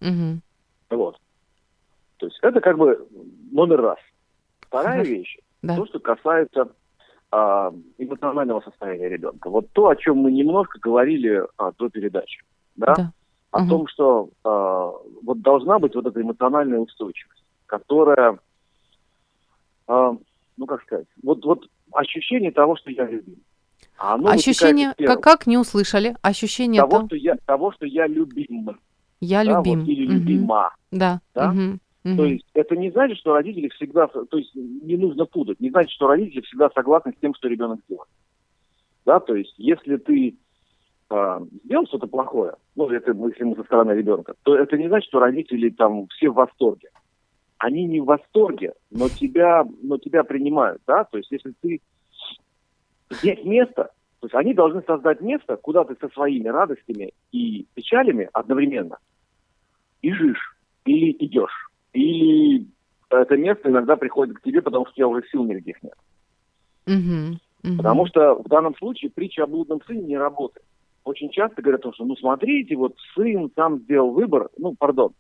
Мгм. 0.02 0.42
Вот. 0.90 1.20
То 2.18 2.28
есть 2.28 2.38
это 2.42 2.60
как 2.62 2.78
бы 2.78 3.08
номер 3.52 3.82
раз. 3.82 3.98
Вторая 4.60 4.98
Хорошо. 4.98 5.10
вещь, 5.10 5.38
Да. 5.64 5.76
то, 5.78 5.86
что 5.88 6.00
касается 6.00 6.72
а, 7.32 7.74
эмоционального 7.98 8.62
состояния 8.62 9.08
ребенка. 9.10 9.50
Вот 9.50 9.72
то, 9.72 9.88
о 9.88 9.96
чем 9.96 10.18
мы 10.18 10.32
немножко 10.32 10.80
говорили 10.80 11.44
а, 11.58 11.72
до 11.72 11.90
передачи. 11.90 12.42
Да? 12.76 12.96
Да. 12.96 13.14
О 13.52 13.60
Мгм. 13.62 13.70
том, 13.70 13.88
что 13.88 14.30
а, 14.44 14.92
вот 15.24 15.42
должна 15.42 15.80
быть 15.80 15.96
вот 15.96 16.06
эта 16.06 16.22
эмоциональная 16.22 16.80
устойчивость, 16.80 17.44
которая, 17.66 18.40
а, 19.88 20.18
ну 20.58 20.66
как 20.66 20.84
сказать, 20.84 21.08
вот, 21.24 21.46
вот 21.46 21.68
ощущение 21.94 22.52
того, 22.52 22.76
что 22.76 22.92
я 22.92 23.06
любим. 23.06 23.38
А 24.00 24.14
оно 24.14 24.30
Ощущение, 24.30 24.94
как, 24.98 25.22
как 25.22 25.46
не 25.46 25.58
услышали? 25.58 26.16
Ощущение 26.22 26.82
того, 26.82 26.92
того, 26.92 27.08
что 27.08 27.16
я, 27.18 27.36
того, 27.46 27.72
что 27.74 27.86
я 27.86 28.08
любим. 28.08 28.80
я 29.20 29.44
да, 29.44 29.58
любим. 29.58 29.80
вот, 29.82 29.90
или 29.90 30.06
Мгм. 30.06 30.16
любима. 30.16 30.74
Да. 30.92 31.20
Да? 31.36 31.52
Мгм. 31.52 31.80
Мгм. 32.06 32.18
То 32.18 32.26
есть 32.26 32.46
это 32.54 32.78
не 32.78 32.92
значит, 32.92 33.18
что 33.18 33.34
родители 33.34 33.68
всегда, 33.70 34.08
то 34.08 34.38
есть 34.38 34.56
не 34.56 34.96
нужно 34.96 35.26
путать, 35.26 35.60
не 35.60 35.70
значит, 35.70 35.92
что 35.92 36.08
родители 36.08 36.40
всегда 36.42 36.70
согласны 36.70 37.12
с 37.12 37.20
тем, 37.20 37.36
что 37.36 37.50
ребенок 37.50 37.82
делает. 37.90 38.08
Да, 39.06 39.20
то 39.20 39.36
есть 39.36 39.54
если 39.58 39.98
ты 39.98 40.38
а, 41.10 41.42
сделал 41.66 41.86
что-то 41.88 42.08
плохое, 42.08 42.56
ну, 42.76 42.88
это 42.90 43.12
если 43.12 43.44
мы 43.44 43.56
со 43.58 43.64
стороны 43.64 43.92
ребенка, 43.92 44.36
то 44.44 44.56
это 44.56 44.78
не 44.78 44.88
значит, 44.88 45.10
что 45.10 45.20
родители 45.20 45.70
там 45.70 46.08
все 46.08 46.30
в 46.30 46.36
восторге. 46.36 46.90
Они 47.58 47.84
не 47.84 48.00
в 48.00 48.06
восторге, 48.06 48.74
но 48.92 49.10
тебя, 49.10 49.66
но 49.82 49.98
тебя 49.98 50.24
принимают, 50.24 50.82
да, 50.88 51.04
то 51.04 51.18
есть 51.18 51.30
если 51.32 51.54
ты 51.60 51.82
есть 53.22 53.46
место, 53.46 53.92
то 54.20 54.26
есть 54.26 54.36
они 54.36 54.54
должны 54.54 54.82
создать 54.84 55.22
место, 55.22 55.56
куда 55.58 55.84
ты 55.84 55.96
со 55.96 56.10
своими 56.10 56.48
радостями 56.48 57.14
и 57.32 57.66
печалями 57.74 58.30
одновременно 58.34 58.98
бежишь 60.02 60.58
или 60.86 61.12
идешь. 61.20 61.70
Или 61.94 62.68
это 63.10 63.38
место 63.38 63.70
иногда 63.70 63.96
приходит 63.96 64.38
к 64.38 64.42
тебе, 64.42 64.62
потому 64.62 64.86
что 64.86 64.92
у 64.92 64.96
тебя 64.96 65.08
уже 65.08 65.28
сил 65.30 65.44
никаких 65.46 65.82
нет. 65.82 65.96
Мгм. 66.86 67.40
Мгм. 67.64 67.78
Потому 67.78 68.08
что 68.08 68.36
в 68.36 68.48
данном 68.48 68.76
случае 68.76 69.12
притча 69.12 69.44
о 69.44 69.48
блудном 69.48 69.82
сыне 69.86 70.02
не 70.02 70.18
работает. 70.18 70.66
Очень 71.04 71.30
часто 71.30 71.62
говорят, 71.62 71.82
о 71.82 71.84
том, 71.84 71.94
что, 71.94 72.06
ну, 72.06 72.16
смотрите, 72.16 72.76
вот 72.76 72.96
сын 73.16 73.52
сам 73.56 73.80
сделал 73.80 74.12
выбор, 74.12 74.50
ну, 74.58 74.76
пардон, 74.78 75.14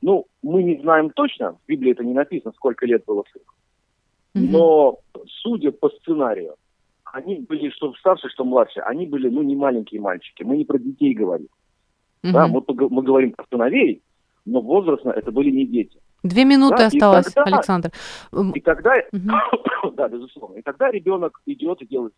ну, 0.00 0.26
мы 0.42 0.62
не 0.62 0.80
знаем 0.80 1.10
точно, 1.10 1.52
в 1.52 1.66
Библии 1.66 1.92
это 1.92 2.04
не 2.04 2.14
написано, 2.14 2.52
сколько 2.52 2.86
лет 2.86 3.04
было 3.06 3.24
сыну, 3.32 3.44
но, 4.34 4.98
судя 5.42 5.72
по 5.72 5.90
сценарию, 5.90 6.54
они 7.12 7.36
были, 7.40 7.70
что 7.70 7.92
старше, 7.94 8.28
что 8.28 8.44
младше, 8.44 8.80
они 8.80 9.06
были, 9.06 9.28
ну, 9.28 9.42
не 9.42 9.56
маленькие 9.56 10.00
мальчики, 10.00 10.42
мы 10.42 10.56
не 10.56 10.64
про 10.64 10.78
детей 10.78 11.14
говорим, 11.14 11.48
да, 12.22 12.46
Мгм. 12.46 12.62
мы, 12.68 12.88
мы 12.90 13.02
говорим 13.02 13.32
про 13.32 13.44
сыновей, 13.50 14.02
но 14.44 14.60
возрастно 14.60 15.10
это 15.10 15.30
были 15.30 15.50
не 15.50 15.66
дети. 15.66 15.98
Две 16.22 16.44
минуты 16.44 16.76
Да, 16.76 16.84
и 16.84 16.86
осталось, 16.86 17.32
тогда- 17.32 17.56
Александр. 17.56 17.90
И 18.54 18.60
тогда, 18.60 18.94
Мгм. 19.12 19.30
да, 19.94 20.08
безусловно, 20.08 20.56
и 20.58 20.62
тогда 20.62 20.90
ребенок 20.90 21.40
идет 21.46 21.82
и 21.82 21.86
делает 21.86 22.12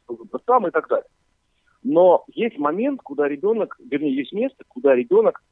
сам 0.47 0.66
и 0.66 0.70
так 0.70 0.89
далее. 0.89 1.09
Но 1.82 2.24
есть 2.28 2.59
момент, 2.59 3.01
куда 3.03 3.28
ребенок, 3.28 3.76
вернее, 3.91 4.14
есть 4.16 4.32
место, 4.32 4.64
куда 4.68 4.95
ребенок 4.95 5.43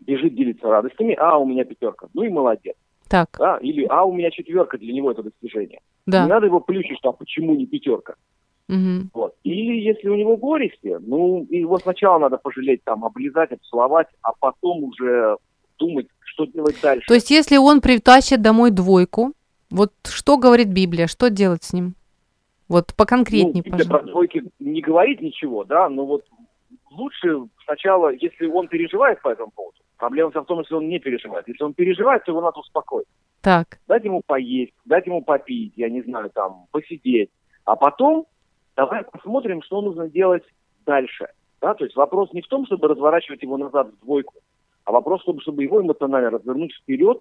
бежит 0.00 0.34
делиться 0.34 0.68
радостями, 0.68 1.14
а 1.14 1.38
у 1.38 1.46
меня 1.46 1.64
пятерка, 1.64 2.08
ну 2.14 2.22
и 2.22 2.28
молодец, 2.28 2.76
Так, 3.08 3.28
да, 3.38 3.58
или 3.58 3.84
а 3.88 4.04
у 4.04 4.12
меня 4.12 4.30
четверка, 4.30 4.78
для 4.78 4.92
него 4.92 5.10
это 5.10 5.22
достижение. 5.22 5.80
Не 6.06 6.12
да. 6.12 6.26
надо 6.26 6.46
его 6.46 6.60
плющить, 6.60 6.98
что 6.98 7.10
а 7.10 7.12
почему 7.12 7.54
не 7.54 7.66
пятерка. 7.66 8.14
Мгм. 8.68 9.10
Вот. 9.14 9.34
Или 9.44 9.80
если 9.80 10.08
у 10.08 10.14
него 10.14 10.36
горести, 10.36 10.96
ну, 11.00 11.46
его 11.48 11.78
сначала 11.78 12.18
надо 12.18 12.36
пожалеть, 12.36 12.84
там, 12.84 13.04
облизать, 13.04 13.52
обцеловать, 13.52 14.08
а 14.22 14.32
потом 14.38 14.84
уже 14.84 15.36
думать, 15.78 16.06
что 16.20 16.44
делать 16.44 16.76
дальше. 16.82 17.06
То 17.08 17.14
есть, 17.14 17.30
если 17.30 17.56
он 17.56 17.80
притащит 17.80 18.42
домой 18.42 18.70
двойку, 18.70 19.32
вот 19.70 19.92
что 20.04 20.36
говорит 20.36 20.68
Библия, 20.68 21.06
что 21.06 21.30
делать 21.30 21.64
с 21.64 21.72
ним? 21.72 21.94
Вот 22.68 22.94
поконкретнее, 22.94 23.62
ну, 23.64 23.70
Библия 23.70 23.84
про 23.86 23.98
пожалуйста. 23.98 24.10
двойки 24.10 24.42
не 24.58 24.82
говорит 24.82 25.22
ничего, 25.22 25.64
да, 25.64 25.88
но 25.88 26.04
вот 26.04 26.24
лучше 26.90 27.44
сначала, 27.64 28.12
если 28.12 28.46
он 28.46 28.68
переживает 28.68 29.22
по 29.22 29.30
этому 29.30 29.50
поводу, 29.50 29.78
проблема 29.96 30.30
в 30.30 30.44
том, 30.44 30.60
если 30.60 30.74
он 30.74 30.88
не 30.88 30.98
переживает. 30.98 31.48
Если 31.48 31.64
он 31.64 31.72
переживает, 31.72 32.24
то 32.24 32.32
его 32.32 32.42
надо 32.42 32.60
успокоить. 32.60 33.06
Так, 33.40 33.78
Дать 33.86 34.04
ему 34.04 34.20
поесть, 34.26 34.74
дать 34.84 35.06
ему 35.06 35.22
попить, 35.22 35.72
я 35.76 35.88
не 35.88 36.02
знаю, 36.02 36.30
там, 36.30 36.66
посидеть. 36.70 37.30
А 37.64 37.76
потом 37.76 38.26
давай 38.78 39.02
посмотрим, 39.02 39.60
что 39.62 39.82
нужно 39.82 40.08
делать 40.08 40.44
дальше. 40.86 41.26
Да? 41.60 41.74
То 41.74 41.84
есть 41.84 41.96
вопрос 41.96 42.32
не 42.32 42.42
в 42.42 42.46
том, 42.46 42.64
чтобы 42.64 42.86
разворачивать 42.86 43.42
его 43.42 43.58
назад 43.58 43.88
в 43.88 44.04
двойку, 44.04 44.34
а 44.84 44.92
вопрос, 44.92 45.22
чтобы, 45.22 45.40
чтобы 45.40 45.64
его 45.64 45.82
эмоционально 45.82 46.30
развернуть 46.30 46.72
вперед 46.72 47.18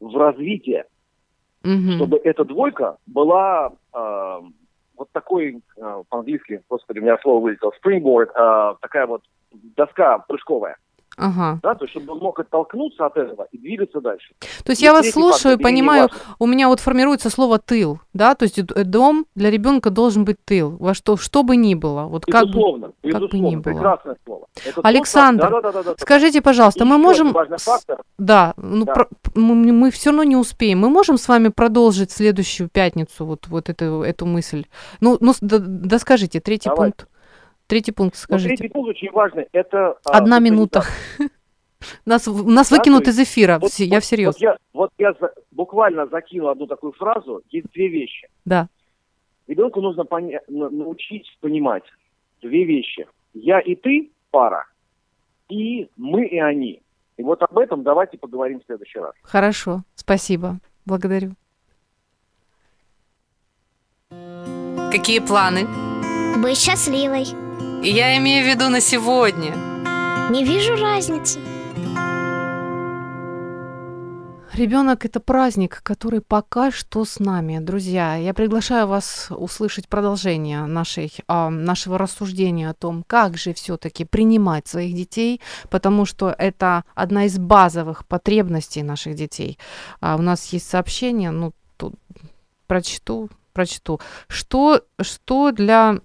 в 0.00 0.16
развитие 0.16 0.84
Мгм. 1.62 1.96
чтобы 1.96 2.20
эта 2.22 2.44
двойка 2.44 2.98
была 3.06 3.72
э, 3.92 4.40
вот 4.96 5.10
такой, 5.12 5.60
э, 5.76 6.02
по-английски, 6.08 6.62
господи, 6.68 7.00
у 7.00 7.02
меня 7.02 7.18
слово 7.18 7.42
вылетело, 7.42 7.72
springboard, 7.82 8.30
э, 8.32 8.76
такая 8.80 9.06
вот 9.06 9.22
доска 9.76 10.18
прыжковая, 10.18 10.76
ага. 11.18 11.58
да, 11.62 11.74
то 11.74 11.84
есть 11.84 11.92
чтобы 11.92 12.12
он 12.12 12.18
мог 12.20 12.38
оттолкнуться 12.38 13.06
от 13.06 13.16
этого 13.16 13.46
и 13.52 13.58
двигаться 13.58 14.00
дальше. 14.00 14.32
То 14.64 14.70
есть 14.70 14.80
И 14.82 14.84
я 14.84 14.92
вас 14.92 15.10
слушаю 15.10 15.54
и 15.54 15.56
фактор, 15.56 15.58
не 15.58 15.62
понимаю, 15.64 16.08
у 16.38 16.46
меня 16.46 16.68
вот 16.68 16.80
формируется 16.80 17.30
слово 17.30 17.58
тыл, 17.58 17.98
да, 18.14 18.34
то 18.34 18.44
есть 18.44 18.62
д- 18.64 18.84
дом 18.84 19.26
для 19.34 19.50
ребенка 19.50 19.90
должен 19.90 20.24
быть 20.24 20.36
тыл, 20.44 20.76
во 20.78 20.94
что, 20.94 21.16
что 21.16 21.42
бы 21.42 21.56
ни 21.56 21.74
было, 21.74 22.04
вот 22.04 22.24
как 22.26 22.44
бы. 22.44 22.48
Безусловно, 22.48 22.92
как 23.02 23.20
бы 23.30 23.38
ни 23.38 23.56
было. 23.56 23.62
прекрасное 23.74 24.16
слово. 24.24 24.46
Это 24.64 24.74
то, 24.82 24.88
Александр, 24.88 25.44
что- 25.46 25.60
да-да-да-да-да. 25.60 25.94
Скажите, 25.98 26.40
пожалуйста, 26.42 26.84
И 26.84 26.86
мы 26.86 26.98
можем, 26.98 27.34
фактор. 27.58 28.02
да, 28.18 28.54
ну 28.56 28.84
Да. 28.84 28.92
про- 28.94 29.08
мы, 29.34 29.90
все 29.90 30.10
равно 30.10 30.24
не 30.24 30.36
успеем. 30.36 30.78
Мы 30.80 30.88
можем 30.90 31.18
с 31.18 31.28
вами 31.28 31.48
продолжить 31.48 32.10
следующую 32.10 32.68
пятницу 32.68 33.24
вот 33.24 33.46
вот 33.48 33.68
эту 33.68 34.02
эту 34.02 34.26
мысль. 34.26 34.64
Ну, 35.00 35.16
ну 35.20 35.32
да, 35.40 35.58
да 35.60 35.98
скажите 35.98 36.40
третий 36.40 36.68
Давайте. 36.68 36.96
пункт. 36.96 37.08
Третий 37.68 37.92
пункт 37.92 38.16
скажите. 38.16 38.56
третий 38.56 38.72
пункт 38.72 38.88
очень 38.90 39.10
важный, 39.12 39.46
это... 39.52 39.98
а, 40.04 40.18
Одна 40.18 40.40
минута. 40.40 40.82
социализация. 40.82 41.30
Нас 42.06 42.26
нас 42.26 42.70
Да, 42.70 42.76
выкинут 42.76 43.04
то 43.04 43.10
из 43.10 43.18
эфира. 43.20 43.60
Вот- 43.60 43.72
я 43.74 43.96
вот- 43.98 44.02
всерьез. 44.02 44.34
Вот 44.34 44.40
я, 44.40 44.56
вот 44.72 44.90
я 44.98 45.12
за- 45.20 45.32
буквально 45.52 46.08
закинул 46.08 46.48
одну 46.48 46.66
такую 46.66 46.92
фразу. 46.92 47.42
Есть 47.50 47.68
две 47.72 47.86
вещи. 47.88 48.26
Да. 48.44 48.68
Ребенку 49.46 49.80
нужно 49.80 50.02
поня- 50.02 50.40
на- 50.48 50.70
научить 50.70 51.38
понимать 51.40 51.84
две 52.42 52.64
вещи. 52.64 53.06
Я 53.32 53.60
и 53.60 53.76
ты 53.76 54.10
пара, 54.32 54.66
и 55.48 55.88
мы 55.96 56.26
и 56.26 56.38
они. 56.40 56.82
И 57.16 57.22
вот 57.22 57.42
об 57.42 57.56
этом 57.58 57.84
давайте 57.84 58.18
поговорим 58.18 58.58
в 58.60 58.64
следующий 58.66 58.98
раз. 58.98 59.12
Хорошо. 59.22 59.82
Спасибо. 59.94 60.58
Благодарю. 60.84 61.32
Какие 64.90 65.20
планы? 65.20 65.66
Быть 66.42 66.58
счастливой. 66.58 67.24
Я 67.82 68.16
имею 68.18 68.44
в 68.44 68.48
виду 68.48 68.68
на 68.70 68.80
сегодня. 68.80 69.54
Не 70.30 70.44
вижу 70.44 70.74
разницы. 70.74 71.38
Ребенок 74.52 75.04
это 75.04 75.20
праздник, 75.20 75.80
который 75.84 76.20
пока 76.20 76.72
что 76.72 77.04
с 77.04 77.20
нами. 77.20 77.60
Друзья, 77.60 78.16
я 78.16 78.34
приглашаю 78.34 78.88
вас 78.88 79.28
услышать 79.30 79.88
продолжение 79.88 80.66
нашей, 80.66 81.12
а, 81.28 81.50
нашего 81.50 81.98
рассуждения 81.98 82.68
о 82.68 82.74
том, 82.74 83.04
как 83.06 83.36
же 83.36 83.54
все-таки 83.54 84.04
принимать 84.04 84.66
своих 84.66 84.96
детей, 84.96 85.40
потому 85.70 86.04
что 86.04 86.34
это 86.36 86.82
одна 86.96 87.26
из 87.26 87.38
базовых 87.38 88.04
потребностей 88.06 88.82
наших 88.82 89.14
детей. 89.14 89.56
А 90.00 90.16
у 90.16 90.22
нас 90.22 90.52
есть 90.52 90.68
сообщение, 90.68 91.30
ну, 91.30 91.52
тут 91.76 91.94
прочту, 92.66 93.30
прочту. 93.52 94.00
Что, 94.26 94.82
что 95.00 95.52
для 95.52 96.00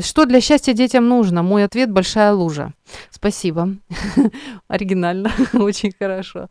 что 0.00 0.24
для 0.26 0.40
счастья 0.40 0.72
детям 0.72 1.08
нужно? 1.08 1.42
Мой 1.42 1.64
ответ– 1.64 1.90
большая 1.92 2.32
лужа. 2.32 2.72
Спасибо. 3.10 3.76
Оригинально, 4.68 5.32
очень 5.52 5.92
хорошо. 5.98 6.48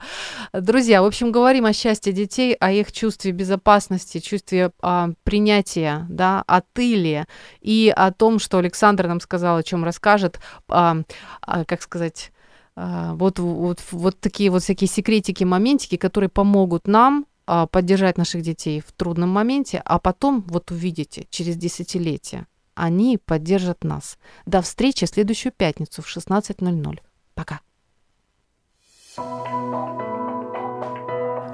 Друзья, 0.53 1.01
в 1.01 1.05
общем, 1.05 1.31
говорим 1.31 1.65
о 1.65 1.73
счастье 1.73 2.13
детей, 2.13 2.53
о 2.53 2.71
их 2.71 2.91
чувстве 2.91 3.31
безопасности, 3.31 4.19
чувстве 4.19 4.71
а, 4.81 5.09
принятия, 5.23 6.05
да, 6.09 6.43
о 6.47 6.61
тыле 6.61 7.25
и 7.61 7.93
о 7.95 8.11
том, 8.11 8.39
что 8.39 8.57
Александр 8.57 9.07
нам 9.07 9.19
сказал, 9.19 9.57
о 9.57 9.63
чем 9.63 9.83
расскажет, 9.83 10.39
а, 10.67 10.97
а, 11.41 11.65
как 11.65 11.81
сказать, 11.81 12.31
а, 12.75 13.13
вот, 13.15 13.39
вот, 13.39 13.79
вот 13.91 14.19
такие 14.19 14.49
вот 14.49 14.63
всякие 14.63 14.87
секретики, 14.87 15.43
моментики, 15.43 15.95
которые 15.97 16.29
помогут 16.29 16.87
нам 16.87 17.25
а, 17.47 17.67
поддержать 17.67 18.17
наших 18.17 18.41
детей 18.41 18.81
в 18.85 18.91
трудном 18.91 19.29
моменте, 19.29 19.81
а 19.85 19.99
потом, 19.99 20.43
вот 20.47 20.71
увидите, 20.71 21.27
через 21.29 21.55
десятилетия, 21.55 22.47
они 22.75 23.17
поддержат 23.17 23.83
нас. 23.83 24.17
До 24.45 24.61
встречи 24.61 25.05
в 25.05 25.09
следующую 25.09 25.51
пятницу 25.51 26.01
в 26.01 26.07
16.00. 26.07 26.99
Пока. 27.33 27.61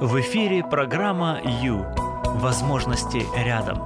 В 0.01 0.19
эфире 0.19 0.63
программа 0.63 1.41
«Ю». 1.61 1.85
Возможности 2.39 3.23
рядом. 3.35 3.85